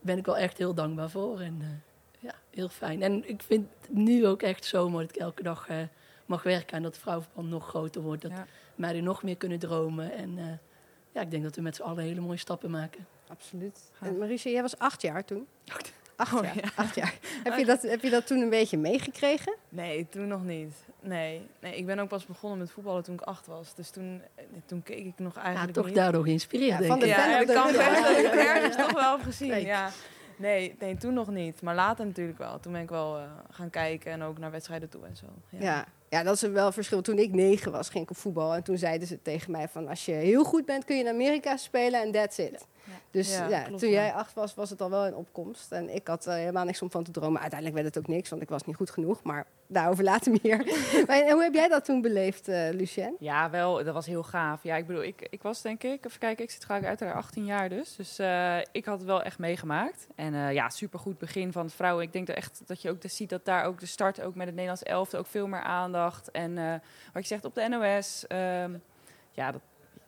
ben 0.00 0.18
ik 0.18 0.26
wel 0.26 0.36
echt 0.36 0.58
heel 0.58 0.74
dankbaar 0.74 1.10
voor. 1.10 1.40
En 1.40 1.56
eh, 1.60 1.66
ja, 2.22 2.34
heel 2.50 2.68
fijn. 2.68 3.02
En 3.02 3.28
ik 3.28 3.42
vind 3.42 3.66
het 3.80 3.92
nu 3.92 4.26
ook 4.26 4.42
echt 4.42 4.64
zo 4.64 4.88
mooi 4.88 5.06
dat 5.06 5.14
ik 5.16 5.22
elke 5.22 5.42
dag 5.42 5.68
eh, 5.68 5.76
mag 6.26 6.42
werken. 6.42 6.76
En 6.76 6.82
dat 6.82 6.94
de 6.94 7.00
vrouwenverband 7.00 7.48
nog 7.48 7.68
groter 7.68 8.02
wordt. 8.02 8.22
Dat 8.22 8.30
Ja. 8.30 8.46
meiden 8.74 9.04
nog 9.04 9.22
meer 9.22 9.36
kunnen 9.36 9.58
dromen. 9.58 10.12
En 10.12 10.60
ja, 11.12 11.20
ik 11.20 11.30
denk 11.30 11.42
dat 11.42 11.56
we 11.56 11.62
met 11.62 11.76
z'n 11.76 11.82
allen 11.82 12.04
hele 12.04 12.20
mooie 12.20 12.36
stappen 12.38 12.70
maken. 12.70 13.06
Absoluut. 13.28 13.90
En 14.00 14.18
Marisha, 14.18 14.50
jij 14.50 14.62
was 14.62 14.78
acht 14.78 15.02
jaar 15.02 15.24
toen? 15.24 15.46
Acht. 16.16 16.32
Oh, 16.34 16.42
jaar. 16.44 16.56
ja. 16.56 16.68
Acht 16.74 16.94
jaar. 16.94 17.14
heb, 17.44 17.58
je 17.58 17.64
dat, 17.64 17.82
heb 17.82 18.02
je 18.02 18.10
dat 18.10 18.26
toen 18.26 18.38
een 18.40 18.50
beetje 18.50 18.78
meegekregen? 18.78 19.54
Nee, 19.68 20.06
toen 20.10 20.28
nog 20.28 20.44
niet. 20.44 20.74
Nee. 21.00 21.40
nee, 21.60 21.76
ik 21.76 21.86
ben 21.86 21.98
ook 21.98 22.08
pas 22.08 22.26
begonnen 22.26 22.58
met 22.58 22.70
voetballen 22.70 23.02
toen 23.02 23.14
ik 23.14 23.20
acht 23.20 23.46
was. 23.46 23.74
Dus 23.74 23.90
toen, 23.90 24.22
eh, 24.34 24.44
toen 24.66 24.82
keek 24.82 25.04
ik 25.04 25.12
nog 25.16 25.34
Ja, 25.34 25.42
eigenlijk 25.42 25.74
toch 25.74 25.86
niet. 25.86 25.94
daardoor 25.94 26.24
geïnspireerd, 26.24 26.70
Ja, 26.70 26.76
denk 26.78 26.90
van 26.90 26.96
ik. 26.96 27.02
de 27.02 27.08
ja, 27.08 27.40
ik 27.40 27.46
kan 27.46 27.72
zeggen 27.72 28.02
dat 28.02 28.18
ik 28.18 28.24
Ja. 28.34 28.54
ergens 28.54 28.76
toch 28.76 28.92
wel 28.92 29.16
heb 29.16 29.22
gezien. 29.26 29.60
Ja. 29.60 29.90
Nee, 30.38 30.76
nee, 30.78 30.96
toen 30.96 31.14
nog 31.14 31.30
niet. 31.30 31.62
Maar 31.62 31.74
later 31.74 32.06
natuurlijk 32.06 32.38
wel. 32.38 32.60
Toen 32.60 32.72
ben 32.72 32.80
ik 32.82 32.88
wel 32.90 33.16
eh, 33.18 33.22
gaan 33.50 33.70
kijken 33.70 34.12
en 34.12 34.22
ook 34.22 34.38
naar 34.38 34.50
wedstrijden 34.50 34.88
toe 34.88 35.06
en 35.06 35.16
zo. 35.16 35.26
Ja. 35.48 35.58
ja, 35.60 35.84
dat 36.08 36.34
is 36.34 36.42
wel 36.42 36.66
een 36.66 36.72
verschil. 36.72 37.02
Toen 37.02 37.18
ik 37.18 37.32
negen 37.32 37.72
was, 37.72 37.88
ging 37.88 38.04
ik 38.04 38.10
op 38.10 38.16
voetbal. 38.16 38.54
En 38.54 38.62
toen 38.62 38.78
zeiden 38.78 39.08
ze 39.08 39.22
tegen 39.22 39.50
mij 39.50 39.68
van... 39.68 39.88
als 39.88 40.04
je 40.04 40.12
heel 40.12 40.44
goed 40.44 40.64
bent, 40.64 40.84
kun 40.84 40.96
je 40.96 41.02
in 41.02 41.08
Amerika 41.08 41.56
spelen 41.56 42.02
en 42.02 42.12
that's 42.12 42.38
it. 42.38 42.66
Dus 43.10 43.36
Ja, 43.36 43.48
ja, 43.48 43.62
klopt 43.62 43.80
toen 43.80 43.90
jij 43.90 44.12
acht 44.12 44.34
was, 44.34 44.54
was 44.54 44.70
het 44.70 44.80
al 44.80 44.90
wel 44.90 45.06
in 45.06 45.14
opkomst. 45.14 45.72
En 45.72 45.94
ik 45.94 46.06
had 46.06 46.26
eh, 46.26 46.34
helemaal 46.34 46.64
niks 46.64 46.82
om 46.82 46.90
van 46.90 47.04
te 47.04 47.10
dromen. 47.10 47.40
Uiteindelijk 47.40 47.82
werd 47.82 47.94
het 47.94 48.04
ook 48.04 48.14
niks, 48.14 48.28
want 48.28 48.42
ik 48.42 48.48
was 48.48 48.64
niet 48.64 48.76
goed 48.76 48.90
genoeg. 48.90 49.22
Maar 49.22 49.46
daarover 49.66 50.04
later 50.04 50.38
meer. 50.42 50.56
maar, 51.06 51.20
en 51.20 51.32
hoe 51.32 51.42
heb 51.42 51.54
jij 51.54 51.68
dat 51.68 51.84
toen 51.84 52.00
beleefd, 52.00 52.48
eh 52.48 52.68
Lucien? 52.72 53.16
Ja, 53.18 53.50
wel, 53.50 53.84
dat 53.84 53.94
was 53.94 54.06
heel 54.06 54.22
gaaf. 54.22 54.62
Ja, 54.62 54.76
ik 54.76 54.86
bedoel, 54.86 55.02
ik, 55.02 55.26
ik 55.30 55.42
was 55.42 55.62
denk 55.62 55.82
ik, 55.82 56.04
even 56.04 56.18
kijken, 56.18 56.44
ik 56.44 56.50
zit 56.50 56.64
gelijk 56.64 56.84
uit 56.84 57.00
haar 57.00 57.14
18 57.14 57.44
jaar 57.44 57.68
dus. 57.68 57.96
Dus 57.96 58.18
eh, 58.18 58.58
ik 58.72 58.84
had 58.84 58.98
het 58.98 59.06
wel 59.06 59.22
echt 59.22 59.38
meegemaakt. 59.38 60.06
En 60.14 60.34
eh, 60.34 60.52
ja, 60.52 60.68
supergoed 60.68 61.18
begin 61.18 61.52
van 61.52 61.64
het 61.64 61.74
vrouwen. 61.74 62.04
Ik 62.04 62.12
denk 62.12 62.26
dat 62.26 62.36
echt 62.36 62.62
dat 62.66 62.82
je 62.82 62.90
ook 62.90 63.02
dat 63.02 63.10
ziet 63.10 63.30
dat 63.30 63.44
daar 63.44 63.64
ook 63.64 63.80
de 63.80 63.86
start 63.86 64.22
ook 64.22 64.34
met 64.34 64.46
het 64.46 64.54
Nederlands 64.54 64.82
elfte 64.82 65.16
ook 65.16 65.26
veel 65.26 65.46
meer 65.46 65.62
aandacht. 65.96 66.30
En 66.30 66.58
eh, 66.58 66.72
wat 67.12 67.22
je 67.22 67.28
zegt 67.28 67.44
op 67.44 67.54
de 67.54 67.68
NOS, 67.68 68.26
ehm, 68.26 68.74
ja, 69.30 69.52
dat, 69.52 69.60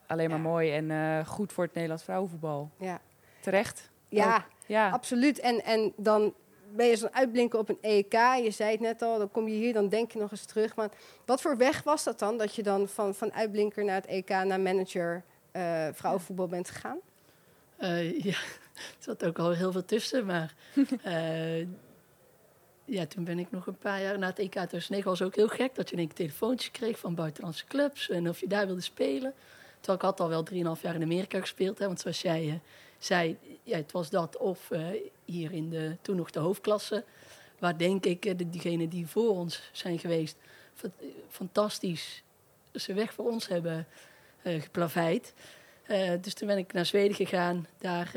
alleen 0.07 0.29
maar 0.29 0.38
Ja. 0.38 0.44
mooi 0.44 0.72
en 0.72 0.90
eh, 0.90 1.27
goed 1.27 1.53
voor 1.53 1.64
het 1.64 1.72
Nederlands 1.74 2.05
vrouwenvoetbal. 2.05 2.70
Ja, 2.79 3.01
Terecht. 3.40 3.90
ja 4.09 4.46
Ja, 4.66 4.90
absoluut. 4.90 5.40
En, 5.40 5.64
en 5.64 5.92
dan 5.96 6.35
ben 6.74 6.87
je 6.87 6.96
zo'n 6.96 7.14
uitblinken 7.14 7.59
op 7.59 7.68
een 7.68 7.79
EK. 7.81 8.12
Je 8.42 8.51
zei 8.51 8.70
het 8.70 8.81
net 8.81 9.03
al, 9.03 9.18
dan 9.18 9.31
kom 9.31 9.48
je 9.48 9.55
hier, 9.55 9.72
dan 9.72 9.88
denk 9.88 10.12
je 10.12 10.18
nog 10.18 10.31
eens 10.31 10.44
terug. 10.44 10.77
Maar 10.77 10.88
wat 11.24 11.40
voor 11.40 11.57
weg 11.57 11.83
was 11.83 12.05
dat 12.05 12.18
dan? 12.18 12.38
Dat 12.38 12.55
je 12.55 12.62
dan 12.62 12.88
van, 12.88 13.14
van 13.14 13.33
uitblinker 13.33 13.85
naar 13.85 13.94
het 13.94 14.07
EK, 14.07 14.29
naar 14.29 14.61
manager 14.61 15.22
eh, 15.53 15.88
vrouwenvoetbal 15.92 16.46
bent 16.48 16.70
gegaan? 16.70 16.98
Eh, 17.77 18.18
ja, 18.24 18.37
er 18.77 18.96
zat 18.98 19.24
ook 19.24 19.38
al 19.38 19.53
heel 19.53 19.72
veel 19.72 19.85
tussen, 19.85 20.27
maar 20.27 20.55
eh, 21.03 21.66
ja, 22.88 23.07
toen 23.07 23.24
ben 23.24 23.38
ik 23.38 23.51
nog 23.51 23.66
een 23.66 23.79
paar 23.79 24.03
jaar 24.03 24.18
na 24.18 24.27
het 24.27 24.38
EK 24.38 24.51
2009 24.51 25.11
was 25.11 25.22
ook 25.22 25.35
heel 25.35 25.48
gek 25.48 25.74
dat 25.74 25.90
je 25.90 25.96
keer 25.96 26.12
telefoontjes 26.12 26.70
kreeg 26.70 26.98
van 26.98 27.14
buitenlandse 27.14 27.64
clubs 27.64 28.11
en 28.11 28.29
of 28.29 28.40
je 28.40 28.46
daar 28.46 28.66
wilde 28.66 28.81
spelen. 28.81 29.35
Terwijl 29.81 29.98
ik 29.98 30.05
had 30.05 30.20
al 30.20 30.29
wel 30.29 30.77
3,5 30.77 30.83
jaar 30.83 30.94
in 30.94 31.03
Amerika 31.03 31.40
gespeeld, 31.40 31.79
hè, 31.79 31.87
want 31.87 32.01
zoals 32.01 32.22
jij 32.22 32.48
eh, 32.48 32.55
zei, 32.98 33.37
ja, 33.62 33.77
het 33.77 33.92
was 33.92 34.11
dat 34.11 34.37
of 34.37 34.70
eh, 34.70 34.87
hier 35.24 35.53
in 35.53 35.70
de 35.70 35.96
toen 36.03 36.16
nog 36.16 36.31
de 36.31 36.38
hoofdklasse, 36.38 37.05
waar 37.59 37.79
denk 37.79 38.05
ik 38.05 38.38
de, 38.38 38.51
diegenen 38.51 38.88
die 38.88 39.07
voor 39.07 39.31
ons 39.31 39.70
zijn 39.72 39.98
geweest 39.98 40.37
fa- 40.74 40.90
fantastisch 41.29 42.22
ze 42.74 42.94
weg 42.94 43.12
voor 43.12 43.31
ons 43.31 43.48
hebben 43.48 43.87
geplaveid. 44.42 45.35
Dus 46.20 46.35
toen 46.35 46.48
ben 46.48 46.59
ik 46.59 46.72
naar 46.72 46.87
Zweden 46.87 47.16
gegaan. 47.16 47.66
Daar 47.79 48.12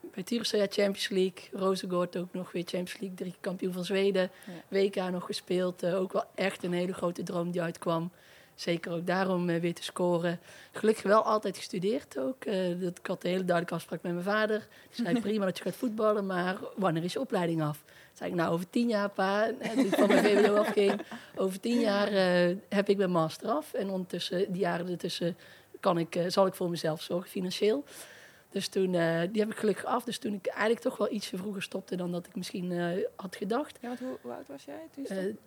bij 0.00 0.24
Tyresö 0.24 0.58
Champions 0.58 1.08
League. 1.08 1.48
Rosengård 1.52 2.16
ook 2.16 2.32
nog 2.32 2.52
weer 2.52 2.62
Champions 2.62 2.98
League. 3.00 3.16
Drie 3.16 3.34
kampioen 3.40 3.72
van 3.72 3.84
Zweden. 3.84 4.30
WK 4.68 4.96
nog 4.96 5.26
gespeeld. 5.26 5.82
Eh, 5.82 6.00
ook 6.00 6.12
wel 6.12 6.24
echt 6.34 6.62
een 6.64 6.72
hele 6.72 6.94
grote 6.94 7.22
droom 7.22 7.50
die 7.50 7.62
uitkwam. 7.62 8.10
Zeker 8.54 8.92
ook 8.92 9.06
daarom 9.06 9.48
eh, 9.48 9.60
weer 9.60 9.74
te 9.74 9.82
scoren. 9.82 10.40
Gelukkig 10.72 11.02
wel 11.02 11.22
altijd 11.22 11.56
gestudeerd 11.56 12.18
ook. 12.18 12.44
Eh, 12.44 12.80
dat, 12.80 12.98
ik 12.98 13.06
had 13.06 13.24
een 13.24 13.30
hele 13.30 13.44
duidelijke 13.44 13.74
afspraak 13.74 14.02
met 14.02 14.12
mijn 14.12 14.24
vader. 14.24 14.66
Die 14.94 15.04
zei 15.04 15.20
prima 15.28 15.44
dat 15.44 15.58
je 15.58 15.64
gaat 15.64 15.76
voetballen, 15.76 16.26
maar 16.26 16.56
wanneer 16.76 17.04
is 17.04 17.12
je 17.12 17.20
opleiding 17.20 17.62
af? 17.62 17.84
Zei 18.12 18.30
ik, 18.30 18.36
nou 18.36 18.52
over 18.52 18.70
tien 18.70 18.88
jaar 18.88 19.10
pa, 19.10 19.46
toen 19.46 19.86
ik 19.86 19.94
van 19.94 20.08
mijn 20.08 20.24
VWO 20.24 20.54
afging. 20.54 21.00
Over 21.36 21.60
tien 21.60 21.80
jaar 21.80 22.12
heb 22.68 22.88
ik 22.88 22.96
mijn 22.96 23.10
master 23.10 23.48
af. 23.48 23.72
En 23.72 23.90
ondertussen, 23.90 24.52
die 24.52 24.60
jaren 24.60 24.88
ertussen, 24.88 25.36
kan 25.80 25.98
ik, 25.98 26.24
zal 26.26 26.46
ik 26.46 26.54
voor 26.54 26.70
mezelf 26.70 27.02
zorgen, 27.02 27.30
financieel. 27.30 27.84
Dus 28.50 28.68
toen, 28.68 28.94
eh, 28.94 29.20
die 29.32 29.40
heb 29.40 29.50
ik 29.50 29.56
gelukkig 29.56 29.84
af. 29.84 30.04
Dus 30.04 30.18
toen 30.18 30.34
ik 30.34 30.46
eigenlijk 30.46 30.80
toch 30.80 30.96
wel 30.96 31.12
ietsje 31.12 31.36
vroeger 31.36 31.62
stopte 31.62 31.96
dan 31.96 32.12
dat 32.12 32.26
ik 32.26 32.36
misschien 32.36 32.72
eh, 32.72 33.04
had 33.16 33.36
gedacht. 33.36 33.78
ja 33.80 33.88
want 33.88 34.00
hoe, 34.00 34.18
hoe 34.22 34.32
oud 34.32 34.48
was 34.48 34.64
jij 34.64 34.88
toen? 34.94 35.38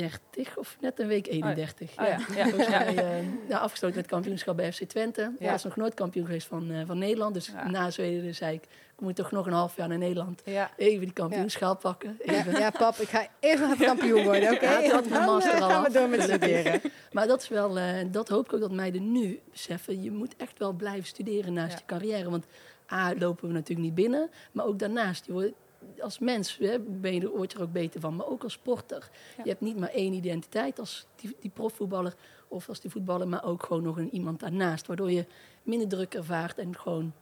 Je 0.00 0.06
Eh, 0.06 0.12
stopte? 0.12 0.40
30 0.44 0.56
of 0.56 0.76
net 0.80 0.98
een 1.00 1.06
week 1.06 1.26
31. 1.26 1.90
Oh 1.90 2.06
ja, 2.06 2.18
ja. 2.36 2.48
Volgens 2.48 2.68
Ja. 2.68 2.78
mij 2.84 2.96
eh, 3.18 3.26
nou, 3.48 3.60
afgesloten 3.62 3.96
met 3.96 4.06
kampioenschap 4.06 4.56
bij 4.56 4.72
FC 4.72 4.82
Twente. 4.82 5.32
Ja. 5.38 5.50
was 5.50 5.64
nog 5.64 5.76
nooit 5.76 5.94
kampioen 5.94 6.26
geweest 6.26 6.46
van, 6.46 6.70
eh, 6.70 6.80
van 6.86 6.98
Nederland. 6.98 7.34
Dus 7.34 7.52
na 7.66 7.90
Zweden 7.90 8.34
zei 8.34 8.54
ik, 8.54 8.62
ik 8.62 9.00
moet 9.02 9.16
toch 9.16 9.30
nog 9.30 9.46
een 9.46 9.52
half 9.52 9.76
jaar 9.76 9.88
naar 9.88 9.98
Nederland. 9.98 10.42
Ja. 10.44 10.70
Even 10.76 11.00
die 11.00 11.12
kampioenschaal 11.12 11.76
pakken. 11.76 12.18
Ja, 12.24 12.32
Even. 12.32 12.58
ja, 12.58 12.70
pap, 12.70 12.96
ik 12.96 13.08
ga 13.08 13.26
even 13.40 13.76
kampioen 13.78 14.24
worden, 14.24 14.52
oké? 14.52 14.66
Mijn 14.66 14.88
Dan, 15.08 15.24
master 15.24 15.54
eh, 15.54 15.62
al 15.62 15.68
gaan 15.68 15.82
we 15.82 15.90
door 15.92 16.08
met 16.08 16.22
studeren. 16.22 16.80
Maar 17.12 17.26
dat 17.26 17.42
is 17.42 17.48
wel, 17.48 17.78
dat 18.10 18.28
hoop 18.28 18.44
ik 18.44 18.52
ook 18.52 18.60
dat 18.60 18.72
meiden 18.72 19.12
nu 19.12 19.40
beseffen. 19.50 20.02
Je 20.02 20.10
moet 20.10 20.36
echt 20.36 20.58
wel 20.58 20.72
blijven 20.72 21.06
studeren 21.06 21.52
naast 21.52 21.78
je 21.78 21.84
carrière. 21.86 22.30
Want 22.30 22.46
A, 22.92 23.14
lopen 23.18 23.48
we 23.48 23.54
natuurlijk 23.54 23.86
niet 23.86 23.94
binnen. 23.94 24.30
Maar 24.52 24.64
ook 24.66 24.78
daarnaast, 24.78 25.26
je 25.26 25.32
wordt, 25.32 25.52
als 26.00 26.18
mens 26.18 26.58
hè, 26.58 26.78
ben 26.78 27.14
je 27.14 27.20
er, 27.20 27.40
je 27.40 27.48
er 27.48 27.62
ook 27.62 27.72
beter 27.72 28.00
van. 28.00 28.16
Maar 28.16 28.26
ook 28.26 28.42
als 28.42 28.52
sporter. 28.52 29.10
Ja. 29.36 29.42
Je 29.42 29.50
hebt 29.50 29.60
niet 29.60 29.78
maar 29.78 29.88
één 29.88 30.12
identiteit 30.12 30.78
als 30.78 31.06
die, 31.16 31.36
die 31.40 31.50
profvoetballer 31.50 32.14
of 32.48 32.68
als 32.68 32.80
die 32.80 32.90
voetballer. 32.90 33.28
Maar 33.28 33.44
ook 33.44 33.62
gewoon 33.62 33.82
nog 33.82 33.96
een 33.96 34.14
iemand 34.14 34.40
daarnaast. 34.40 34.86
Waardoor 34.86 35.10
je 35.10 35.26
minder 35.62 35.88
druk 35.88 36.14
ervaart 36.14 36.58
en 36.58 36.76
gewoon 36.76 37.12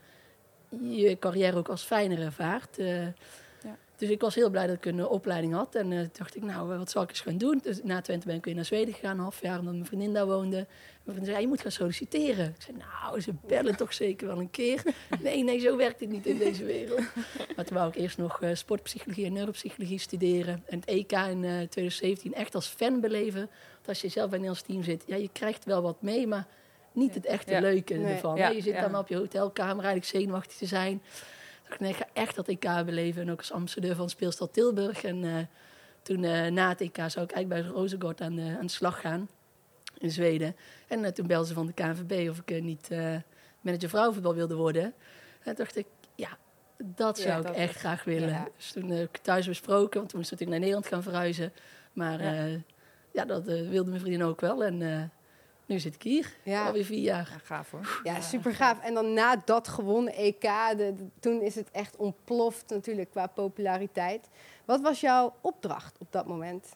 je 0.81 1.19
carrière 1.19 1.57
ook 1.57 1.69
als 1.69 1.83
fijner 1.83 2.21
ervaart. 2.21 2.79
Eh. 2.79 3.07
Dus 3.97 4.09
ik 4.09 4.21
was 4.21 4.35
heel 4.35 4.51
blij 4.51 4.67
dat 4.67 4.77
ik 4.77 4.85
een 4.87 5.07
opleiding 5.07 5.53
had. 5.55 5.75
En 5.75 5.89
toen 5.91 6.09
dacht 6.13 6.37
ik, 6.37 6.43
nou, 6.43 6.73
eh, 6.73 6.79
wat 6.79 6.91
zal 6.91 7.03
ik 7.03 7.09
eens 7.09 7.21
gaan 7.21 7.39
doen? 7.39 7.61
Dus 7.63 7.81
na 7.83 8.01
Twente 8.01 8.27
ben 8.27 8.37
ik 8.37 8.45
weer 8.45 8.55
naar 8.55 8.65
Zweden 8.65 8.95
gegaan, 8.95 9.17
een 9.17 9.23
half 9.23 9.41
jaar, 9.41 9.59
omdat 9.59 9.73
mijn 9.75 9.87
vriendin 9.87 10.13
daar 10.13 10.27
woonde. 10.27 10.57
Mijn 10.57 10.67
vriendin 11.17 11.25
zei, 11.25 11.41
je 11.41 11.47
moet 11.47 11.61
gaan 11.61 11.71
solliciteren. 11.71 12.47
Ik 12.57 12.63
zei, 12.63 12.77
nou, 12.77 13.21
ze 13.21 13.33
bellen 13.47 13.77
toch 13.77 13.93
zeker 13.95 14.27
wel 14.27 14.39
een 14.39 14.51
keer. 14.51 14.83
Nee, 15.23 15.45
nee, 15.45 15.59
zo 15.59 15.77
werkt 15.77 16.01
het 16.01 16.09
niet 16.11 16.27
in 16.27 16.39
deze 16.39 16.65
wereld. 16.65 17.01
Maar 17.57 17.65
toen 17.65 17.77
wou 17.77 17.89
ik 17.89 17.95
eerst 17.95 18.19
nog 18.19 18.41
eh, 18.43 18.55
sportpsychologie 18.55 19.27
en 19.27 19.33
neuropsychologie 19.33 19.99
studeren. 19.99 20.63
En 20.67 20.79
het 20.79 20.89
EK 20.89 21.13
in 21.13 21.45
eh, 21.45 21.51
2017 21.51 22.35
echt 22.35 22.55
als 22.55 22.67
fan 22.67 23.01
beleven. 23.01 23.41
Want 23.75 23.89
als 23.89 24.01
je 24.01 24.09
zelf 24.09 24.31
bij 24.31 24.39
een 24.39 24.45
Nederlands 24.45 24.63
team 24.63 24.83
zit, 24.83 25.03
ja, 25.07 25.17
je 25.17 25.31
krijgt 25.33 25.65
wel 25.65 25.83
wat 25.83 26.03
mee, 26.03 26.27
maar 26.27 26.47
niet 26.93 27.15
het 27.15 27.27
echte 27.27 27.51
Ja. 27.53 27.61
leuke 27.61 27.95
Nee. 27.95 28.13
ervan. 28.13 28.39
Hè. 28.39 28.49
Je 28.49 28.63
zit 28.63 28.81
dan 28.81 28.97
op 28.97 29.09
je 29.09 29.17
hotelkamer 29.17 29.85
eigenlijk 29.85 30.05
zenuwachtig 30.05 30.57
te 30.57 30.67
zijn. 30.67 31.03
Nee, 31.81 31.91
ik 31.91 31.97
ga 31.97 32.07
echt 32.13 32.35
dat 32.35 32.49
EK 32.49 32.69
beleven. 32.85 33.23
En 33.23 33.31
ook 33.31 33.39
als 33.39 33.53
ambassadeur 33.53 33.95
van 33.97 34.09
Speelstad 34.11 34.53
Tilburg. 34.53 35.05
En 35.05 35.25
eh, 35.25 35.35
toen 36.03 36.25
eh, 36.25 36.51
na 36.51 36.69
het 36.69 36.81
EK 36.81 36.97
zou 36.97 37.25
ik 37.25 37.33
eigenlijk 37.33 37.49
bij 37.49 37.61
Rosengård 37.63 38.21
aan, 38.21 38.35
de- 38.35 38.57
aan 38.59 38.67
de 38.67 38.73
slag 38.73 39.01
gaan 39.01 39.29
in 39.99 40.11
Zweden. 40.11 40.57
En 40.89 41.05
eh, 41.05 41.11
toen 41.13 41.27
belden 41.27 41.49
ze 41.49 41.55
van 41.55 41.67
de 41.67 41.73
KNVB 41.73 42.29
of 42.31 42.39
ik 42.47 42.63
niet 42.63 42.89
manager 43.61 43.89
vrouwenvoetbal 43.89 44.35
wilde 44.35 44.55
worden. 44.55 44.83
En 44.85 44.93
toen 45.43 45.55
dacht 45.55 45.77
ik, 45.77 45.87
ja, 46.15 46.29
dat 46.85 47.19
zou 47.19 47.43
Ja, 47.43 47.49
ik 47.49 47.55
echt 47.57 47.77
graag 47.77 48.05
willen. 48.05 48.29
Ja. 48.29 48.49
Dus 48.57 48.73
toen 48.73 48.91
heb 48.91 49.09
ik 49.09 49.23
thuis 49.23 49.47
besproken, 49.47 49.99
want 49.99 50.09
toen 50.09 50.19
moest 50.19 50.33
ik 50.33 50.39
natuurlijk 50.39 50.51
naar 50.51 50.59
Nederland 50.59 50.87
gaan 50.87 51.03
verhuizen. 51.03 51.53
Maar 51.93 52.23
Ja. 52.23 52.59
ja, 53.13 53.25
dat 53.25 53.45
wilde 53.45 53.89
mijn 53.91 54.01
vriendin 54.01 54.25
ook 54.25 54.41
wel. 54.41 54.65
En 54.65 55.11
nu 55.67 55.79
zit 55.79 55.95
ik 55.95 56.03
hier. 56.03 56.33
Ja. 56.43 56.67
Alweer 56.67 56.85
vier 56.85 57.03
jaar. 57.03 57.29
Ja, 57.33 57.39
gaaf 57.39 57.71
hoor. 57.71 58.01
Ja, 58.03 58.21
super 58.21 58.55
gaaf. 58.55 58.81
En 58.81 58.95
dan 58.95 59.13
na 59.13 59.37
dat 59.45 59.69
gewonnen 59.69 60.15
EK, 60.15 60.41
de, 60.41 60.77
de- 60.77 61.07
toen 61.21 61.41
is 61.41 61.55
het 61.55 61.71
echt 61.71 61.97
ontploft 61.97 62.65
natuurlijk 62.71 63.11
qua 63.11 63.27
populariteit. 63.27 64.29
Wat 64.65 64.81
was 64.81 65.01
jouw 65.01 65.35
opdracht 65.41 65.97
op 65.99 66.07
dat 66.13 66.27
moment? 66.27 66.69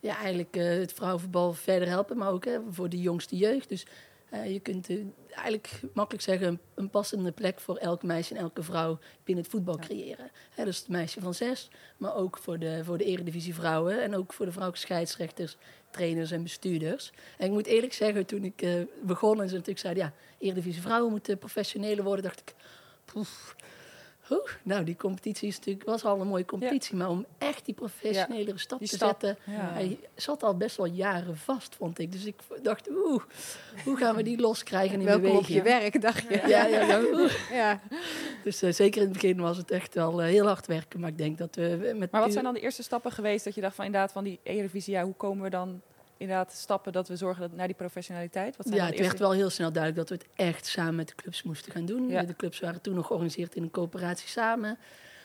Ja, 0.00 0.16
eigenlijk 0.16 0.56
eh, 0.56 0.64
het 0.68 0.92
vrouwenvoetbal 0.92 1.52
verder 1.52 1.88
helpen, 1.88 2.16
maar 2.16 2.30
ook 2.30 2.44
hè, 2.44 2.58
voor 2.70 2.88
de 2.88 3.00
jongste 3.00 3.36
jeugd. 3.36 3.68
Dus 3.68 3.86
eh, 4.30 4.52
je 4.52 4.60
kunt 4.60 4.88
eh, 4.88 4.96
eigenlijk 5.28 5.80
makkelijk 5.94 6.24
zeggen 6.24 6.46
een, 6.48 6.60
een 6.74 6.90
passende 6.90 7.32
plek 7.32 7.60
voor 7.60 7.76
elk 7.76 8.02
meisje 8.02 8.34
en 8.34 8.40
elke 8.40 8.62
vrouw 8.62 8.98
binnen 9.24 9.44
het 9.44 9.52
voetbal 9.52 9.76
creëren. 9.78 10.30
Hè, 10.54 10.64
dus 10.64 10.78
het 10.78 10.88
meisje 10.88 11.20
van 11.20 11.34
zes, 11.34 11.70
maar 11.96 12.14
ook 12.14 12.38
voor 12.38 12.58
de, 12.58 12.84
voor 12.84 12.98
de 12.98 13.04
eredivisie 13.04 13.54
vrouwen 13.54 14.02
en 14.02 14.16
ook 14.16 14.32
voor 14.32 14.46
de 14.46 14.52
vrouwelijke 14.52 14.86
scheidsrechters, 14.86 15.56
trainers 15.96 16.30
en 16.30 16.42
bestuurders. 16.42 17.12
En 17.38 17.46
ik 17.46 17.52
moet 17.52 17.66
eerlijk 17.66 17.92
zeggen, 17.92 18.26
toen 18.26 18.44
ik 18.44 18.62
eh, 18.62 18.74
begon 19.02 19.40
en 19.40 19.48
ze 19.48 19.52
natuurlijk 19.52 19.80
zeiden, 19.80 20.02
ja, 20.02 20.12
eredivisie 20.38 20.82
vrouwen 20.82 21.10
moeten 21.10 21.38
professioneler 21.38 22.04
worden, 22.04 22.24
dacht 22.24 22.40
ik, 22.40 22.54
Oeh, 24.30 24.50
nou, 24.62 24.84
die 24.84 24.96
competitie 24.96 25.48
is 25.48 25.56
natuurlijk, 25.56 25.84
was 25.84 26.04
al 26.04 26.20
een 26.20 26.26
mooie 26.26 26.44
competitie. 26.44 26.96
Maar 26.96 27.08
om 27.08 27.26
echt 27.38 27.64
die 27.64 27.74
professionelere 27.74 28.58
stap 28.58 28.78
Die 28.78 28.88
te 28.88 28.94
stap, 28.94 29.20
zetten... 29.20 29.38
ja. 29.44 29.72
Hij 29.72 29.98
zat 30.14 30.42
al 30.42 30.56
best 30.56 30.76
wel 30.76 30.86
jaren 30.86 31.36
vast, 31.36 31.74
vond 31.74 31.98
ik. 31.98 32.12
Dus 32.12 32.24
ik 32.24 32.34
dacht, 32.62 32.90
oeh, 32.90 33.22
hoe 33.84 33.96
gaan 33.96 34.16
we 34.16 34.22
die 34.22 34.40
loskrijgen 34.40 35.00
in 35.00 35.06
Welkom 35.06 35.36
op 35.36 35.46
je 35.46 35.62
werk, 35.62 36.00
dacht 36.00 36.22
je. 36.28 36.42
Ja, 36.46 36.66
ja, 36.66 37.00
ja. 37.50 37.80
Dus 38.42 38.62
eh, 38.62 38.72
zeker 38.72 39.00
in 39.00 39.08
het 39.08 39.12
begin 39.12 39.40
was 39.40 39.56
het 39.56 39.70
echt 39.70 39.94
wel 39.94 40.22
eh, 40.22 40.28
heel 40.28 40.46
hard 40.46 40.66
werken. 40.66 41.00
Maar 41.00 41.10
ik 41.10 41.18
denk 41.18 41.38
dat 41.38 41.54
we 41.54 41.94
met... 41.96 42.10
Maar 42.10 42.20
wat 42.20 42.32
zijn 42.32 42.44
dan 42.44 42.54
de 42.54 42.60
eerste 42.60 42.82
stappen 42.82 43.12
geweest 43.12 43.44
dat 43.44 43.54
je 43.54 43.60
dacht 43.60 43.74
van 43.74 43.84
inderdaad 43.84 44.12
van 44.12 44.24
die 44.24 44.40
Eredivisie, 44.42 44.94
ja, 44.94 45.04
hoe 45.04 45.14
komen 45.14 45.44
we 45.44 45.50
dan 45.50 45.82
inderdaad 46.16 46.52
stappen 46.52 46.92
dat 46.92 47.08
we 47.08 47.16
zorgen 47.16 47.40
dat, 47.42 47.52
naar 47.52 47.66
die 47.66 47.76
professionaliteit? 47.76 48.56
Wat 48.56 48.66
zijn 48.66 48.78
Ja, 48.80 48.86
het 48.86 48.98
werd 48.98 49.18
wel 49.18 49.32
heel 49.32 49.50
snel 49.50 49.72
duidelijk 49.72 50.08
dat 50.08 50.18
we 50.18 50.24
het 50.24 50.46
echt 50.48 50.66
samen 50.66 50.94
met 50.94 51.08
de 51.08 51.14
clubs 51.14 51.42
moesten 51.42 51.72
gaan 51.72 51.86
doen. 51.86 52.08
Ja. 52.08 52.22
De 52.22 52.36
clubs 52.36 52.60
waren 52.60 52.80
toen 52.80 52.94
nog 52.94 53.06
georganiseerd 53.06 53.54
in 53.54 53.62
een 53.62 53.70
coöperatie 53.70 54.28
samen. 54.28 54.78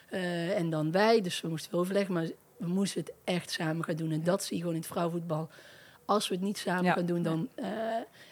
Eh, 0.10 0.58
en 0.58 0.70
dan 0.70 0.92
wij, 0.92 1.22
dus 1.22 1.42
we 1.42 1.48
moesten 1.48 1.72
wel 1.72 1.80
overleggen, 1.80 2.14
maar 2.14 2.28
we 2.58 2.68
moesten 2.68 3.02
het 3.02 3.14
echt 3.24 3.52
samen 3.52 3.84
gaan 3.84 3.96
doen. 3.96 4.12
En 4.12 4.24
dat 4.24 4.44
zie 4.44 4.56
je 4.56 4.60
gewoon 4.62 4.76
in 4.76 4.82
het 4.82 4.90
vrouwenvoetbal. 4.92 5.50
Als 6.06 6.28
we 6.28 6.36
het 6.36 6.44
niet 6.44 6.58
samen 6.58 6.84
Ja. 6.84 6.94
gaan 6.94 7.06
doen, 7.06 7.22
dan... 7.22 7.50
eh, 7.56 7.66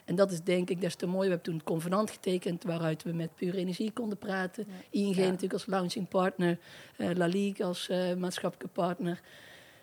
en 0.04 0.14
dat 0.14 0.30
is 0.32 0.42
denk 0.42 0.70
ik 0.70 0.80
des 0.80 0.94
te 0.94 1.06
mooi. 1.06 1.20
We 1.28 1.34
hebben 1.34 1.42
toen 1.42 1.54
het 1.54 1.64
convenant 1.64 2.10
getekend, 2.10 2.62
waaruit 2.64 3.02
we 3.02 3.12
met 3.12 3.34
Pure 3.34 3.56
Energie 3.56 3.92
konden 3.92 4.18
praten. 4.18 4.66
ING 4.90 5.16
natuurlijk 5.16 5.52
als 5.52 5.66
launching 5.66 6.08
partner. 6.08 6.58
eh, 6.96 7.08
La 7.14 7.26
Ligue 7.26 7.66
als 7.66 7.88
maatschappelijke 8.18 8.72
partner. 8.72 9.20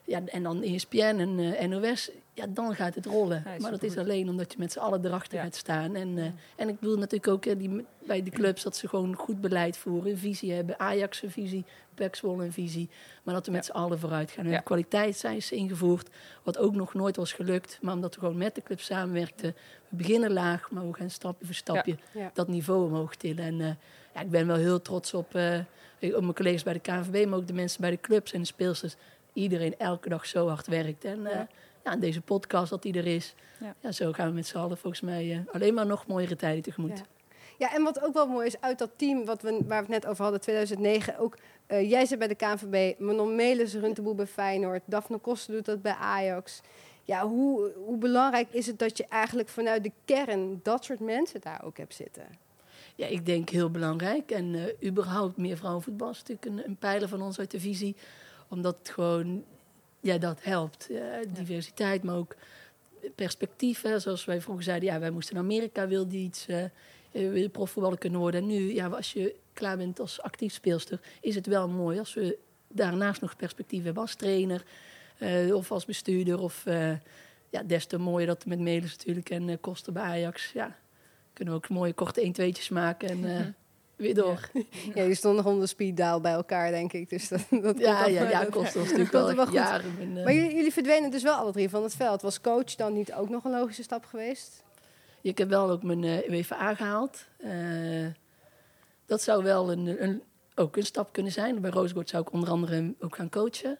Ja, 0.07 0.21
en 0.25 0.43
dan 0.43 0.61
ESPN 0.63 0.97
en 0.99 1.39
eh, 1.57 1.67
NOS. 1.67 2.11
Ja, 2.33 2.45
dan 2.49 2.75
gaat 2.75 2.95
het 2.95 3.05
rollen. 3.05 3.43
Ja, 3.45 3.55
maar 3.59 3.71
dat 3.71 3.83
is 3.83 3.97
alleen 3.97 4.29
omdat 4.29 4.51
je 4.51 4.59
met 4.59 4.71
z'n 4.71 4.79
allen 4.79 5.05
erachter 5.05 5.37
Ja. 5.37 5.43
gaat 5.43 5.55
staan. 5.55 5.95
En, 5.95 6.17
eh, 6.17 6.25
en 6.55 6.69
ik 6.69 6.79
bedoel 6.79 6.97
natuurlijk 6.97 7.27
ook 7.27 7.59
die, 7.59 7.85
bij 8.05 8.23
de 8.23 8.29
clubs 8.29 8.63
dat 8.63 8.75
ze 8.75 8.87
gewoon 8.87 9.15
goed 9.15 9.41
beleid 9.41 9.77
voeren. 9.77 10.11
Een 10.11 10.17
visie 10.17 10.51
hebben. 10.53 10.79
Ajax 10.79 11.21
een 11.23 11.31
visie, 11.31 11.65
Zwolle 12.11 12.43
een 12.45 12.51
visie. 12.51 12.89
Maar 13.23 13.33
dat 13.33 13.45
we 13.45 13.51
met 13.51 13.65
z'n 13.65 13.71
allen 13.71 13.99
vooruit 13.99 14.31
gaan. 14.31 14.43
We 14.43 14.49
Ja. 14.49 14.55
hebben 14.55 14.63
kwaliteitseisen 14.75 15.57
ingevoerd. 15.57 16.09
Wat 16.43 16.57
ook 16.57 16.75
nog 16.75 16.93
nooit 16.93 17.15
was 17.15 17.33
gelukt. 17.33 17.77
Maar 17.81 17.93
omdat 17.93 18.13
we 18.15 18.19
gewoon 18.19 18.37
met 18.37 18.55
de 18.55 18.63
club 18.63 18.79
samenwerkten. 18.79 19.55
We 19.89 19.95
beginnen 19.95 20.33
laag, 20.33 20.71
maar 20.71 20.87
we 20.87 20.93
gaan 20.93 21.09
stapje 21.09 21.45
voor 21.45 21.55
stapje 21.55 21.95
dat 22.33 22.47
niveau 22.47 22.85
omhoog 22.85 23.15
tillen. 23.15 23.43
En 23.43 23.61
eh, 23.61 23.67
ja, 24.13 24.21
ik 24.21 24.29
ben 24.29 24.47
wel 24.47 24.55
heel 24.55 24.81
trots 24.81 25.13
op, 25.13 25.25
op 25.25 26.21
mijn 26.21 26.33
collega's 26.33 26.63
bij 26.63 26.73
de 26.73 26.79
KNVB, 26.79 27.25
maar 27.27 27.39
ook 27.39 27.47
de 27.47 27.53
mensen 27.53 27.81
bij 27.81 27.89
de 27.89 27.99
clubs 28.01 28.31
en 28.33 28.39
de 28.39 28.45
speelsters. 28.47 28.95
Iedereen 29.37 29.77
elke 29.77 30.09
dag 30.09 30.25
zo 30.25 30.47
hard 30.47 30.67
werkt. 30.67 31.05
En 31.05 31.25
eh, 31.25 31.33
Ja. 31.33 31.47
ja. 31.83 31.91
en 31.91 31.99
deze 31.99 32.21
podcast 32.21 32.69
dat 32.69 32.81
die 32.81 32.93
er 32.93 33.07
is. 33.07 33.35
Ja. 33.59 33.75
Ja. 33.79 33.91
zo 33.91 34.11
gaan 34.11 34.27
we 34.27 34.33
met 34.33 34.47
z'n 34.47 34.57
allen 34.57 34.77
volgens 34.77 35.01
mij 35.01 35.31
eh, 35.31 35.53
alleen 35.53 35.73
maar 35.73 35.85
nog 35.85 36.07
mooiere 36.07 36.35
tijden 36.35 36.63
tegemoet. 36.63 36.97
Ja. 36.97 37.05
Ja, 37.57 37.73
en 37.73 37.83
wat 37.83 38.03
ook 38.03 38.13
wel 38.13 38.27
mooi 38.27 38.47
is, 38.47 38.61
uit 38.61 38.79
dat 38.79 38.89
team 38.95 39.25
wat 39.25 39.41
we, 39.41 39.51
waar 39.51 39.85
we 39.85 39.93
het 39.93 40.03
net 40.03 40.05
over 40.05 40.23
hadden, 40.23 40.41
2009, 40.41 41.17
ook 41.17 41.37
eh, 41.65 41.89
jij 41.89 42.05
zit 42.05 42.19
bij 42.19 42.27
de 42.27 42.35
KNVB, 42.35 42.99
Manon 42.99 43.35
Melis 43.35 43.73
runt 43.73 43.95
de 43.95 44.01
boel 44.01 44.15
bij 44.15 44.27
Feyenoord, 44.27 44.81
Daphne 44.85 45.17
Koster 45.17 45.53
doet 45.53 45.65
dat 45.65 45.81
bij 45.81 45.93
Ajax. 45.93 46.61
Ja, 47.03 47.27
hoe, 47.27 47.71
hoe 47.85 47.97
belangrijk 47.97 48.47
is 48.51 48.67
het 48.67 48.79
dat 48.79 48.97
je 48.97 49.05
eigenlijk 49.09 49.49
vanuit 49.49 49.83
de 49.83 49.91
kern 50.05 50.59
dat 50.63 50.85
soort 50.85 50.99
mensen 50.99 51.41
daar 51.41 51.61
ook 51.63 51.77
hebt 51.77 51.93
zitten? 51.93 52.23
Ja, 52.95 53.07
ik 53.07 53.25
denk 53.25 53.49
heel 53.49 53.71
belangrijk. 53.71 54.31
En 54.31 54.55
eh, 54.55 54.89
überhaupt 54.89 55.37
meer 55.37 55.57
vrouwenvoetbal 55.57 56.09
is 56.09 56.23
natuurlijk 56.23 56.45
een, 56.45 56.69
een 56.69 56.77
pijler 56.77 57.07
van 57.07 57.21
ons 57.21 57.39
uit 57.39 57.51
de 57.51 57.59
visie. 57.59 57.95
Omdat 58.47 58.77
het 58.77 58.89
gewoon, 58.89 59.43
ja, 59.99 60.17
dat 60.17 60.43
helpt. 60.43 60.89
Diversiteit, 61.33 62.03
maar 62.03 62.15
ook 62.15 62.35
perspectief. 63.15 63.81
Hè. 63.81 63.99
Zoals 63.99 64.25
wij 64.25 64.41
vroeger 64.41 64.63
zeiden, 64.63 64.89
ja, 64.89 64.99
wij 64.99 65.11
moesten 65.11 65.35
naar 65.35 65.43
Amerika, 65.43 65.87
wilde 65.87 66.15
iets, 66.15 66.45
wil 67.11 67.49
profvoetballer 67.49 67.97
kunnen 67.97 68.19
worden. 68.19 68.41
En 68.41 68.47
nu, 68.47 68.73
ja, 68.73 68.87
als 68.87 69.13
je 69.13 69.35
klaar 69.53 69.77
bent 69.77 69.99
als 69.99 70.21
actief 70.21 70.53
speelster, 70.53 70.99
is 71.21 71.35
het 71.35 71.45
wel 71.45 71.67
mooi 71.67 71.99
als 71.99 72.13
we 72.13 72.37
daarnaast 72.67 73.21
nog 73.21 73.35
perspectief 73.35 73.83
hebben 73.83 74.01
als 74.01 74.15
trainer 74.15 74.63
eh, 75.17 75.55
of 75.55 75.71
als 75.71 75.85
bestuurder. 75.85 76.39
Of 76.39 76.63
ja, 77.49 77.63
des 77.65 77.85
te 77.85 77.97
mooier 77.97 78.27
dat 78.27 78.45
met 78.45 78.59
Melis 78.59 78.97
natuurlijk 78.97 79.29
en 79.29 79.49
eh 79.49 79.57
Koster 79.61 79.93
bij 79.93 80.03
Ajax. 80.03 80.51
Ja, 80.51 80.77
kunnen 81.33 81.53
we 81.53 81.59
ook 81.59 81.69
mooie 81.69 81.93
korte 81.93 82.33
1-2'tjes 82.41 82.71
maken 82.71 83.09
en 83.09 83.23
weer 83.97 84.15
door. 84.15 84.49
Ja, 84.93 85.03
je 85.11 85.15
stond 85.15 85.35
nog 85.35 85.45
onder 85.45 85.61
de 85.61 85.67
speed 85.67 85.97
dial 85.97 86.21
bij 86.21 86.31
elkaar, 86.31 86.71
denk 86.71 86.93
ik. 86.93 87.09
Dus 87.09 87.27
dat, 87.27 87.41
dat 87.49 87.79
Ja, 87.79 88.05
ja, 88.05 88.29
ja, 88.29 88.39
dat- 88.41 88.49
Koster 88.49 88.79
was 88.79 88.87
natuurlijk 88.89 89.11
wel, 89.11 89.33
wel 89.35 89.51
jaren. 89.51 90.17
eh, 90.17 90.23
Maar 90.23 90.33
jullie, 90.33 90.55
jullie 90.55 90.73
verdwenen 90.73 91.11
dus 91.11 91.23
wel 91.23 91.35
alle 91.35 91.51
drie 91.51 91.69
van 91.69 91.83
het 91.83 91.95
veld. 91.95 92.21
Was 92.21 92.41
coach 92.41 92.75
dan 92.75 92.93
niet 92.93 93.13
ook 93.13 93.29
nog 93.29 93.43
een 93.43 93.51
logische 93.51 93.83
stap 93.83 94.05
geweest? 94.05 94.63
Ik 95.21 95.37
heb 95.37 95.49
wel 95.49 95.69
ook 95.69 95.83
mijn 95.83 96.03
eh 96.03 96.29
WVA 96.29 96.75
gehaald. 96.75 97.25
Eh, 97.37 97.51
dat 99.05 99.21
zou 99.21 99.43
wel 99.43 99.71
een, 99.71 100.03
een, 100.03 100.21
ook 100.55 100.75
een 100.77 100.85
stap 100.85 101.13
kunnen 101.13 101.31
zijn. 101.31 101.61
Bij 101.61 101.69
Roosgoord 101.71 102.09
zou 102.09 102.23
ik 102.23 102.31
onder 102.33 102.49
andere 102.49 102.93
ook 102.99 103.15
gaan 103.15 103.29
coachen. 103.29 103.77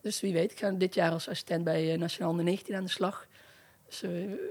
Dus 0.00 0.20
wie 0.20 0.32
weet, 0.32 0.52
ik 0.52 0.58
ga 0.58 0.70
dit 0.70 0.94
jaar 0.94 1.10
als 1.10 1.28
assistent 1.28 1.64
bij 1.64 1.96
Nationaal 1.96 2.30
onder 2.30 2.44
19 2.44 2.74
aan 2.74 2.84
de 2.84 2.90
slag. 2.90 3.26
Dus 3.90 4.00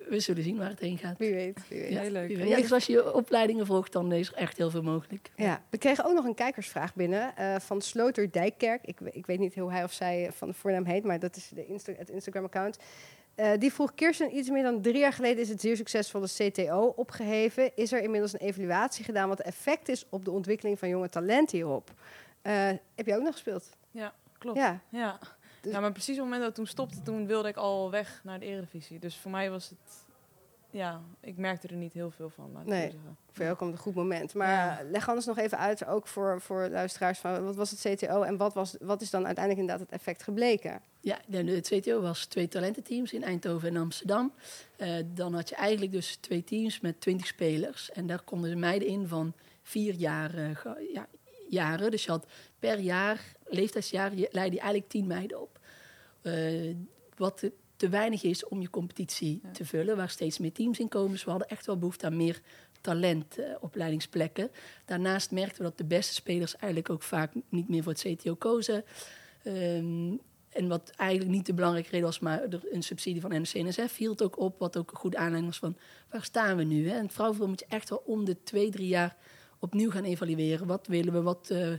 we 0.10 0.20
zullen 0.20 0.44
zien 0.44 0.58
waar 0.58 0.70
het 0.70 0.80
heen 0.80 0.98
gaat. 0.98 1.18
Wie 1.18 1.34
weet, 1.34 1.68
wie 1.68 1.80
weet. 1.80 1.92
Ja, 1.92 2.02
Heel 2.02 2.12
leuk. 2.12 2.28
wie 2.28 2.38
weet. 2.38 2.48
Ja, 2.48 2.56
dus 2.56 2.72
als 2.72 2.86
je 2.86 2.92
je 2.94 3.14
opleidingen 3.14 3.66
volgt, 3.66 3.92
dan 3.92 4.12
is 4.12 4.28
er 4.28 4.34
echt 4.36 4.58
heel 4.58 4.70
veel 4.70 4.82
mogelijk. 4.82 5.32
Ja, 5.36 5.62
we 5.70 5.78
kregen 5.78 6.06
ook 6.06 6.14
nog 6.14 6.26
een 6.26 6.36
kijkersvraag 6.36 6.96
binnen 6.96 7.36
eh, 7.36 7.56
van 7.60 7.82
Sloter 7.82 8.32
Dijkkerk. 8.32 8.86
Ik, 8.86 9.00
ik 9.00 9.26
weet 9.26 9.40
niet 9.40 9.56
hoe 9.56 9.72
hij 9.72 9.84
of 9.84 9.92
zij 9.94 10.30
van 10.34 10.48
de 10.48 10.54
voornaam 10.54 10.86
heet, 10.86 11.04
maar 11.04 11.20
dat 11.20 11.36
is 11.36 11.50
de 11.56 11.66
Insta 11.66 11.94
het 11.98 12.10
Instagram-account. 12.10 12.78
Eh, 13.36 13.52
die 13.60 13.74
vroeg, 13.74 13.96
Kirsten, 13.96 14.36
iets 14.38 14.50
meer 14.50 14.64
dan 14.64 14.82
drie 14.82 14.98
jaar 14.98 15.14
geleden 15.14 15.42
is 15.42 15.50
het 15.50 15.62
zeer 15.62 15.76
succesvolle 15.76 16.28
CTO 16.28 16.94
opgeheven. 16.96 17.76
Is 17.76 17.92
er 17.92 18.02
inmiddels 18.02 18.34
een 18.34 18.40
evaluatie 18.40 19.06
gedaan 19.06 19.28
wat 19.28 19.38
de 19.38 19.44
effect 19.44 19.90
is 19.90 20.06
op 20.10 20.26
de 20.26 20.32
ontwikkeling 20.32 20.80
van 20.80 20.90
jonge 20.90 21.10
talenten 21.10 21.58
hierop? 21.58 21.92
Eh, 22.42 22.68
heb 22.96 23.06
je 23.06 23.16
ook 23.16 23.24
nog 23.24 23.32
gespeeld? 23.32 23.70
Ja, 23.92 24.14
klopt. 24.38 24.58
Ja. 24.58 24.80
Ja. 24.90 25.20
Dus- 25.62 25.72
ja, 25.74 25.80
maar 25.80 25.92
precies 25.92 26.16
op 26.16 26.22
het 26.22 26.32
moment 26.32 26.40
dat 26.42 26.48
het 26.48 26.56
toen 26.56 26.68
stopte, 26.68 27.02
toen 27.02 27.28
wilde 27.28 27.48
ik 27.48 27.56
al 27.58 27.92
weg 27.92 28.22
naar 28.24 28.40
de 28.40 28.46
Eredivisie. 28.46 29.00
Dus 29.00 29.16
voor 29.18 29.32
mij 29.32 29.50
was 29.52 29.70
het... 29.70 29.78
Ja, 30.72 31.02
ik 31.20 31.38
merkte 31.38 31.68
er 31.68 31.76
niet 31.76 31.94
heel 31.94 32.12
veel 32.12 32.30
van. 32.30 32.52
laat 32.54 32.62
ik 32.62 32.68
Nee. 32.68 32.82
zeggen. 32.82 33.18
Voor 33.32 33.44
jou 33.46 33.58
komt 33.58 33.72
een 33.72 33.78
goed 33.80 33.96
moment. 33.96 34.34
Maar 34.34 34.50
Ja. 34.84 34.90
leg 34.92 35.08
anders 35.08 35.26
nog 35.26 35.38
even 35.38 35.58
uit, 35.58 35.86
ook 35.86 36.08
voor, 36.08 36.42
voor 36.42 36.68
luisteraars, 36.70 37.20
van 37.20 37.44
wat 37.46 37.56
was 37.56 37.72
het 37.72 37.80
CTO 37.80 38.22
en 38.22 38.38
wat, 38.38 38.54
was, 38.54 38.76
wat 38.82 39.02
is 39.02 39.10
dan 39.10 39.26
uiteindelijk 39.26 39.66
inderdaad 39.66 39.88
het 39.90 40.00
effect 40.00 40.24
gebleken? 40.24 40.82
Ja, 41.02 41.20
de- 41.28 41.44
het 41.52 41.68
CTO 41.68 42.02
was 42.02 42.26
twee 42.26 42.48
talententeams 42.48 43.14
in 43.14 43.24
Eindhoven 43.24 43.68
en 43.70 43.78
Amsterdam. 43.78 44.34
Eh, 44.78 44.94
dan 45.14 45.34
had 45.34 45.50
je 45.50 45.56
eigenlijk 45.56 45.92
dus 45.92 46.16
twee 46.16 46.44
teams 46.44 46.80
met 46.80 47.02
twintig 47.02 47.28
spelers. 47.28 47.92
En 47.92 48.08
daar 48.08 48.22
konden 48.22 48.50
de 48.50 48.56
meiden 48.56 48.88
in 48.88 49.08
van 49.08 49.34
vier 49.64 49.94
jaar, 49.94 50.34
eh, 50.36 50.50
ja, 50.94 51.08
jaren. 51.50 51.92
Dus 51.92 52.04
je 52.04 52.12
had 52.12 52.26
per 52.60 52.80
jaar, 52.80 53.36
leeftijdsjaar, 53.46 54.16
je 54.16 54.28
leidde 54.32 54.56
je 54.56 54.62
eigenlijk 54.62 54.92
tien 54.92 55.08
meiden 55.08 55.42
op. 55.42 55.60
Eh, 56.22 56.76
wat 57.16 57.38
te, 57.38 57.52
te 57.76 57.90
weinig 57.90 58.24
is 58.24 58.48
om 58.48 58.62
je 58.62 58.70
competitie 58.70 59.42
te 59.54 59.66
vullen, 59.66 59.98
waar 59.98 60.10
steeds 60.10 60.38
meer 60.38 60.52
teams 60.52 60.80
in 60.80 60.88
komen. 60.88 61.12
Dus 61.12 61.24
we 61.24 61.30
hadden 61.30 61.50
echt 61.50 61.66
wel 61.66 61.78
behoefte 61.78 62.06
aan 62.06 62.18
meer 62.18 62.42
talentopleidingsplekken. 62.82 64.52
Daarnaast 64.86 65.32
merkten 65.32 65.58
we 65.58 65.64
dat 65.64 65.78
de 65.78 65.86
beste 65.86 66.14
spelers 66.14 66.56
eigenlijk 66.56 66.90
ook 66.90 67.04
vaak 67.04 67.32
niet 67.50 67.70
meer 67.70 67.84
voor 67.84 67.92
het 67.92 68.02
CTO 68.02 68.36
kozen. 68.36 68.84
Ehm, 69.44 70.14
en 70.50 70.68
wat 70.68 70.90
eigenlijk 70.96 71.32
niet 71.32 71.46
de 71.46 71.54
belangrijke 71.54 71.90
reden 71.90 72.06
was, 72.06 72.20
maar 72.20 72.42
er 72.42 72.62
een 72.72 72.84
subsidie 72.84 73.22
van 73.22 73.32
NOC-NSF 73.32 73.98
hield 73.98 74.24
ook 74.24 74.40
op. 74.40 74.60
Wat 74.60 74.78
ook 74.78 74.92
een 74.92 74.98
goede 74.98 75.18
aanleiding 75.18 75.46
was 75.46 75.60
van, 75.60 75.78
waar 76.10 76.24
staan 76.24 76.58
we 76.58 76.64
nu? 76.64 76.90
Hè? 76.90 76.96
En 76.96 77.04
het 77.04 77.14
vrouwenvoetbal 77.14 77.56
moet 77.56 77.66
je 77.70 77.76
echt 77.76 77.90
wel 77.90 78.04
om 78.06 78.26
de 78.26 78.44
twee, 78.44 78.70
drie 78.70 78.88
jaar 78.88 79.18
opnieuw 79.60 79.92
gaan 79.92 80.04
evalueren. 80.04 80.68
Wat 80.68 80.88
willen 80.88 81.14
we, 81.14 81.22
wat, 81.22 81.50
eh, 81.50 81.74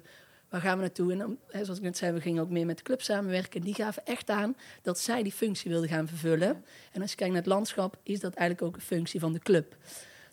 waar 0.49 0.61
gaan 0.61 0.77
we 0.77 0.81
naartoe? 0.81 1.13
En 1.13 1.19
dan, 1.19 1.39
zoals 1.49 1.79
ik 1.79 1.83
net 1.83 1.97
zei, 1.97 2.13
we 2.13 2.21
gingen 2.21 2.43
ook 2.43 2.51
meer 2.51 2.67
met 2.67 2.77
de 2.77 2.83
club 2.83 3.03
samenwerken. 3.03 3.61
Die 3.61 3.75
gaven 3.75 4.05
echt 4.05 4.31
aan 4.31 4.57
dat 4.83 4.99
zij 4.99 5.23
die 5.23 5.33
functie 5.33 5.71
wilden 5.71 5.89
gaan 5.89 6.09
vervullen. 6.09 6.65
En 6.93 7.01
als 7.03 7.11
je 7.11 7.17
kijkt 7.17 7.33
naar 7.33 7.43
het 7.43 7.53
landschap, 7.53 7.99
is 8.03 8.21
dat 8.21 8.35
eigenlijk 8.35 8.69
ook 8.69 8.77
een 8.77 8.87
functie 8.87 9.21
van 9.21 9.33
de 9.33 9.39
club. 9.39 9.77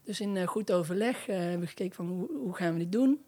Dus 0.03 0.19
in 0.19 0.37
eh, 0.37 0.47
goed 0.47 0.71
overleg 0.71 1.27
eh, 1.27 1.37
hebben 1.37 1.59
we 1.59 1.67
gekeken 1.67 1.95
van 1.95 2.07
hoe, 2.07 2.27
hoe 2.31 2.55
gaan 2.55 2.73
we 2.73 2.79
dit 2.79 2.91
doen. 2.91 3.21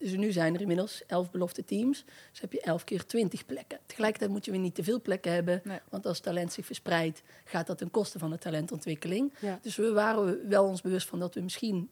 Dus 0.00 0.16
nu 0.16 0.32
zijn 0.32 0.54
er 0.54 0.60
inmiddels 0.60 1.02
elf 1.06 1.30
belofte 1.30 1.64
teams. 1.64 2.04
Dus 2.30 2.40
heb 2.40 2.52
je 2.52 2.60
elf 2.60 2.84
keer 2.84 3.06
twintig 3.06 3.46
plekken. 3.46 3.78
Tegelijkertijd 3.86 4.30
moet 4.30 4.44
je 4.44 4.50
weer 4.50 4.60
niet 4.60 4.74
te 4.74 4.84
veel 4.84 5.00
plekken 5.00 5.32
hebben. 5.32 5.60
Nee. 5.64 5.78
Want 5.88 6.06
als 6.06 6.20
talent 6.20 6.52
zich 6.52 6.66
verspreidt, 6.66 7.22
gaat 7.44 7.66
dat 7.66 7.78
ten 7.78 7.90
koste 7.90 8.18
van 8.18 8.30
de 8.30 8.38
talentontwikkeling. 8.38 9.32
Ja. 9.40 9.58
Dus 9.62 9.76
we 9.76 9.92
waren 9.92 10.48
wel 10.48 10.64
ons 10.64 10.80
bewust 10.80 11.08
van 11.08 11.18
dat 11.18 11.34
we 11.34 11.40
misschien 11.40 11.90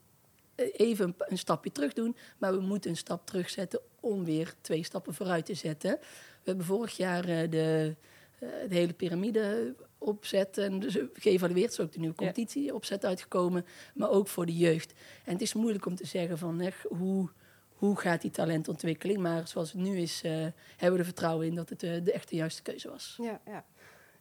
even 0.59 1.05
een, 1.05 1.15
een 1.19 1.39
stapje 1.39 1.73
terug 1.73 1.93
doen. 1.93 2.17
Maar 2.39 2.53
we 2.53 2.61
moeten 2.61 2.91
een 2.91 2.97
stap 2.97 3.27
terugzetten 3.27 3.81
om 4.01 4.25
weer 4.25 4.55
twee 4.61 4.85
stappen 4.85 5.15
vooruit 5.15 5.47
te 5.47 5.55
zetten. 5.55 5.91
We 6.01 6.45
hebben 6.45 6.65
vorig 6.65 6.97
jaar 6.97 7.25
eh, 7.25 7.51
de, 7.51 7.97
eh, 8.39 8.49
de 8.69 8.75
hele 8.75 8.93
piramide 8.93 9.75
opzet 9.99 10.59
en 10.59 10.79
dus 10.79 10.99
geëvalueerd. 11.13 11.71
Is 11.71 11.81
ook 11.81 11.93
de 11.93 11.99
nieuwe 11.99 12.15
competitie 12.15 12.75
opzet 12.75 13.05
uitgekomen. 13.05 13.67
Maar 13.95 14.11
ook 14.11 14.29
voor 14.29 14.47
de 14.47 14.57
jeugd. 14.57 14.93
En 15.25 15.33
het 15.33 15.43
is 15.43 15.55
moeilijk 15.55 15.87
om 15.87 15.95
te 15.95 16.07
zeggen 16.07 16.39
van 16.39 16.61
hè, 16.61 16.71
hoe, 16.89 17.29
hoe 17.69 17.97
gaat 17.97 18.21
die 18.21 18.31
talentontwikkeling. 18.31 19.19
Maar 19.19 19.49
zoals 19.49 19.73
het 19.73 19.81
nu 19.81 19.99
is, 19.99 20.21
eh, 20.23 20.33
hebben 20.77 20.93
we 20.93 20.99
er 20.99 21.05
vertrouwen 21.05 21.47
in 21.47 21.55
dat 21.55 21.69
het 21.69 21.81
de 21.81 22.13
echte 22.13 22.37
juiste 22.37 22.63
keuze 22.63 22.89
was. 22.89 23.19
Ja, 23.23 23.41
ja. 23.47 23.65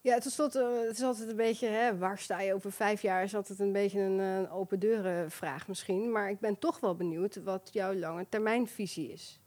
Ja, 0.07 0.19
tot 0.19 0.31
slot, 0.31 0.55
eh, 0.55 0.67
het 0.87 0.97
is 0.97 1.03
altijd 1.03 1.29
een 1.29 1.35
beetje, 1.35 1.67
hè, 1.67 1.97
waar 1.97 2.17
sta 2.19 2.41
je 2.41 2.53
over 2.53 2.71
vijf 2.71 3.01
jaar, 3.01 3.23
is 3.23 3.35
altijd 3.35 3.59
een 3.59 3.71
beetje 3.71 3.99
een, 3.99 4.19
eh, 4.19 4.55
open 4.55 4.79
deuren 4.79 5.31
vraag 5.31 5.67
misschien. 5.67 6.11
Maar 6.11 6.29
ik 6.29 6.39
ben 6.39 6.59
toch 6.59 6.79
wel 6.79 6.95
benieuwd 6.95 7.43
wat 7.43 7.69
jouw 7.71 7.93
lange 7.93 8.25
termijnvisie 8.29 9.11
is. 9.11 9.39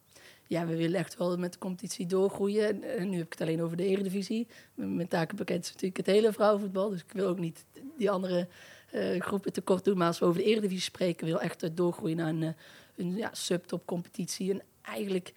Ja, 0.46 0.66
we 0.66 0.76
willen 0.76 0.98
echt 0.98 1.16
wel 1.16 1.36
met 1.36 1.52
de 1.52 1.58
competitie 1.58 2.06
doorgroeien. 2.06 2.68
En, 2.68 2.82
eh, 2.82 3.04
nu 3.04 3.16
heb 3.16 3.26
ik 3.26 3.32
het 3.32 3.40
alleen 3.40 3.62
over 3.62 3.76
de 3.76 3.84
eredivisie. 3.84 4.46
Mijn 4.74 5.08
takenpakket 5.08 5.64
is 5.64 5.68
natuurlijk 5.68 5.96
het 5.96 6.06
hele 6.06 6.32
vrouwenvoetbal. 6.32 6.90
Dus 6.90 7.00
ik 7.00 7.12
wil 7.12 7.26
ook 7.26 7.38
niet 7.38 7.64
die 7.96 8.10
andere 8.10 8.48
groepen 9.18 9.52
tekort 9.52 9.84
doen. 9.84 9.96
Maar 9.96 10.06
als 10.06 10.18
we 10.18 10.24
over 10.24 10.40
de 10.40 10.46
eredivisie 10.46 10.82
spreken, 10.82 11.26
wil 11.26 11.40
echt 11.40 11.76
doorgroeien 11.76 12.16
naar 12.16 12.28
een, 12.28 12.54
een 12.96 13.16
ja, 13.16 13.30
subtopcompetitie. 13.32 14.50
En 14.50 14.62
eigenlijk 14.82 15.32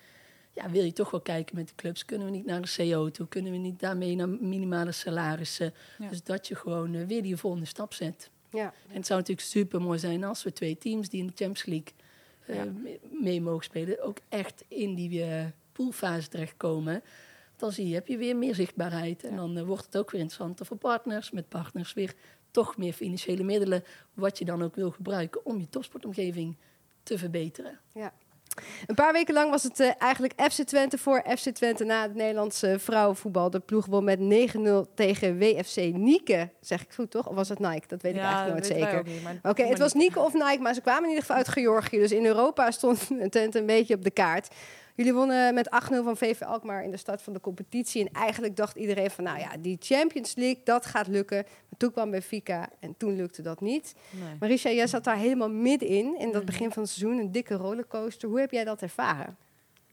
ja, 0.54 0.70
wil 0.70 0.84
je 0.84 0.94
toch 0.94 1.12
wel 1.12 1.22
kijken 1.22 1.56
met 1.56 1.68
de 1.68 1.76
clubs. 1.76 2.06
Kunnen 2.06 2.28
we 2.28 2.34
niet 2.34 2.46
naar 2.46 2.62
de 2.62 2.74
CO 2.92 3.10
toe? 3.12 3.28
Kunnen 3.28 3.52
we 3.52 3.58
niet 3.58 3.80
daarmee 3.80 4.16
naar 4.16 4.30
minimale 4.30 4.92
salarissen? 4.92 5.74
Ja. 6.00 6.10
Dus 6.10 6.24
dat 6.24 6.48
je 6.48 6.56
gewoon 6.56 6.94
eh, 6.96 7.06
weer 7.06 7.22
die 7.22 7.38
volgende 7.38 7.66
stap 7.66 7.94
zet. 7.94 8.30
Ja, 8.50 8.74
En 8.90 8.96
het 8.96 9.06
zou 9.06 9.20
natuurlijk 9.20 9.48
super 9.48 9.82
mooi 9.82 10.00
zijn 10.00 10.24
als 10.24 10.44
we 10.44 10.54
twee 10.54 10.78
teams 10.78 11.10
die 11.10 11.20
in 11.20 11.28
de 11.28 11.34
Champions 11.36 11.66
League 11.66 11.92
eh, 12.46 12.56
Ja. 12.56 12.64
me- 12.82 13.00
mee 13.22 13.42
mogen 13.42 13.64
spelen, 13.64 14.04
ook 14.04 14.18
echt 14.30 14.64
in 14.68 14.96
die 14.96 15.24
eh, 15.24 15.46
poolfase 15.72 16.28
terechtkomen. 16.30 17.02
Dan 17.56 17.72
zie 17.72 17.88
je, 17.88 17.94
heb 17.94 18.08
je 18.08 18.18
weer 18.18 18.36
meer 18.36 18.56
zichtbaarheid. 18.56 19.24
En 19.24 19.30
Ja. 19.32 19.36
dan 19.36 19.64
wordt 19.66 19.86
het 19.86 19.98
ook 19.98 20.12
weer 20.12 20.22
interessanter 20.22 20.66
voor 20.66 20.78
partners. 20.78 21.32
Met 21.32 21.50
partners 21.50 21.94
weer 21.94 22.14
toch 22.52 22.78
meer 22.78 22.94
financiële 22.94 23.44
middelen. 23.44 23.84
Wat 24.14 24.38
je 24.38 24.46
dan 24.46 24.64
ook 24.64 24.76
wil 24.76 24.92
gebruiken 24.92 25.46
om 25.46 25.60
je 25.60 25.70
topsportomgeving 25.70 26.56
te 27.04 27.18
verbeteren. 27.18 27.80
Een 28.86 28.96
paar 28.96 29.14
weken 29.14 29.34
lang 29.34 29.50
was 29.50 29.64
het 29.64 29.80
eh, 29.80 29.92
eigenlijk 29.98 30.34
FC 30.52 30.62
Twente 30.62 30.98
voor 30.98 31.24
FC 31.38 31.50
Twente 31.50 31.84
na 31.84 32.02
het 32.02 32.16
Nederlandse 32.16 32.76
vrouwenvoetbal. 32.80 33.50
De 33.50 33.60
ploeg 33.60 33.86
won 33.86 34.04
met 34.04 34.20
9-0 34.20 34.94
tegen 34.96 35.38
WFC 35.38 35.76
Nieke. 35.94 36.50
Zeg 36.62 36.82
ik 36.82 36.94
goed 36.94 37.12
toch? 37.12 37.28
Of 37.28 37.36
was 37.36 37.50
het 37.50 37.60
Nike? 37.60 37.88
Dat 37.88 38.02
weet 38.02 38.16
ik 38.16 38.22
eigenlijk 38.22 38.54
nooit 38.54 38.66
zeker. 38.66 39.04
Oké, 39.44 39.64
het 39.64 39.80
was. 39.80 39.94
Nieke 39.94 40.20
of 40.20 40.34
Nike, 40.34 40.60
maar 40.60 40.74
ze 40.74 40.82
kwamen 40.82 41.04
in 41.04 41.10
ieder 41.10 41.22
geval 41.22 41.38
uit 41.38 41.48
Georgië. 41.48 41.98
Dus 41.98 42.12
in 42.12 42.26
Europa 42.26 42.72
stond 42.72 43.08
Twente 43.32 43.60
een 43.60 43.66
beetje 43.66 43.96
op 43.96 44.04
de 44.04 44.12
kaart. 44.12 44.48
Jullie 44.96 45.14
wonnen 45.14 45.54
met 45.54 45.70
8-0 45.70 45.70
van 46.04 46.18
VV 46.18 46.42
Alkmaar 46.42 46.84
in 46.84 46.92
de 46.92 46.98
start 46.98 47.22
van 47.22 47.34
de 47.34 47.40
competitie. 47.40 48.06
En 48.10 48.14
eigenlijk 48.22 48.56
dacht 48.56 48.76
iedereen 48.76 49.12
van, 49.12 49.24
nou 49.24 49.40
ja, 49.40 49.58
die 49.60 49.78
Champions 49.80 50.36
League, 50.36 50.62
dat 50.64 50.86
gaat 50.86 51.08
lukken. 51.08 51.44
Maar 51.70 51.78
toen 51.78 51.92
kwam 51.92 52.12
Benfica 52.12 52.70
en 52.80 52.98
toen 52.98 53.16
lukte 53.16 53.42
dat 53.42 53.62
niet. 53.62 53.96
Nee. 54.12 54.36
Marisha, 54.40 54.70
jij 54.70 54.88
zat 54.88 55.04
daar 55.04 55.18
helemaal 55.18 55.50
middenin, 55.50 56.16
in 56.20 56.26
dat 56.32 56.34
Mhm. 56.42 56.46
begin 56.46 56.72
van 56.72 56.82
het 56.84 56.92
seizoen. 56.92 57.20
Een 57.20 57.32
dikke 57.32 57.54
rollercoaster. 57.56 58.30
Hoe 58.30 58.40
heb 58.40 58.52
jij 58.52 58.64
dat 58.64 58.82
ervaren? 58.82 59.38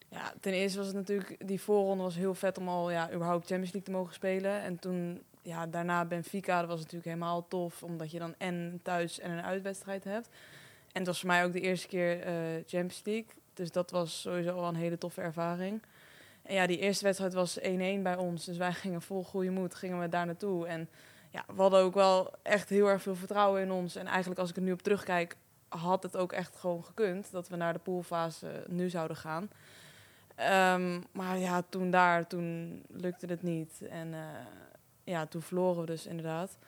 Ja, 0.09 0.32
ten 0.40 0.53
eerste 0.53 0.78
was 0.78 0.86
het 0.86 0.96
natuurlijk, 0.96 1.36
die 1.48 1.61
voorronde 1.61 2.03
was 2.03 2.16
heel 2.16 2.34
vet 2.34 2.59
om 2.59 2.68
al 2.68 2.90
ja, 2.90 3.12
überhaupt 3.12 3.46
Champions 3.46 3.72
League 3.72 3.92
te 3.92 3.98
mogen 3.98 4.14
spelen. 4.14 4.61
En 4.62 4.78
toen, 4.78 5.22
ja, 5.42 5.66
daarna 5.66 6.05
Benfica, 6.05 6.59
dat 6.61 6.68
was 6.68 6.78
natuurlijk 6.78 7.05
helemaal 7.05 7.48
tof, 7.48 7.82
omdat 7.82 8.11
je 8.11 8.18
dan 8.18 8.34
en 8.38 8.80
thuis 8.82 9.20
en 9.20 9.30
een 9.30 9.42
uitwedstrijd 9.42 10.05
hebt. 10.05 10.28
En 10.92 10.98
het 10.98 11.07
was 11.07 11.18
voor 11.20 11.28
mij 11.28 11.44
ook 11.44 11.53
de 11.53 11.61
eerste 11.61 11.88
keer 11.88 12.20
eh, 12.20 12.32
Champions 12.66 13.03
League, 13.05 13.26
dus 13.61 13.72
dat 13.72 13.90
was 13.90 14.20
sowieso 14.20 14.56
al 14.56 14.68
een 14.68 14.74
hele 14.74 14.98
toffe 14.98 15.20
ervaring. 15.20 15.82
En 16.42 16.54
ja, 16.54 16.66
die 16.66 16.78
eerste 16.78 17.04
wedstrijd 17.04 17.32
was 17.32 17.58
1-1 17.61 17.62
bij 18.02 18.16
ons, 18.16 18.44
dus 18.44 18.56
wij 18.56 18.72
gingen 18.82 19.02
vol 19.02 19.24
goede 19.24 19.50
moed, 19.50 19.74
gingen 19.74 20.00
we 20.00 20.08
daar 20.08 20.26
naartoe. 20.26 20.66
En 20.66 20.88
ja, 21.30 21.44
we 21.54 21.62
hadden 21.62 21.80
ook 21.80 21.94
wel 21.94 22.32
echt 22.42 22.68
heel 22.68 22.88
erg 22.88 23.02
veel 23.02 23.14
vertrouwen 23.14 23.62
in 23.62 23.70
ons. 23.70 23.96
En 23.96 24.06
eigenlijk 24.06 24.40
als 24.40 24.50
ik 24.50 24.56
er 24.56 24.62
nu 24.62 24.72
op 24.72 24.82
terugkijk, 24.82 25.36
had 25.68 26.02
het 26.02 26.16
ook 26.16 26.32
echt 26.32 26.56
gewoon 26.56 26.84
gekund 26.84 27.30
dat 27.32 27.48
we 27.48 27.56
naar 27.56 27.72
de 27.72 27.78
poolfase 27.78 28.64
nu 28.66 28.88
zouden 28.88 29.16
gaan. 29.16 29.50
Ehm, 30.34 31.00
maar 31.12 31.38
ja, 31.38 31.62
toen 31.68 31.90
daar, 31.90 32.26
toen 32.26 32.82
lukte 32.88 33.26
het 33.26 33.42
niet. 33.42 33.82
En 33.90 34.14
eh, 34.14 34.20
ja, 35.04 35.26
toen 35.26 35.42
verloren 35.42 35.80
we 35.80 35.86
dus 35.86 36.06
inderdaad. 36.06 36.58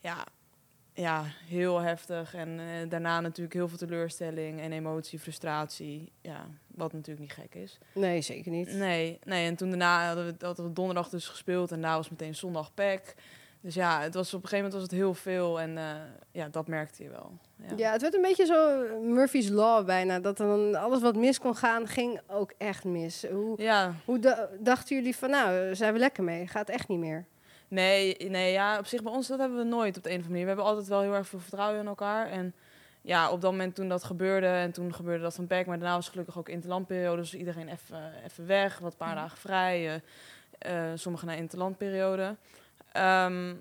Ja, 0.00 0.26
ja 0.96 1.22
heel 1.48 1.78
heftig. 1.80 2.34
En 2.34 2.58
eh, 2.58 2.88
daarna 2.88 3.20
natuurlijk 3.20 3.54
heel 3.54 3.68
veel 3.68 3.78
teleurstelling 3.78 4.60
en 4.60 4.72
emotie, 4.72 5.18
frustratie. 5.18 6.12
Ja, 6.20 6.46
wat 6.66 6.92
natuurlijk 6.92 7.20
niet 7.20 7.32
gek 7.32 7.54
is. 7.62 7.78
Nee, 7.94 8.20
zeker 8.20 8.50
niet. 8.50 8.72
Nee, 8.72 9.18
nee, 9.24 9.46
en 9.46 9.56
toen 9.56 9.68
daarna 9.68 10.06
hadden 10.06 10.26
we, 10.26 10.46
hadden 10.46 10.64
we 10.66 10.72
donderdag 10.72 11.08
dus 11.08 11.28
gespeeld. 11.28 11.72
En 11.72 11.80
daar 11.80 11.96
was 11.96 12.10
meteen 12.10 12.34
zondag 12.34 12.74
pack. 12.74 13.14
Dus 13.60 13.74
ja, 13.74 14.00
het 14.00 14.14
was, 14.14 14.34
op 14.34 14.42
een 14.42 14.48
gegeven 14.48 14.64
moment 14.64 14.72
was 14.74 14.82
het 14.82 15.00
heel 15.00 15.14
veel. 15.14 15.60
En 15.60 15.78
eh, 15.78 15.84
ja, 16.32 16.48
dat 16.48 16.66
merkte 16.68 17.02
je 17.02 17.08
wel. 17.08 17.32
Ja. 17.56 17.76
Ja, 17.76 17.92
het 17.92 18.00
werd 18.02 18.14
een 18.14 18.22
beetje 18.22 18.46
zo 18.46 18.84
Murphy's 19.02 19.48
Law 19.48 19.86
bijna. 19.86 20.20
Dat 20.20 20.36
dan 20.36 20.74
alles 20.74 21.00
wat 21.00 21.16
mis 21.16 21.38
kon 21.38 21.56
gaan, 21.56 21.86
ging 21.86 22.20
ook 22.26 22.52
echt 22.58 22.84
mis. 22.84 23.24
Hoe, 23.30 23.62
ja, 23.62 23.94
hoe 24.04 24.18
da- 24.18 24.48
dachten 24.60 24.96
jullie 24.96 25.16
van, 25.16 25.30
nou, 25.30 25.74
zijn 25.74 25.92
we 25.92 25.98
lekker 25.98 26.24
mee? 26.24 26.46
Gaat 26.46 26.68
echt 26.68 26.88
niet 26.88 26.98
meer? 26.98 27.26
Nee, 27.68 28.16
nee, 28.28 28.52
ja, 28.52 28.78
op 28.78 28.86
zich 28.86 29.02
bij 29.02 29.12
ons 29.12 29.26
dat 29.26 29.38
hebben 29.38 29.58
we 29.58 29.64
nooit 29.64 29.96
op 29.96 30.02
de 30.02 30.10
een 30.10 30.18
of 30.18 30.24
andere 30.24 30.28
manier. 30.28 30.42
We 30.42 30.48
hebben 30.48 30.64
altijd 30.64 30.88
wel 30.88 31.00
heel 31.00 31.14
erg 31.14 31.28
veel 31.28 31.38
vertrouwen 31.38 31.80
in 31.80 31.86
elkaar. 31.86 32.30
En 32.30 32.54
ja, 33.06 33.30
op 33.30 33.40
dat 33.40 33.50
moment 33.50 33.74
toen 33.74 33.88
dat 33.88 34.04
gebeurde, 34.04 34.46
en 34.46 34.72
toen 34.72 34.94
gebeurde 34.94 35.22
dat 35.22 35.34
van 35.34 35.46
Beck, 35.46 35.66
maar 35.66 35.78
daarna 35.78 35.94
was 35.94 36.08
gelukkig 36.08 36.38
ook 36.38 36.48
interlandperiode, 36.48 37.20
dus 37.20 37.34
iedereen 37.34 37.68
even, 37.68 38.12
even 38.24 38.46
weg, 38.46 38.78
wat 38.78 38.96
paar 38.96 39.14
dagen 39.14 39.38
vrij, 39.38 40.00
eh, 40.58 40.90
eh, 40.90 40.98
sommigen 40.98 41.26
naar 41.26 41.36
interlandperiode. 41.36 42.36
Ehm, 42.92 43.54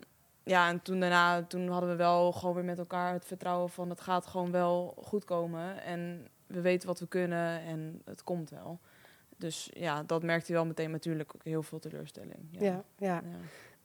ja, 0.43 0.69
en 0.69 0.81
toen 0.81 0.99
daarna, 0.99 1.43
toen 1.43 1.67
hadden 1.67 1.89
we 1.89 1.95
wel 1.95 2.31
gewoon 2.31 2.55
weer 2.55 2.63
met 2.63 2.79
elkaar 2.79 3.13
het 3.13 3.25
vertrouwen 3.25 3.69
van 3.69 3.89
het 3.89 4.01
gaat 4.01 4.27
gewoon 4.27 4.51
wel 4.51 4.93
goed 5.03 5.25
komen. 5.25 5.83
En 5.83 6.27
we 6.47 6.61
weten 6.61 6.87
wat 6.87 6.99
we 6.99 7.07
kunnen 7.07 7.61
en 7.61 8.01
het 8.05 8.23
komt 8.23 8.49
wel. 8.49 8.79
Dus 9.37 9.69
ja, 9.73 10.03
dat 10.03 10.23
merkte 10.23 10.47
je 10.47 10.57
wel 10.57 10.65
meteen 10.65 10.91
natuurlijk 10.91 11.31
ook 11.35 11.43
heel 11.43 11.63
veel 11.63 11.79
teleurstelling. 11.79 12.47
Ja, 12.51 12.61
ja. 12.61 12.83
Ja. 12.97 13.21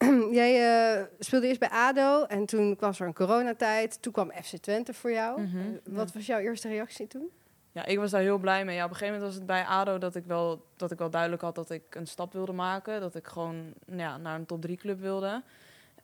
Jij 0.41 0.53
eh, 0.99 1.05
speelde 1.19 1.47
eerst 1.47 1.61
bij 1.61 1.69
ADO 1.69 2.25
en 2.25 2.47
toen 2.47 2.77
was 2.79 3.01
er 3.01 3.07
een 3.07 3.15
coronatijd. 3.15 4.03
Toen 4.03 4.13
kwam 4.13 4.33
FC 4.43 4.57
Twente 4.57 4.95
voor 4.95 5.13
jou. 5.13 5.41
Mhm, 5.41 5.59
Eh, 5.59 5.65
wat 5.85 6.13
was 6.13 6.27
jouw 6.27 6.39
eerste 6.39 6.69
reactie 6.69 7.07
toen? 7.07 7.31
Ja, 7.73 7.85
ik 7.87 7.99
was 7.99 8.11
daar 8.11 8.21
heel 8.21 8.39
blij 8.39 8.65
mee. 8.65 8.77
Ja, 8.77 8.85
op 8.85 8.91
een 8.91 8.97
gegeven 8.97 9.15
moment 9.15 9.33
was 9.33 9.39
het 9.39 9.47
bij 9.47 9.65
ADO 9.65 9.99
dat 9.99 10.15
ik 10.15 10.25
wel, 10.25 10.65
dat 10.77 10.91
ik 10.91 10.99
wel 10.99 11.11
duidelijk 11.11 11.43
had 11.43 11.55
dat 11.55 11.71
ik 11.71 11.95
een 11.95 12.07
stap 12.07 12.33
wilde 12.33 12.53
maken. 12.53 13.01
Dat 13.01 13.15
ik 13.15 13.27
gewoon 13.27 13.73
nou 13.87 13.99
ja, 14.01 14.17
naar 14.17 14.35
een 14.39 14.47
top 14.47 14.61
3 14.63 14.77
club 14.77 15.01
wilde. 15.01 15.43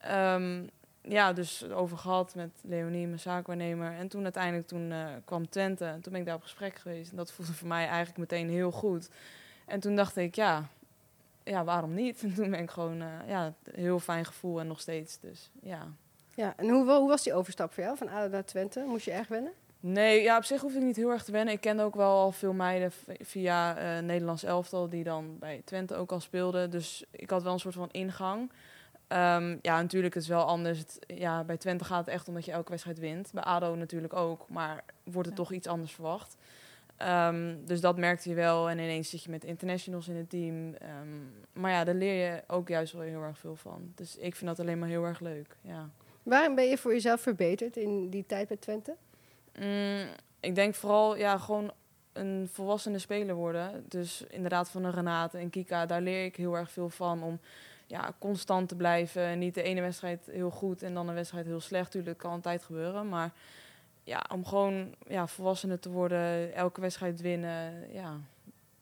Ehm, 0.00 0.62
ja, 1.02 1.32
dus 1.32 1.70
over 1.70 1.98
gehad 1.98 2.34
met 2.34 2.50
Leonie, 2.62 3.06
mijn 3.06 3.20
zaakwaarnemer. 3.20 3.92
En 3.92 4.08
toen 4.08 4.22
uiteindelijk 4.22 4.66
toen, 4.66 4.92
eh, 4.92 5.06
kwam 5.24 5.48
Twente. 5.48 5.84
En 5.84 6.00
toen 6.00 6.12
ben 6.12 6.20
ik 6.20 6.26
daar 6.26 6.36
op 6.36 6.42
gesprek 6.42 6.76
geweest. 6.78 7.10
En 7.10 7.16
dat 7.16 7.32
voelde 7.32 7.52
voor 7.52 7.68
mij 7.68 7.86
eigenlijk 7.86 8.18
meteen 8.18 8.48
heel 8.50 8.70
goed. 8.70 9.08
En 9.66 9.80
toen 9.80 9.96
dacht 9.96 10.16
ik, 10.16 10.34
ja, 10.34 10.64
ja 11.50 11.64
waarom 11.64 11.94
niet? 11.94 12.22
En 12.22 12.34
toen 12.34 12.50
ben 12.50 12.60
ik 12.60 12.70
gewoon, 12.70 13.02
eh, 13.02 13.28
ja, 13.28 13.54
heel 13.70 13.98
fijn 13.98 14.24
gevoel 14.24 14.60
en 14.60 14.66
nog 14.66 14.80
steeds. 14.80 15.20
Dus 15.20 15.50
ja. 15.62 15.88
Ja, 16.34 16.54
en 16.56 16.68
hoe, 16.68 16.90
hoe 16.92 17.08
was 17.08 17.22
die 17.22 17.34
overstap 17.34 17.72
voor 17.72 17.82
jou 17.82 17.96
van 17.96 18.08
ADO 18.08 18.28
naar 18.28 18.44
Twente? 18.44 18.84
Moest 18.86 19.04
je 19.04 19.12
erg 19.12 19.28
wennen? 19.28 19.52
Nee, 19.80 20.22
ja, 20.22 20.36
op 20.36 20.44
zich 20.44 20.60
hoef 20.60 20.74
ik 20.74 20.82
niet 20.82 20.96
heel 20.96 21.10
erg 21.10 21.24
te 21.24 21.32
wennen. 21.32 21.54
Ik 21.54 21.60
kende 21.60 21.82
ook 21.82 21.94
wel 21.94 22.10
al 22.10 22.32
veel 22.32 22.52
meiden 22.52 22.92
via 23.20 23.76
eh 23.76 24.02
Nederlands 24.02 24.42
elftal 24.42 24.88
die 24.88 25.04
dan 25.04 25.38
bij 25.38 25.62
Twente 25.64 25.94
ook 25.94 26.12
al 26.12 26.20
speelden. 26.20 26.70
Dus 26.70 27.04
ik 27.10 27.30
had 27.30 27.42
wel 27.42 27.52
een 27.52 27.58
soort 27.58 27.74
van 27.74 27.88
ingang. 27.90 28.50
Ehm, 29.08 29.56
ja, 29.62 29.80
natuurlijk 29.80 30.14
is 30.14 30.28
het 30.28 30.36
wel 30.36 30.44
anders. 30.44 30.78
Het, 30.78 30.98
ja, 31.06 31.44
bij 31.44 31.56
Twente 31.56 31.84
gaat 31.84 32.06
het 32.06 32.14
echt 32.14 32.28
omdat 32.28 32.44
je 32.44 32.52
elke 32.52 32.70
wedstrijd 32.70 32.98
wint. 32.98 33.30
Bij 33.32 33.42
ADO 33.42 33.74
natuurlijk 33.74 34.12
ook, 34.14 34.48
maar 34.48 34.84
wordt 35.04 35.28
het 35.28 35.36
toch 35.36 35.52
iets 35.52 35.66
anders 35.66 35.92
verwacht. 35.92 36.36
Ehm, 36.96 37.56
dus 37.64 37.80
dat 37.80 37.96
merkte 37.96 38.28
je 38.28 38.34
wel. 38.34 38.70
En 38.70 38.78
ineens 38.78 39.10
zit 39.10 39.22
je 39.22 39.30
met 39.30 39.44
internationals 39.44 40.08
in 40.08 40.16
het 40.16 40.30
team. 40.30 40.74
Ehm, 40.74 41.08
maar 41.52 41.70
ja, 41.70 41.84
daar 41.84 41.94
leer 41.94 42.24
je 42.24 42.42
ook 42.46 42.68
juist 42.68 42.92
wel 42.92 43.02
heel 43.02 43.22
erg 43.22 43.38
veel 43.38 43.56
van. 43.56 43.92
Dus 43.94 44.16
ik 44.16 44.36
vind 44.36 44.50
dat 44.50 44.60
alleen 44.60 44.78
maar 44.78 44.88
heel 44.88 45.04
erg 45.04 45.20
leuk. 45.20 45.56
Ja. 45.60 45.90
Waarom 46.22 46.54
ben 46.54 46.64
je 46.64 46.78
voor 46.78 46.92
jezelf 46.92 47.20
verbeterd 47.20 47.76
in 47.76 48.10
die 48.10 48.26
tijd 48.26 48.48
bij 48.48 48.56
Twente? 48.56 48.96
Mm, 49.58 50.06
ik 50.40 50.54
denk 50.54 50.74
vooral 50.74 51.16
ja, 51.16 51.38
gewoon 51.38 51.72
een 52.12 52.48
volwassene 52.52 52.98
speler 52.98 53.34
worden. 53.34 53.84
Dus 53.88 54.24
inderdaad 54.28 54.70
van 54.70 54.84
een 54.84 54.92
Renate 54.92 55.38
en 55.38 55.50
Kika, 55.50 55.86
daar 55.86 56.00
leer 56.00 56.24
ik 56.24 56.36
heel 56.36 56.56
erg 56.56 56.70
veel 56.70 56.88
van. 56.88 57.22
Om 57.22 57.40
ja, 57.86 58.14
constant 58.18 58.68
te 58.68 58.76
blijven. 58.76 59.22
En 59.22 59.38
niet 59.38 59.54
de 59.54 59.62
ene 59.62 59.80
wedstrijd 59.80 60.26
heel 60.30 60.50
goed 60.50 60.82
en 60.82 60.94
dan 60.94 61.08
een 61.08 61.14
wedstrijd 61.14 61.46
heel 61.46 61.60
slecht. 61.60 61.90
Tuurlijk 61.90 62.18
kan 62.18 62.30
altijd 62.30 62.62
gebeuren. 62.62 63.08
Maar 63.08 63.32
ja, 64.06 64.24
om 64.32 64.44
gewoon 64.44 64.94
ja, 65.08 65.26
volwassener 65.26 65.78
te 65.78 65.90
worden, 65.90 66.54
elke 66.54 66.80
wedstrijd 66.80 67.20
winnen. 67.20 67.92
Ja, 67.92 68.20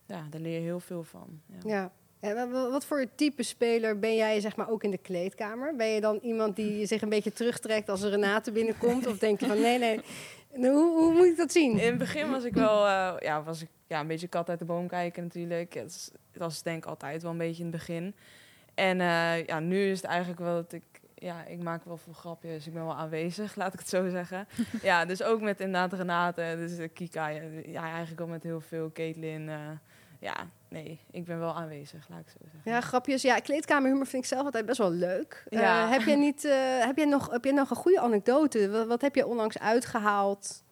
ja, 0.06 0.26
daar 0.30 0.40
leer 0.40 0.54
je 0.54 0.60
heel 0.60 0.80
veel 0.80 1.02
van. 1.04 1.40
Ja. 1.46 1.70
Ja. 1.70 1.92
En 2.20 2.34
wa- 2.34 2.48
wa- 2.48 2.70
wat 2.70 2.84
voor 2.84 3.06
type 3.14 3.42
speler 3.42 3.98
ben 3.98 4.14
jij 4.16 4.40
zeg 4.40 4.56
maar 4.56 4.70
ook 4.70 4.84
in 4.84 4.90
de 4.90 4.98
kleedkamer? 4.98 5.76
Ben 5.76 5.86
je 5.86 6.00
dan 6.00 6.18
iemand 6.22 6.56
die 6.56 6.86
zich 6.92 7.02
een 7.02 7.08
beetje 7.08 7.32
terugtrekt 7.32 7.88
als 7.88 8.02
er 8.02 8.10
Renate 8.10 8.52
binnenkomt? 8.52 9.06
Of 9.06 9.18
denk 9.18 9.40
je 9.40 9.46
van 9.46 9.60
nee, 9.60 9.78
nee, 9.78 10.00
nou, 10.54 10.74
hoe, 10.74 10.98
hoe 11.02 11.12
moet 11.14 11.26
ik 11.26 11.36
dat 11.36 11.52
zien? 11.52 11.78
In 11.78 11.86
het 11.88 11.98
begin 11.98 12.30
was 12.30 12.44
ik 12.44 12.54
wel 12.54 12.86
eh, 12.86 13.14
ja, 13.18 13.42
was 13.42 13.62
ik, 13.62 13.68
ja, 13.86 14.00
een 14.00 14.06
beetje 14.06 14.28
kat 14.28 14.48
uit 14.48 14.58
de 14.58 14.64
boom 14.64 14.88
kijken 14.88 15.22
natuurlijk. 15.22 15.74
Het 15.74 16.12
dat 16.32 16.42
was 16.42 16.62
denk 16.62 16.76
ik 16.76 16.86
altijd 16.86 17.22
wel 17.22 17.30
een 17.30 17.38
beetje 17.38 17.64
in 17.64 17.68
het 17.68 17.76
begin. 17.78 18.14
En 18.74 19.00
eh, 19.00 19.44
ja, 19.46 19.60
nu 19.60 19.90
is 19.90 19.96
het 19.96 20.10
eigenlijk 20.10 20.40
wel 20.40 20.54
dat 20.54 20.72
ik... 20.72 20.82
Ja, 21.24 21.44
ik 21.44 21.62
maak 21.62 21.84
wel 21.84 21.96
veel 21.96 22.12
grapjes. 22.12 22.66
Ik 22.66 22.72
ben 22.72 22.84
wel 22.84 22.94
aanwezig, 22.94 23.54
laat 23.60 23.72
ik 23.72 23.78
het 23.78 23.88
zo 23.88 24.08
zeggen. 24.08 24.48
ja, 24.82 25.04
dus 25.04 25.22
ook 25.22 25.40
met 25.40 25.60
inderdaad 25.60 25.92
Renate, 25.92 26.54
dus 26.56 26.78
eh, 26.78 26.88
Kika. 26.92 27.28
Ja, 27.66 27.82
eigenlijk 27.82 28.20
ook 28.20 28.28
met 28.28 28.42
heel 28.42 28.60
veel. 28.60 28.92
Caitlin. 28.92 29.48
eh, 29.48 29.56
ja, 30.20 30.34
nee, 30.68 31.00
ik 31.10 31.24
ben 31.24 31.38
wel 31.38 31.54
aanwezig, 31.54 32.08
laat 32.08 32.20
ik 32.20 32.26
het 32.26 32.36
zo 32.38 32.48
zeggen. 32.52 32.70
Ja, 32.72 32.80
grapjes. 32.80 33.22
Ja, 33.22 33.38
kleedkamerhumor 33.38 34.06
vind 34.06 34.22
ik 34.22 34.28
zelf 34.28 34.44
altijd 34.44 34.66
best 34.66 34.78
wel 34.78 34.90
leuk. 34.90 35.44
Eh, 35.48 35.90
heb, 35.90 36.02
jij 36.02 36.16
niet, 36.16 36.42
heb, 36.80 36.96
jij 36.96 37.06
nog, 37.06 37.30
heb 37.30 37.44
jij 37.44 37.52
nog 37.52 37.70
een 37.70 37.76
goede 37.76 38.00
anekdote? 38.00 38.70
Wat, 38.70 38.86
wat 38.86 39.00
heb 39.00 39.14
je 39.14 39.26
onlangs 39.26 39.58
uitgehaald? 39.58 40.62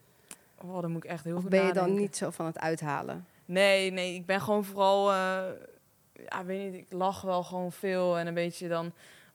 Oh, 0.63 0.81
dan 0.81 0.91
moet 0.91 1.05
ik 1.05 1.11
echt 1.11 1.25
heel 1.25 1.37
Of 1.37 1.49
ben 1.49 1.67
je 1.67 1.73
dan 1.73 1.95
niet 1.95 2.17
zo 2.17 2.31
van 2.31 2.47
het 2.47 2.59
uithalen? 2.59 3.27
Nee, 3.45 3.91
nee, 3.91 4.15
ik 4.15 4.27
ben 4.27 4.41
gewoon 4.41 4.65
vooral, 4.65 5.13
ja, 5.13 6.45
weet 6.45 6.73
niet, 6.73 6.81
ik 6.81 6.87
lach 6.93 7.21
wel 7.21 7.43
gewoon 7.43 7.73
veel 7.73 8.19
en 8.19 8.27
een 8.27 8.35
beetje 8.35 8.69
dan, 8.69 8.93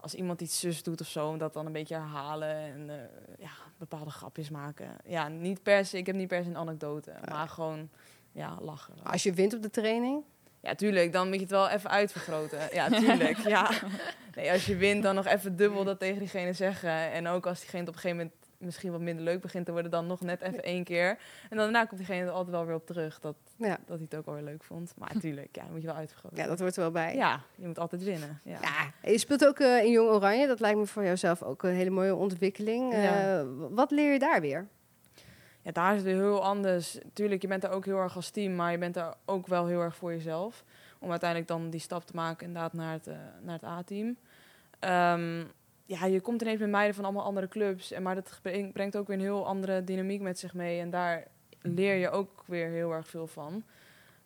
als 0.07 0.15
iemand 0.15 0.41
iets 0.41 0.59
zus 0.59 0.83
doet 0.83 1.01
of 1.01 1.07
zo, 1.07 1.37
dat 1.37 1.53
dan 1.53 1.65
een 1.65 1.71
beetje 1.71 1.95
herhalen 1.95 2.55
en 2.55 2.89
eh, 2.89 2.95
ja, 3.39 3.49
bepaalde 3.77 4.09
grapjes 4.09 4.49
maken. 4.49 4.87
Ja, 5.05 5.27
niet 5.27 5.63
per 5.63 5.85
se, 5.85 5.97
ik 5.97 6.05
heb 6.05 6.15
niet 6.15 6.27
per 6.27 6.43
se 6.43 6.49
een 6.49 6.57
anekdote, 6.57 7.13
maar 7.29 7.49
gewoon, 7.49 7.89
ja, 8.31 8.57
lachen. 8.61 8.93
Als 9.03 9.23
je 9.23 9.33
wint 9.33 9.53
op 9.53 9.61
de 9.61 9.69
training? 9.69 10.23
Ja, 10.61 10.75
tuurlijk, 10.75 11.11
dan 11.11 11.25
moet 11.25 11.35
je 11.35 11.41
het 11.41 11.49
wel 11.49 11.69
even 11.69 11.89
uitvergroten. 11.89 12.59
Ja, 12.71 12.89
tuurlijk, 12.89 13.37
ja. 13.37 13.69
Nee, 14.35 14.51
als 14.51 14.65
je 14.65 14.75
wint, 14.75 15.03
dan 15.03 15.15
nog 15.15 15.25
even 15.25 15.55
dubbel 15.55 15.83
dat 15.83 15.99
tegen 15.99 16.19
diegene 16.19 16.53
zeggen. 16.53 17.11
En 17.11 17.27
ook 17.27 17.45
als 17.45 17.59
diegene 17.59 17.81
op 17.81 17.87
een 17.87 17.93
gegeven 17.93 18.17
moment 18.17 18.35
misschien 18.57 18.91
wat 18.91 19.01
minder 19.01 19.23
leuk 19.23 19.41
begint 19.41 19.65
te 19.65 19.71
worden, 19.71 19.91
dan 19.91 20.07
nog 20.07 20.21
net 20.21 20.41
even 20.41 20.63
één 20.63 20.83
keer. 20.83 21.07
En 21.09 21.17
dan 21.49 21.57
daarna 21.57 21.85
komt 21.85 21.97
diegene 21.99 22.25
er 22.25 22.31
altijd 22.31 22.55
wel 22.55 22.65
weer 22.65 22.75
op 22.75 22.85
terug, 22.85 23.19
dat, 23.19 23.35
Ja. 23.57 23.77
dat 23.85 23.97
hij 23.97 24.05
het 24.09 24.15
ook 24.15 24.25
wel 24.25 24.33
weer 24.35 24.43
leuk 24.43 24.63
vond. 24.63 24.93
Maar 24.97 25.11
tuurlijk, 25.19 25.55
ja, 25.55 25.63
moet 25.71 25.81
je 25.81 25.87
wel 25.87 25.95
uitvergroten. 25.95 26.37
ja, 26.37 26.47
dat 26.47 26.59
hoort 26.59 26.75
er 26.75 26.81
wel 26.81 26.91
bij. 26.91 27.15
Ja, 27.15 27.41
je 27.55 27.67
moet 27.67 27.79
altijd 27.79 28.03
winnen. 28.03 28.39
Ja. 28.43 28.57
Ja, 28.61 29.09
je 29.11 29.17
speelt 29.17 29.45
ook 29.45 29.59
eh, 29.59 29.83
in 29.83 29.91
Jong 29.91 30.09
Oranje. 30.09 30.47
Dat 30.47 30.59
lijkt 30.59 30.77
me 30.79 30.85
voor 30.85 31.03
jouzelf 31.03 31.43
ook 31.43 31.63
een 31.63 31.73
hele 31.73 31.89
mooie 31.89 32.15
ontwikkeling. 32.15 32.93
Ja. 32.93 33.37
Eh, 33.39 33.45
wat 33.69 33.91
leer 33.91 34.13
je 34.13 34.19
daar 34.19 34.41
weer? 34.41 34.67
ja, 35.61 35.71
daar 35.73 35.89
is 35.91 35.95
het 35.97 36.05
weer 36.05 36.15
heel 36.21 36.43
anders. 36.43 36.97
Tuurlijk, 37.13 37.41
je 37.41 37.47
bent 37.47 37.63
er 37.63 37.69
ook 37.69 37.85
heel 37.85 37.97
erg 37.97 38.15
als 38.15 38.29
team, 38.29 38.55
maar 38.55 38.71
je 38.71 38.77
bent 38.77 38.95
er 38.95 39.13
ook 39.25 39.47
wel 39.47 39.65
heel 39.67 39.81
erg 39.81 39.95
voor 39.95 40.11
jezelf. 40.11 40.63
Om 40.99 41.09
uiteindelijk 41.09 41.49
dan 41.49 41.69
die 41.69 41.79
stap 41.79 42.05
te 42.05 42.15
maken 42.15 42.47
inderdaad 42.47 42.73
naar 42.73 42.91
het, 42.93 43.07
eh, 43.07 43.15
naar 43.41 43.53
het 43.53 43.63
A-team. 43.63 44.17
Ehm, 44.79 45.43
ja, 45.87 46.05
je 46.05 46.21
komt 46.21 46.41
ineens 46.41 46.59
met 46.59 46.69
meiden 46.69 46.95
van 46.95 47.03
allemaal 47.03 47.23
andere 47.25 47.47
clubs. 47.47 47.91
En, 47.91 48.03
maar 48.03 48.15
dat 48.15 48.39
breng- 48.41 48.73
brengt 48.73 48.97
ook 48.97 49.07
weer 49.07 49.15
een 49.17 49.21
heel 49.23 49.45
andere 49.47 49.83
dynamiek 49.83 50.21
met 50.21 50.39
zich 50.39 50.53
mee. 50.53 50.79
En 50.79 50.89
daar 50.89 51.27
leer 51.61 51.95
je 51.95 52.09
ook 52.09 52.43
weer 52.45 52.67
heel 52.69 52.91
erg 52.91 53.07
veel 53.07 53.27
van. 53.27 53.63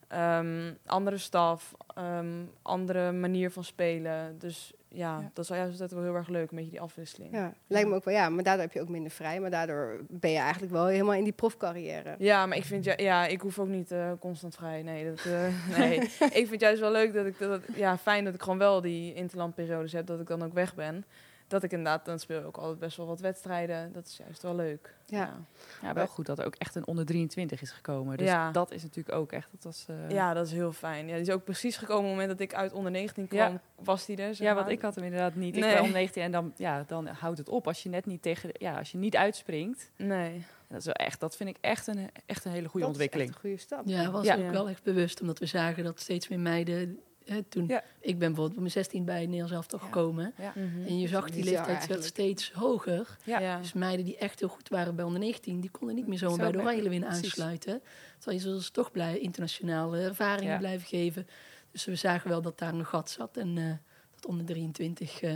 Ehm, 0.07 0.73
andere 0.85 1.17
staf, 1.17 1.73
ehm, 1.95 2.27
andere 2.61 3.11
manier 3.11 3.51
van 3.51 3.63
spelen. 3.63 4.35
Dus 4.39 4.73
ja, 4.87 5.19
Ja. 5.19 5.29
dat 5.33 5.43
is 5.43 5.49
wel 5.49 5.57
juist 5.57 5.71
altijd 5.81 5.91
wel 5.99 6.03
heel 6.09 6.15
erg 6.15 6.27
leuk, 6.27 6.49
een 6.51 6.55
beetje 6.55 6.71
die 6.71 6.81
afwisseling. 6.81 7.33
Ja, 7.33 7.53
lijkt 7.67 7.89
me 7.89 7.95
ook 7.95 8.03
wel. 8.05 8.13
Ja, 8.13 8.29
maar 8.29 8.43
daardoor 8.43 8.63
heb 8.63 8.73
je 8.73 8.81
ook 8.81 8.89
minder 8.89 9.11
vrij. 9.11 9.39
Maar 9.39 9.49
daardoor 9.49 9.99
ben 10.09 10.31
je 10.31 10.37
eigenlijk 10.37 10.71
wel 10.71 10.85
helemaal 10.87 11.13
in 11.13 11.23
die 11.23 11.33
profcarrière. 11.33 12.15
Ja, 12.17 12.45
maar 12.45 12.57
ik 12.57 12.63
vind 12.65 12.83
ja, 12.83 12.93
ja, 12.97 13.25
ik 13.27 13.41
hoef 13.41 13.59
ook 13.59 13.67
niet 13.67 13.91
eh, 13.91 14.11
constant 14.19 14.55
vrij. 14.55 14.81
Nee, 14.81 15.05
dat, 15.09 15.25
eh, 15.25 15.47
nee. 15.77 15.99
ik 16.33 16.47
vind 16.47 16.61
juist 16.61 16.79
wel 16.79 16.91
leuk 16.91 17.13
dat 17.13 17.25
ik 17.25 17.39
dat, 17.39 17.61
ja, 17.75 17.97
fijn 17.97 18.23
dat 18.25 18.33
ik 18.33 18.41
gewoon 18.41 18.57
wel 18.57 18.81
die 18.81 19.13
interlandperiodes 19.13 19.91
heb, 19.91 20.05
dat 20.05 20.19
ik 20.19 20.27
dan 20.27 20.43
ook 20.43 20.53
weg 20.53 20.75
ben. 20.75 21.05
Dat 21.51 21.63
ik 21.63 21.71
inderdaad, 21.71 22.05
dan 22.05 22.19
speel 22.19 22.39
ik 22.39 22.45
ook 22.45 22.57
altijd 22.57 22.79
best 22.79 22.97
wel 22.97 23.05
wat 23.07 23.19
wedstrijden. 23.19 23.91
Dat 23.93 24.05
is 24.07 24.17
juist 24.17 24.41
wel 24.41 24.55
leuk. 24.55 24.95
Ja. 25.05 25.39
Ja, 25.81 25.93
wel 25.93 26.07
goed 26.07 26.25
dat 26.25 26.39
er 26.39 26.45
ook 26.45 26.55
echt 26.55 26.75
een 26.75 26.87
onder 26.87 27.05
23 27.05 27.61
is 27.61 27.71
gekomen. 27.71 28.17
Dus 28.17 28.27
Ja. 28.27 28.51
dat 28.51 28.71
is 28.71 28.83
natuurlijk 28.83 29.15
ook 29.15 29.31
echt. 29.31 29.51
Dat 29.51 29.63
was, 29.63 29.85
eh, 29.89 30.09
Ja, 30.09 30.33
dat 30.33 30.45
is 30.45 30.51
heel 30.51 30.71
fijn. 30.71 31.07
Ja, 31.07 31.13
die 31.13 31.21
is 31.21 31.29
ook 31.29 31.43
precies 31.43 31.77
gekomen 31.77 32.01
op 32.03 32.07
het 32.09 32.19
moment 32.19 32.39
dat 32.39 32.47
ik 32.49 32.55
uit 32.55 32.73
onder 32.73 32.91
19 32.91 33.27
kwam, 33.27 33.51
Ja. 33.51 33.61
was 33.83 34.05
die 34.05 34.17
er. 34.17 34.35
zeg 34.35 34.47
ja, 34.47 34.53
want 34.53 34.65
maar. 34.65 34.75
ik 34.75 34.81
had 34.81 34.95
hem 34.95 35.03
inderdaad 35.03 35.35
niet. 35.35 35.55
Ik 35.55 35.61
Nee. 35.63 35.73
ben 35.73 35.83
om 35.83 35.91
19 35.91 36.23
en 36.23 36.31
dan, 36.31 36.53
ja, 36.55 36.83
dan 36.87 37.07
houdt 37.07 37.37
het 37.37 37.49
op 37.49 37.67
als 37.67 37.83
je 37.83 37.89
net 37.89 38.05
niet 38.05 38.21
tegen, 38.21 38.49
ja, 38.53 38.77
als 38.77 38.91
je 38.91 38.97
niet 38.97 39.15
uitspringt. 39.15 39.91
Nee. 39.97 40.45
Dat, 40.67 40.79
is 40.79 40.85
wel 40.85 40.93
echt, 40.93 41.19
dat 41.19 41.35
vind 41.35 41.49
ik 41.49 41.57
echt 41.61 41.87
een, 41.87 42.09
echt 42.25 42.45
een 42.45 42.51
hele 42.51 42.67
goede 42.67 42.85
Dat 42.85 42.95
is 42.95 43.01
ontwikkeling. 43.01 43.27
echt 43.29 43.35
een 43.37 43.41
goede 43.49 43.57
stap. 43.63 43.81
Ja, 43.85 44.11
was 44.11 44.25
Ja. 44.25 44.35
ook 44.35 44.51
wel 44.51 44.69
echt 44.69 44.83
bewust, 44.83 45.21
omdat 45.21 45.39
we 45.39 45.45
zagen 45.45 45.83
dat 45.83 45.99
steeds 45.99 46.27
meer 46.27 46.39
meiden... 46.39 46.99
Hè, 47.25 47.43
toen, 47.43 47.67
Ja. 47.67 47.83
Ik 47.99 48.17
ben 48.19 48.27
bijvoorbeeld 48.27 48.51
op 48.51 48.59
mijn 48.59 48.71
16 48.71 49.05
bij 49.05 49.25
Nederlands 49.25 49.51
elftal 49.53 49.79
Ja. 49.79 49.85
gekomen. 49.85 50.33
Ja. 50.37 50.53
Mhm. 50.55 50.87
En 50.87 50.99
je 50.99 51.07
zag 51.07 51.29
die 51.29 51.43
leeftijd 51.43 51.87
werd 51.87 52.03
steeds 52.03 52.51
hoger. 52.51 53.17
Ja. 53.23 53.39
Ja. 53.39 53.57
Dus 53.57 53.73
meiden 53.73 54.05
die 54.05 54.17
echt 54.17 54.39
heel 54.39 54.49
goed 54.49 54.69
waren 54.69 54.95
bij 54.95 55.05
onder 55.05 55.19
19, 55.19 55.59
die 55.59 55.69
konden 55.71 55.95
niet 55.95 56.07
meer 56.07 56.17
zomaar 56.17 56.35
Zo 56.35 56.41
bij 56.41 56.51
de 56.51 56.57
Oranje 56.57 57.05
aansluiten. 57.05 57.81
Terwijl 58.17 58.37
je 58.37 58.43
ze 58.43 58.49
dus 58.55 58.69
toch 58.69 58.91
blij 58.91 59.19
internationale 59.19 59.99
ervaringen 60.01 60.51
Ja. 60.51 60.57
blijven 60.57 60.87
geven. 60.87 61.27
Dus 61.71 61.85
we 61.85 61.95
zagen 61.95 62.29
wel 62.29 62.41
dat 62.41 62.57
daar 62.59 62.73
een 62.73 62.85
gat 62.85 63.09
zat 63.09 63.37
en 63.37 63.57
eh, 63.57 63.71
dat 64.15 64.25
onder 64.25 64.45
23 64.45 65.21
eh 65.21 65.33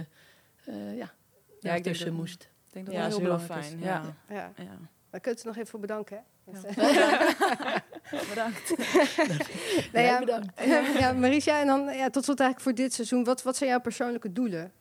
eh 0.66 0.98
ja, 0.98 1.14
Ja, 1.60 1.74
ik 1.74 1.84
tussen 1.84 2.14
moest. 2.14 2.44
Ik 2.44 2.74
denk 2.74 2.86
dat 2.86 2.96
Ja, 2.96 3.02
dat 3.02 3.10
heel 3.10 3.20
heel 3.20 3.28
belangrijk 3.30 3.64
fijn. 3.66 3.78
is. 3.80 3.86
Ja. 3.86 4.16
Ja. 4.30 4.52
Ja. 4.58 4.78
Daar 5.10 5.20
kunt 5.20 5.44
u 5.44 5.48
nog 5.48 5.56
even 5.56 5.68
voor 5.68 5.80
bedanken. 5.80 6.18
Hè? 6.18 6.22
Ja. 6.46 6.62
Dus, 6.62 6.76
Bedankt. 8.30 8.78
nou 9.93 10.06
ja, 10.06 10.20
bedankt. 10.20 10.64
ja, 11.00 11.14
Marisha, 11.14 11.60
en 11.60 11.68
dan 11.68 11.98
ja, 11.98 12.10
tot 12.10 12.24
slot 12.24 12.39
eigenlijk 12.39 12.60
voor 12.60 12.86
dit 12.86 12.93
seizoen. 12.93 13.24
Wat, 13.24 13.43
wat 13.43 13.56
zijn 13.58 13.70
jouw 13.70 13.82
persoonlijke 13.82 14.32
doelen? 14.32 14.72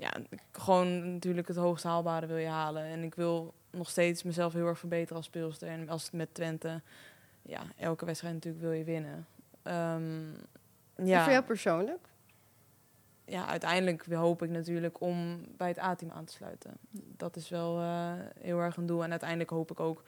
ja, 0.00 0.12
gewoon 0.52 1.12
natuurlijk 1.12 1.48
het 1.48 1.56
hoogst 1.56 1.84
haalbare 1.84 2.26
wil 2.26 2.36
je 2.36 2.46
halen. 2.46 2.84
En 2.84 3.02
ik 3.02 3.14
wil 3.14 3.54
nog 3.70 3.90
steeds 3.90 4.22
mezelf 4.22 4.52
heel 4.52 4.66
erg 4.66 4.78
verbeteren 4.78 5.16
als 5.16 5.26
speelster. 5.26 5.68
En 5.68 5.88
als 5.88 6.02
het 6.02 6.12
met 6.12 6.34
Twente, 6.34 6.80
ja, 7.42 7.62
elke 7.76 8.04
wedstrijd 8.04 8.34
natuurlijk 8.34 8.62
wil 8.62 8.72
je 8.72 8.84
winnen. 8.84 9.26
Ehm, 9.62 10.32
En 10.94 11.06
ja, 11.06 11.22
voor 11.22 11.32
jou 11.32 11.44
persoonlijk? 11.44 12.08
ja, 13.24 13.46
uiteindelijk 13.46 14.06
hoop 14.06 14.42
ik 14.42 14.50
natuurlijk 14.50 15.00
om 15.00 15.44
bij 15.56 15.68
het 15.68 15.78
A-team 15.78 16.10
aan 16.10 16.24
te 16.24 16.32
sluiten. 16.32 16.72
Dat 16.92 17.36
is 17.36 17.48
wel 17.48 17.80
eh, 17.80 18.12
heel 18.40 18.58
erg 18.58 18.76
een 18.76 18.86
doel. 18.86 19.04
En 19.04 19.10
uiteindelijk 19.10 19.50
hoop 19.50 19.70
ik 19.70 19.80
ook 19.80 20.02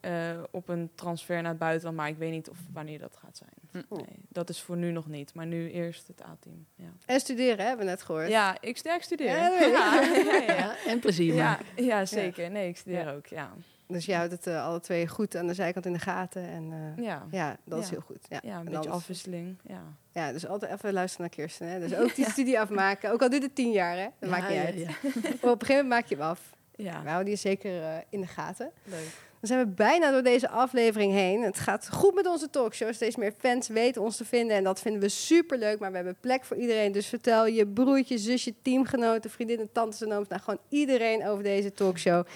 eh, 0.00 0.42
op 0.50 0.68
een 0.68 0.90
transfer 0.94 1.36
naar 1.42 1.50
het 1.50 1.58
buitenland. 1.58 1.96
Maar 1.96 2.08
ik 2.08 2.16
weet 2.16 2.30
niet 2.30 2.48
of 2.50 2.58
wanneer 2.72 2.98
dat 2.98 3.16
gaat 3.16 3.36
zijn. 3.36 3.84
Hm. 3.88 3.94
Nee, 3.96 4.18
dat 4.28 4.48
is 4.48 4.60
voor 4.62 4.76
nu 4.76 4.90
nog 4.90 5.06
niet. 5.06 5.34
Maar 5.34 5.46
nu 5.46 5.70
eerst 5.70 6.06
het 6.08 6.22
A-team. 6.24 6.66
Ja. 6.74 6.88
En 7.06 7.20
studeren, 7.20 7.66
hebben 7.66 7.84
we 7.84 7.90
net 7.90 8.02
gehoord. 8.02 8.28
ja, 8.28 8.56
ik 8.60 8.76
sterk 8.76 9.02
studeer. 9.02 9.26
Ja, 9.26 9.48
ja, 9.60 9.66
ja, 9.66 10.02
ja. 10.46 10.54
Ja, 10.54 10.74
en 10.86 10.98
plezier 10.98 11.34
Ja, 11.34 11.44
maken. 11.50 11.84
ja, 11.84 12.04
zeker. 12.06 12.50
Nee, 12.50 12.68
ik 12.68 12.76
studeer 12.76 13.04
Ja. 13.04 13.12
ook. 13.12 13.26
Ja, 13.26 13.52
Dus 13.86 14.06
je 14.06 14.14
houdt 14.14 14.32
het 14.32 14.46
eh, 14.46 14.64
alle 14.66 14.80
twee 14.80 15.08
goed 15.08 15.36
aan 15.36 15.46
de 15.46 15.54
zijkant 15.54 15.86
in 15.86 15.92
de 15.92 15.98
gaten. 15.98 16.42
En 16.48 16.72
eh, 16.96 17.04
ja. 17.04 17.26
ja, 17.30 17.56
dat 17.64 17.82
is 17.82 17.90
heel 17.90 18.00
goed. 18.00 18.26
Ja, 18.28 18.38
Ja, 18.42 18.50
een 18.50 18.56
En 18.58 18.64
beetje 18.64 18.76
anders- 18.78 18.94
afwisseling. 18.96 19.56
Ja. 19.66 19.82
Ja, 20.12 20.32
dus 20.32 20.46
altijd 20.46 20.72
even 20.72 20.92
luisteren 20.92 21.26
naar 21.26 21.36
Kirsten. 21.36 21.68
Hè. 21.68 21.78
Dus 21.80 21.94
ook 21.94 22.14
die 22.14 22.30
studie 22.30 22.60
afmaken. 22.60 23.10
Ook 23.12 23.22
al 23.22 23.30
duurt 23.30 23.42
het 23.42 23.54
tien 23.54 23.70
jaar, 23.72 23.96
hè. 23.96 24.06
Dat 24.18 24.30
maakt 24.30 24.48
niet 24.48 24.56
Ja, 24.58 24.64
uit. 24.64 24.74
ja, 24.74 24.80
ja. 25.02 25.10
Maar 25.22 25.30
op 25.30 25.60
een 25.60 25.66
gegeven 25.66 25.74
moment 25.74 25.88
maak 25.88 26.06
je 26.06 26.14
hem 26.14 26.24
af. 26.24 26.40
ja, 26.76 27.00
We 27.02 27.06
houden 27.08 27.26
die 27.26 27.36
zeker 27.36 27.82
eh, 27.82 27.96
in 28.08 28.20
de 28.20 28.26
gaten. 28.26 28.70
leuk. 28.84 29.26
Dan 29.40 29.48
zijn 29.48 29.60
we 29.60 29.66
bijna 29.66 30.10
door 30.10 30.22
deze 30.22 30.48
aflevering 30.48 31.12
heen. 31.12 31.42
Het 31.42 31.58
gaat 31.58 31.88
goed 31.92 32.14
met 32.14 32.26
onze 32.26 32.50
talkshow. 32.50 32.92
Steeds 32.92 33.16
meer 33.16 33.32
fans 33.38 33.68
weten 33.68 34.02
ons 34.02 34.16
te 34.16 34.24
vinden. 34.24 34.56
En 34.56 34.64
dat 34.64 34.80
vinden 34.80 35.00
we 35.00 35.08
super 35.08 35.58
leuk. 35.58 35.78
Maar 35.78 35.90
we 35.90 35.96
hebben 35.96 36.16
plek 36.20 36.44
voor 36.44 36.56
iedereen. 36.56 36.92
Dus 36.92 37.06
vertel 37.06 37.46
je 37.46 37.66
broertje, 37.66 38.18
zusje, 38.18 38.54
teamgenoten, 38.62 39.30
vriendinnen, 39.30 39.72
tantes 39.72 40.02
en 40.02 40.12
ooms. 40.12 40.28
Nou, 40.28 40.42
gewoon 40.42 40.60
iedereen 40.68 41.26
over 41.26 41.42
deze 41.42 41.72
talkshow. 41.72 42.26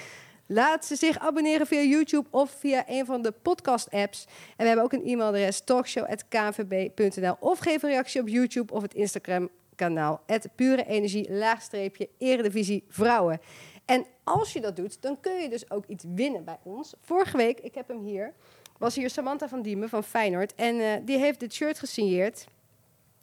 Laat 0.46 0.84
ze 0.84 0.96
zich 0.96 1.18
abonneren 1.18 1.66
via 1.66 1.80
YouTube 1.80 2.26
of 2.30 2.50
via 2.50 2.84
een 2.86 3.06
van 3.06 3.22
de 3.22 3.32
podcast-apps. 3.42 4.24
En 4.26 4.56
we 4.56 4.66
hebben 4.66 4.84
ook 4.84 4.92
een 4.92 5.06
e-mailadres 5.06 5.60
talkshow.knvb.nl. 5.60 7.36
Of 7.40 7.58
geef 7.58 7.82
een 7.82 7.90
reactie 7.90 8.20
op 8.20 8.28
YouTube 8.28 8.72
of 8.72 8.82
het 8.82 8.94
Instagram-kanaal. 8.94 10.22
Pure 10.54 10.86
Energie, 10.86 11.32
laagstreepje, 11.32 12.08
Eredivisie 12.18 12.84
Vrouwen. 12.88 13.40
En 13.84 14.06
als 14.24 14.52
je 14.52 14.60
dat 14.60 14.76
doet, 14.76 15.02
dan 15.02 15.20
kun 15.20 15.42
je 15.42 15.48
dus 15.48 15.70
ook 15.70 15.86
iets 15.86 16.04
winnen 16.14 16.44
bij 16.44 16.58
ons. 16.62 16.94
Vorige 17.00 17.36
week, 17.36 17.60
ik 17.60 17.74
heb 17.74 17.88
hem 17.88 18.00
hier, 18.00 18.32
was 18.78 18.94
hier 18.94 19.10
Samantha 19.10 19.48
van 19.48 19.62
Diemen 19.62 19.88
van 19.88 20.04
Feyenoord. 20.04 20.54
En 20.54 20.80
eh, 20.80 21.00
die 21.04 21.18
heeft 21.18 21.40
dit 21.40 21.52
shirt 21.52 21.78
gesigneerd. 21.78 22.46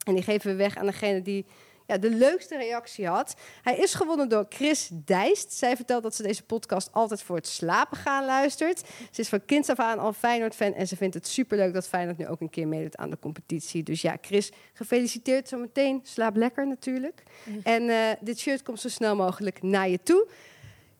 En 0.06 0.14
die 0.14 0.24
geven 0.24 0.52
we 0.52 0.56
weg 0.58 0.78
aan 0.78 0.86
degene 0.86 1.22
die 1.22 1.46
ja, 1.90 1.98
de 1.98 2.10
leukste 2.10 2.58
reactie 2.58 3.08
had. 3.08 3.36
Hij 3.62 3.78
is 3.78 3.94
gewonnen 3.94 4.30
door 4.30 4.46
Chris 4.50 4.90
Dijst. 4.94 5.54
Zij 5.54 5.76
vertelt 5.76 6.04
dat 6.04 6.16
ze 6.16 6.24
deze 6.24 6.44
podcast 6.44 6.90
altijd 6.92 7.22
voor 7.22 7.36
het 7.36 7.48
slapen 7.48 7.98
gaan 7.98 8.26
luistert. 8.26 8.80
Ze 9.12 9.22
is 9.22 9.30
van 9.30 9.46
kinds 9.46 9.70
af 9.70 9.80
aan 9.80 10.00
al 10.00 10.14
Feyenoord-fan 10.14 10.74
en 10.74 10.88
ze 10.88 10.96
vindt 10.96 11.14
het 11.14 11.28
superleuk 11.28 11.74
dat 11.74 11.88
Feyenoord 11.88 12.18
nu 12.18 12.28
ook 12.28 12.42
een 12.42 12.50
keer 12.50 12.68
meedoet 12.68 12.98
aan 12.98 13.10
de 13.10 13.20
competitie. 13.20 13.84
Dus 13.84 14.02
ja, 14.02 14.18
Chris, 14.22 14.52
gefeliciteerd 14.74 15.48
zometeen. 15.48 16.00
Slaap 16.04 16.36
lekker 16.36 16.68
natuurlijk. 16.68 17.24
En 17.64 17.90
eh, 17.90 17.98
dit 18.20 18.40
shirt 18.40 18.64
komt 18.64 18.80
zo 18.80 18.90
snel 18.90 19.16
mogelijk 19.16 19.62
naar 19.62 19.90
je 19.90 20.00
toe. 20.04 20.28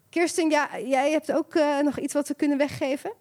Kirsten, 0.10 0.50
ja, 0.50 0.80
jij 0.80 1.12
hebt 1.12 1.32
ook 1.32 1.56
eh, 1.56 1.80
nog 1.80 2.00
iets 2.00 2.14
wat 2.14 2.28
we 2.28 2.34
kunnen 2.34 2.58
weggeven? 2.58 3.14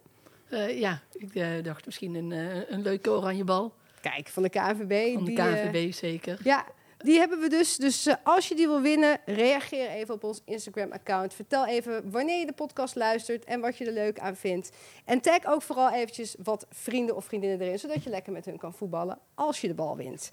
Eh, 0.49 0.79
ja, 0.79 1.01
ik 1.11 1.63
dacht 1.63 1.85
misschien 1.85 2.15
een, 2.15 2.31
een 2.73 2.81
leuke 2.81 3.09
oranje 3.09 3.43
bal. 3.43 3.73
Kijk, 4.01 4.27
van 4.27 4.43
de 4.43 4.49
KNVB. 4.49 5.13
Van 5.13 5.25
de 5.25 5.33
KNVB 5.33 5.93
zeker. 5.93 6.39
ja, 6.43 6.65
die 7.03 7.19
hebben 7.19 7.39
we 7.39 7.49
dus. 7.49 7.77
Dus 7.77 8.05
eh, 8.05 8.15
als 8.23 8.47
je 8.47 8.55
die 8.55 8.67
wil 8.67 8.81
winnen, 8.81 9.19
reageer 9.25 9.89
even 9.89 10.13
op 10.13 10.23
ons 10.23 10.41
Instagram-account. 10.45 11.33
Vertel 11.33 11.65
even 11.65 12.11
wanneer 12.11 12.39
je 12.39 12.45
de 12.45 12.53
podcast 12.53 12.95
luistert 12.95 13.45
en 13.45 13.59
wat 13.59 13.77
je 13.77 13.85
er 13.85 13.93
leuk 13.93 14.19
aan 14.19 14.35
vindt. 14.35 14.69
En 15.05 15.21
tag 15.21 15.45
ook 15.45 15.61
vooral 15.61 15.91
eventjes 15.91 16.35
wat 16.43 16.65
vrienden 16.69 17.15
of 17.15 17.25
vriendinnen 17.25 17.61
erin, 17.61 17.79
zodat 17.79 18.03
je 18.03 18.09
lekker 18.09 18.33
met 18.33 18.45
hun 18.45 18.57
kan 18.57 18.73
voetballen 18.73 19.19
als 19.35 19.61
je 19.61 19.67
de 19.67 19.73
bal 19.73 19.95
wint. 19.95 20.31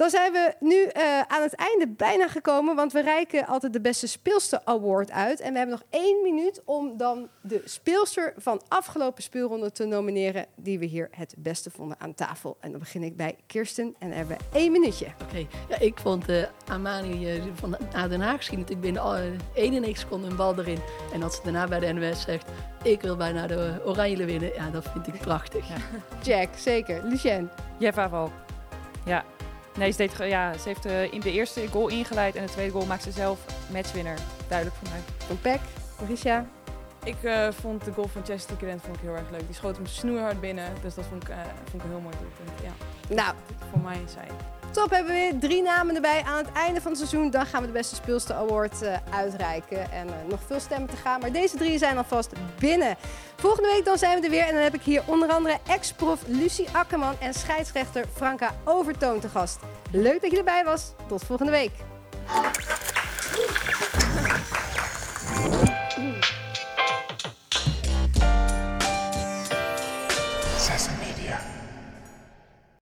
Dan 0.00 0.10
zijn 0.10 0.32
we 0.32 0.54
nu 0.60 0.82
eh, 0.84 1.20
aan 1.20 1.42
het 1.42 1.54
einde 1.54 1.88
bijna 1.88 2.28
gekomen, 2.28 2.74
want 2.76 2.92
we 2.92 3.00
reiken 3.00 3.46
altijd 3.46 3.72
de 3.72 3.80
beste 3.80 4.06
speelster 4.06 4.60
award 4.64 5.10
uit. 5.10 5.40
En 5.40 5.52
we 5.52 5.58
hebben 5.58 5.78
nog 5.78 6.00
één 6.02 6.22
minuut 6.22 6.62
om 6.64 6.96
dan 6.96 7.28
de 7.40 7.62
speelster 7.64 8.32
van 8.36 8.60
afgelopen 8.68 9.22
speelronde 9.22 9.72
te 9.72 9.84
nomineren, 9.84 10.46
die 10.56 10.78
we 10.78 10.84
hier 10.84 11.08
het 11.10 11.34
beste 11.38 11.70
vonden 11.70 11.96
aan 12.00 12.14
tafel. 12.14 12.56
En 12.60 12.70
dan 12.70 12.78
begin 12.80 13.02
ik 13.02 13.16
bij 13.16 13.36
Kirsten 13.46 13.84
en 13.98 14.08
dan 14.08 14.16
hebben 14.18 14.36
we 14.36 14.58
één 14.58 14.72
minuutje. 14.72 15.06
Oké, 15.22 15.46
ja, 15.68 15.78
ik 15.78 15.98
vond 15.98 16.28
eh 16.28 16.42
Amani 16.68 17.34
eh, 17.36 17.42
van 17.54 17.76
Den 18.08 18.20
Haag 18.20 18.42
schiet 18.42 18.58
natuurlijk 18.58 18.84
binnen 18.84 19.02
al- 19.02 19.14
eh, 19.14 19.22
91 19.54 19.98
seconden 20.02 20.30
een 20.30 20.36
bal 20.36 20.58
erin. 20.58 20.78
En 21.12 21.20
dat 21.20 21.34
ze 21.34 21.40
daarna 21.42 21.66
bij 21.68 21.78
de 21.80 21.92
NOS 21.92 22.20
zegt, 22.22 22.48
ik 22.82 23.00
wil 23.00 23.16
bijna 23.16 23.46
de 23.46 23.82
Oranje 23.84 24.24
winnen. 24.24 24.52
Ja, 24.54 24.70
dat 24.70 24.84
vind 24.92 25.06
ik 25.06 25.20
prachtig. 25.20 25.66
Jack, 26.22 26.48
zeker. 26.56 27.04
Lucien. 27.04 27.50
Jeffa 27.78 28.08
Valk. 28.08 28.30
Ja. 29.04 29.24
Nee, 29.76 29.90
ze, 29.90 29.96
deed, 29.96 30.12
ja, 30.18 30.58
ze 30.58 30.68
heeft 30.68 30.84
eh, 30.86 31.12
in 31.12 31.20
de 31.20 31.32
eerste 31.32 31.68
goal 31.68 31.88
ingeleid 31.88 32.34
en 32.36 32.46
de 32.46 32.52
tweede 32.52 32.72
goal 32.72 32.86
maakt 32.86 33.02
ze 33.02 33.10
zelf 33.10 33.38
matchwinner. 33.72 34.18
Duidelijk 34.48 34.78
voor 34.78 34.88
mij. 34.90 35.00
Van 35.26 35.40
Peck. 35.40 35.60
Mauricia. 35.98 36.46
Ik 37.04 37.22
eh, 37.22 37.48
vond 37.50 37.84
de 37.84 37.92
goal 37.92 38.08
van 38.08 38.24
Chester 38.24 38.56
Grant 38.56 38.80
vond 38.82 38.96
ik 38.96 39.02
heel 39.02 39.16
erg 39.16 39.30
leuk. 39.30 39.46
Die 39.46 39.54
schoot 39.54 39.76
hem 39.76 39.86
snoeihard 39.86 40.40
binnen. 40.40 40.72
Dus 40.82 40.94
dat 40.94 41.04
vond 41.04 41.22
ik, 41.22 41.28
eh, 41.28 41.36
vond 41.70 41.82
ik 41.82 41.82
een 41.82 41.90
heel 41.90 42.00
mooi 42.00 42.14
doelpunt. 42.20 42.60
Ja, 42.62 43.14
Nou, 43.14 43.34
voor 43.70 43.80
mij 43.80 44.00
zij. 44.06 44.26
Top 44.70 44.90
hebben 44.90 45.12
we 45.12 45.18
weer 45.18 45.38
drie 45.38 45.62
namen 45.62 45.94
erbij. 45.94 46.22
Aan 46.26 46.36
het 46.36 46.52
einde 46.52 46.80
van 46.80 46.90
het 46.90 47.00
seizoen 47.00 47.30
dan 47.30 47.46
gaan 47.46 47.60
we 47.60 47.66
de 47.66 47.72
beste 47.72 47.94
speelster 47.94 48.34
award 48.34 48.82
eh, 48.82 48.96
uitreiken. 49.10 49.92
En 49.92 50.08
eh, 50.08 50.14
nog 50.28 50.40
veel 50.46 50.60
stemmen 50.60 50.88
te 50.88 50.96
gaan, 50.96 51.20
maar 51.20 51.32
deze 51.32 51.56
drie 51.56 51.78
zijn 51.78 51.96
alvast 51.96 52.32
binnen. 52.58 52.96
Volgende 53.36 53.68
week 53.68 53.84
dan 53.84 53.98
zijn 53.98 54.18
we 54.18 54.24
er 54.24 54.30
weer 54.30 54.46
en 54.46 54.54
dan 54.54 54.62
heb 54.62 54.74
ik 54.74 54.82
hier 54.82 55.02
onder 55.06 55.28
andere 55.28 55.58
ex-prof 55.66 56.20
Lucie 56.26 56.68
Akkerman 56.72 57.14
en 57.20 57.34
scheidsrechter 57.34 58.04
Franka 58.14 58.54
Overtoon 58.64 59.20
te 59.20 59.28
gast. 59.28 59.58
Leuk 59.90 60.20
dat 60.20 60.30
je 60.30 60.38
erbij 60.38 60.64
was. 60.64 60.92
Tot 61.08 61.24
volgende 61.24 61.52
week. 61.52 61.72